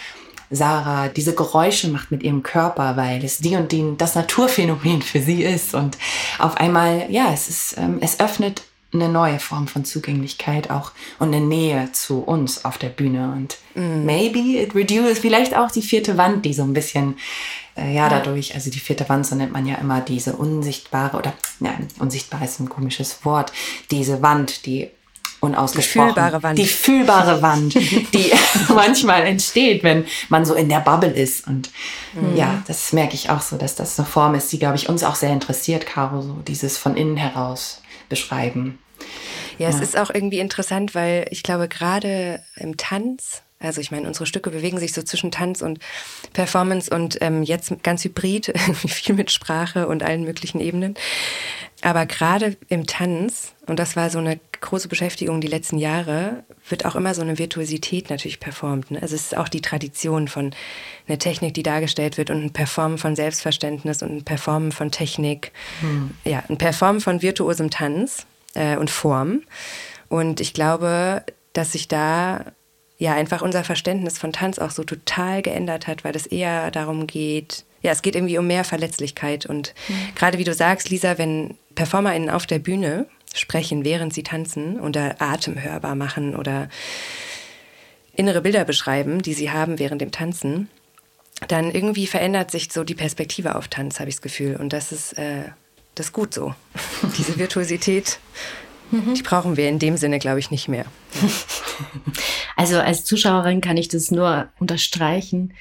Sarah 0.49 1.09
diese 1.09 1.35
Geräusche 1.35 1.89
macht 1.89 2.11
mit 2.11 2.23
ihrem 2.23 2.43
Körper, 2.43 2.95
weil 2.95 3.23
es 3.23 3.39
die 3.39 3.55
und 3.55 3.71
die 3.71 3.93
das 3.97 4.15
Naturphänomen 4.15 5.01
für 5.01 5.21
sie 5.21 5.43
ist. 5.43 5.73
Und 5.73 5.97
auf 6.39 6.57
einmal, 6.57 7.07
ja, 7.09 7.33
es 7.33 7.49
ist, 7.49 7.77
ähm, 7.77 7.97
es 8.01 8.19
öffnet 8.19 8.63
eine 8.93 9.09
neue 9.09 9.39
Form 9.39 9.67
von 9.67 9.83
Zugänglichkeit 9.83 10.69
auch 10.69 10.91
und 11.19 11.33
eine 11.33 11.45
Nähe 11.45 11.91
zu 11.91 12.19
uns 12.19 12.63
auf 12.63 12.77
der 12.77 12.89
Bühne. 12.89 13.33
Und 13.33 13.57
mm. 13.75 14.05
maybe 14.05 14.39
it 14.39 14.73
reduces 14.75 15.19
vielleicht 15.19 15.55
auch 15.55 15.71
die 15.71 15.81
vierte 15.81 16.17
Wand, 16.17 16.45
die 16.45 16.53
so 16.53 16.63
ein 16.63 16.73
bisschen, 16.73 17.17
äh, 17.77 17.93
ja, 17.93 18.09
dadurch, 18.09 18.55
also 18.55 18.69
die 18.69 18.79
vierte 18.79 19.07
Wand, 19.09 19.25
so 19.25 19.35
nennt 19.35 19.53
man 19.53 19.65
ja 19.65 19.75
immer 19.75 20.01
diese 20.01 20.33
unsichtbare, 20.33 21.17
oder 21.17 21.33
nein, 21.59 21.87
unsichtbar 21.99 22.43
ist 22.43 22.59
ein 22.59 22.69
komisches 22.69 23.23
Wort, 23.23 23.51
diese 23.91 24.21
Wand, 24.21 24.65
die 24.65 24.89
unausgesprochen. 25.39 26.07
Die 26.07 26.13
fühlbare 26.13 26.43
Wand. 26.43 26.59
Die 26.59 26.65
fühlbare 26.65 27.41
Wand, 27.41 27.73
die 27.75 28.31
manchmal 28.73 29.23
entsteht, 29.23 29.83
wenn 29.83 30.05
man 30.29 30.45
so 30.45 30.55
in 30.55 30.69
der 30.69 30.79
Bubble 30.79 31.11
ist. 31.11 31.47
Und 31.47 31.69
mhm. 32.13 32.35
ja, 32.35 32.63
das 32.67 32.93
merke 32.93 33.13
ich 33.13 33.29
auch 33.29 33.41
so, 33.41 33.57
dass 33.57 33.75
das 33.75 33.99
eine 33.99 34.07
Form 34.07 34.35
ist, 34.35 34.51
die, 34.51 34.59
glaube 34.59 34.75
ich, 34.75 34.89
uns 34.89 35.03
auch 35.03 35.15
sehr 35.15 35.31
interessiert, 35.31 35.85
Caro, 35.85 36.21
so 36.21 36.33
dieses 36.47 36.77
von 36.77 36.97
innen 36.97 37.17
heraus 37.17 37.81
beschreiben. 38.09 38.79
Ja, 39.57 39.69
ja, 39.69 39.75
es 39.75 39.81
ist 39.81 39.97
auch 39.97 40.09
irgendwie 40.13 40.39
interessant, 40.39 40.95
weil 40.95 41.27
ich 41.31 41.43
glaube, 41.43 41.67
gerade 41.67 42.41
im 42.55 42.77
Tanz, 42.77 43.41
also 43.59 43.81
ich 43.81 43.89
meine, 43.89 44.07
unsere 44.07 44.27
Stücke 44.27 44.51
bewegen 44.51 44.77
sich 44.77 44.93
so 44.93 45.01
zwischen 45.01 45.31
Tanz 45.31 45.61
und 45.61 45.79
Performance 46.33 46.93
und 46.93 47.17
ähm, 47.21 47.41
jetzt 47.41 47.73
ganz 47.83 48.03
hybrid, 48.03 48.53
viel 48.87 49.15
mit 49.15 49.31
Sprache 49.31 49.87
und 49.87 50.03
allen 50.03 50.23
möglichen 50.23 50.59
Ebenen. 50.59 50.95
Aber 51.81 52.05
gerade 52.05 52.57
im 52.69 52.87
Tanz, 52.87 53.53
und 53.67 53.79
das 53.79 53.95
war 53.95 54.09
so 54.09 54.19
eine 54.19 54.39
große 54.61 54.87
Beschäftigung 54.87 55.41
die 55.41 55.47
letzten 55.47 55.77
Jahre, 55.77 56.43
wird 56.69 56.85
auch 56.85 56.95
immer 56.95 57.13
so 57.13 57.21
eine 57.21 57.37
Virtuosität 57.37 58.09
natürlich 58.09 58.39
performt. 58.39 58.91
Ne? 58.91 59.01
Also 59.01 59.15
es 59.15 59.25
ist 59.25 59.37
auch 59.37 59.47
die 59.47 59.61
Tradition 59.61 60.27
von 60.27 60.51
einer 61.07 61.19
Technik, 61.19 61.53
die 61.53 61.63
dargestellt 61.63 62.17
wird 62.17 62.29
und 62.29 62.43
ein 62.43 62.53
Performen 62.53 62.97
von 62.97 63.15
Selbstverständnis 63.15 64.01
und 64.01 64.11
ein 64.11 64.23
Performen 64.23 64.71
von 64.71 64.91
Technik. 64.91 65.51
Hm. 65.81 66.11
Ja, 66.23 66.43
ein 66.49 66.57
Performen 66.57 67.01
von 67.01 67.21
virtuosem 67.21 67.69
Tanz 67.69 68.25
äh, 68.55 68.77
und 68.77 68.89
Form. 68.89 69.43
Und 70.09 70.41
ich 70.41 70.53
glaube, 70.53 71.23
dass 71.53 71.73
sich 71.73 71.87
da 71.87 72.45
ja 72.97 73.13
einfach 73.13 73.41
unser 73.41 73.63
Verständnis 73.63 74.17
von 74.17 74.33
Tanz 74.33 74.59
auch 74.59 74.71
so 74.71 74.83
total 74.83 75.41
geändert 75.41 75.87
hat, 75.87 76.03
weil 76.03 76.15
es 76.15 76.25
eher 76.25 76.71
darum 76.71 77.07
geht, 77.07 77.63
ja, 77.81 77.91
es 77.91 78.01
geht 78.01 78.15
irgendwie 78.15 78.37
um 78.37 78.47
mehr 78.47 78.63
Verletzlichkeit. 78.63 79.45
Und 79.45 79.73
mhm. 79.87 80.15
gerade 80.15 80.37
wie 80.37 80.43
du 80.43 80.53
sagst, 80.53 80.89
Lisa, 80.89 81.17
wenn 81.17 81.55
PerformerInnen 81.75 82.29
auf 82.29 82.45
der 82.45 82.59
Bühne 82.59 83.07
sprechen, 83.35 83.85
während 83.85 84.13
sie 84.13 84.23
tanzen 84.23 84.79
oder 84.79 85.21
Atem 85.21 85.61
hörbar 85.61 85.95
machen 85.95 86.35
oder 86.35 86.69
innere 88.15 88.41
Bilder 88.41 88.65
beschreiben, 88.65 89.21
die 89.21 89.33
sie 89.33 89.51
haben 89.51 89.77
während 89.77 90.01
dem 90.01 90.11
Tanzen, 90.11 90.69
dann 91.47 91.71
irgendwie 91.71 92.07
verändert 92.07 92.49
sich 92.49 92.71
so 92.73 92.83
die 92.83 92.95
Perspektive 92.95 93.55
auf 93.55 93.67
Tanz, 93.67 93.99
habe 93.99 94.09
ich 94.09 94.15
das 94.15 94.21
Gefühl. 94.23 94.55
Und 94.55 94.73
das 94.73 94.91
ist, 94.91 95.13
äh, 95.19 95.43
das 95.93 96.07
ist 96.07 96.13
gut 96.13 96.33
so. 96.33 96.55
Diese 97.17 97.37
Virtuosität, 97.37 98.19
mhm. 98.91 99.13
die 99.13 99.23
brauchen 99.23 99.57
wir 99.57 99.69
in 99.69 99.79
dem 99.79 99.97
Sinne, 99.97 100.19
glaube 100.19 100.39
ich, 100.39 100.51
nicht 100.51 100.67
mehr. 100.67 100.85
Also 102.55 102.79
als 102.79 103.05
Zuschauerin 103.05 103.61
kann 103.61 103.77
ich 103.77 103.87
das 103.87 104.09
nur 104.09 104.49
unterstreichen, 104.59 105.53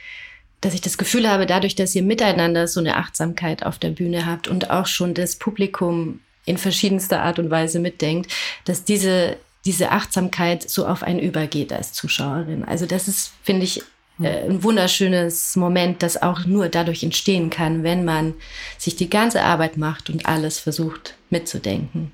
dass 0.62 0.72
ich 0.72 0.81
das 0.81 0.97
Gefühl 0.97 1.29
habe, 1.29 1.45
dadurch, 1.45 1.74
dass 1.74 1.95
ihr 1.95 2.03
miteinander 2.03 2.66
so 2.66 2.81
eine 2.81 2.97
Achtsamkeit 2.97 3.64
auf 3.64 3.79
der 3.79 3.91
Bühne 3.91 4.24
habt 4.24 4.49
und 4.49 4.70
auch 4.70 4.87
schon 4.87 5.12
das 5.12 5.37
Publikum 5.37 6.20
in 6.47 6.57
verschiedenster 6.57 7.22
Art 7.22 7.39
und 7.39 7.51
Weise 7.51 7.81
mitdenkt, 7.81 8.33
dass 8.64 8.83
diese, 8.83 9.37
diese 9.66 9.91
Achtsamkeit 9.91 10.68
so 10.68 10.87
auf 10.87 11.03
einen 11.03 11.18
übergeht 11.18 11.72
als 11.72 11.93
Zuschauerin. 11.93 12.64
Also 12.64 12.87
das 12.87 13.09
ist, 13.09 13.33
finde 13.43 13.64
ich, 13.64 13.83
äh, 14.20 14.49
ein 14.49 14.62
wunderschönes 14.62 15.57
Moment, 15.57 16.03
das 16.03 16.22
auch 16.22 16.47
nur 16.47 16.68
dadurch 16.68 17.03
entstehen 17.03 17.51
kann, 17.51 17.83
wenn 17.83 18.05
man 18.05 18.35
sich 18.79 18.97
die 18.97 19.11
ganze 19.11 19.43
Arbeit 19.43 19.77
macht 19.77 20.09
und 20.09 20.24
alles 20.24 20.59
versucht 20.59 21.14
mitzudenken. 21.29 22.12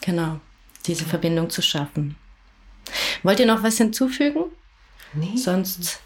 Genau, 0.00 0.40
diese 0.86 1.04
Verbindung 1.04 1.50
zu 1.50 1.62
schaffen. 1.62 2.16
Wollt 3.22 3.40
ihr 3.40 3.46
noch 3.46 3.62
was 3.62 3.78
hinzufügen? 3.78 4.44
Nee. 5.14 5.36
Sonst 5.36 6.00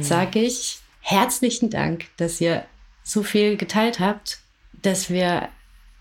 sage 0.00 0.40
ich 0.40 0.78
herzlichen 1.00 1.70
Dank, 1.70 2.06
dass 2.16 2.40
ihr 2.40 2.64
so 3.04 3.22
viel 3.22 3.56
geteilt 3.56 4.00
habt, 4.00 4.40
dass 4.82 5.10
wir 5.10 5.48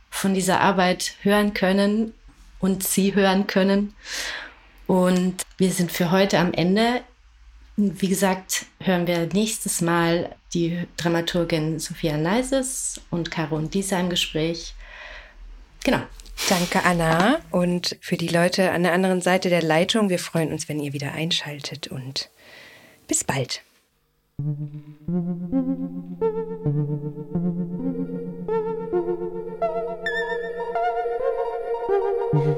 von 0.10 0.34
dieser 0.34 0.62
Arbeit 0.62 1.16
hören 1.22 1.54
können 1.54 2.14
und 2.60 2.84
Sie 2.84 3.14
hören 3.14 3.48
können. 3.48 3.94
Und 4.88 5.44
wir 5.58 5.72
sind 5.72 5.92
für 5.92 6.12
heute 6.12 6.40
am 6.40 6.54
Ende. 6.54 7.02
Wie 7.76 8.08
gesagt, 8.08 8.66
hören 8.80 9.06
wir 9.08 9.28
nächstes 9.28 9.82
Mal 9.82 10.36
die 10.54 10.88
Dramaturgin 10.98 11.80
Sophia 11.80 12.18
Neises 12.18 13.02
und 13.10 13.30
Caro 13.30 13.58
und 13.58 13.74
Lisa 13.76 14.00
im 14.00 14.10
Gespräch. 14.10 14.74
Genau. 15.84 16.02
Danke, 16.50 16.84
Anna. 16.84 17.40
Und 17.52 17.98
für 18.02 18.18
die 18.18 18.28
Leute 18.28 18.72
an 18.72 18.84
der 18.84 18.94
anderen 18.94 19.22
Seite 19.22 19.50
der 19.50 19.64
Leitung, 19.64 20.10
wir 20.10 20.20
freuen 20.20 20.52
uns, 20.52 20.70
wenn 20.70 20.80
ihr 20.80 20.94
wieder 20.94 21.14
einschaltet 21.14 21.88
und 21.88 22.30
bis 23.08 23.24
bald. 23.24 23.62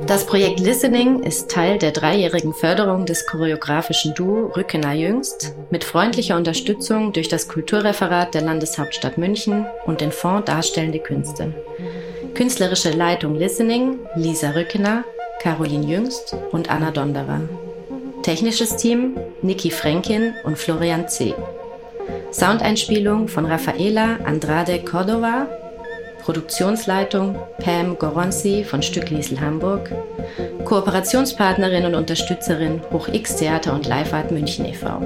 Das 0.07 0.25
Projekt 0.25 0.59
Listening 0.59 1.21
ist 1.21 1.51
Teil 1.51 1.77
der 1.77 1.91
dreijährigen 1.91 2.53
Förderung 2.53 3.05
des 3.05 3.27
choreografischen 3.27 4.15
Duo 4.15 4.47
Rückener 4.55 4.93
Jüngst 4.93 5.53
mit 5.69 5.83
freundlicher 5.83 6.35
Unterstützung 6.35 7.13
durch 7.13 7.27
das 7.27 7.47
Kulturreferat 7.47 8.33
der 8.33 8.41
Landeshauptstadt 8.41 9.17
München 9.17 9.67
und 9.85 10.01
den 10.01 10.11
Fonds 10.11 10.45
Darstellende 10.45 10.99
Künste. 10.99 11.53
Künstlerische 12.37 12.91
Leitung 12.91 13.33
Listening 13.33 13.97
Lisa 14.13 14.51
Rückener, 14.51 15.03
Caroline 15.41 15.87
Jüngst 15.87 16.35
und 16.51 16.69
Anna 16.69 16.91
Donderer. 16.91 17.41
Technisches 18.21 18.75
Team 18.75 19.17
Niki 19.41 19.71
Fränkin 19.71 20.35
und 20.43 20.55
Florian 20.55 21.07
C. 21.07 21.33
Soundeinspielung 22.31 23.27
von 23.27 23.47
Rafaela 23.47 24.19
Andrade 24.23 24.77
Cordova 24.83 25.47
Produktionsleitung 26.21 27.39
Pam 27.57 27.97
Goronzi 27.97 28.63
von 28.63 28.83
Stückliesel 28.83 29.41
Hamburg, 29.41 29.91
Kooperationspartnerin 30.63 31.85
und 31.85 31.95
Unterstützerin 31.95 32.81
Hoch 32.91 33.07
X 33.07 33.37
Theater 33.37 33.73
und 33.73 33.87
Live 33.87 34.13
München 34.29 34.65
e.V. 34.65 35.01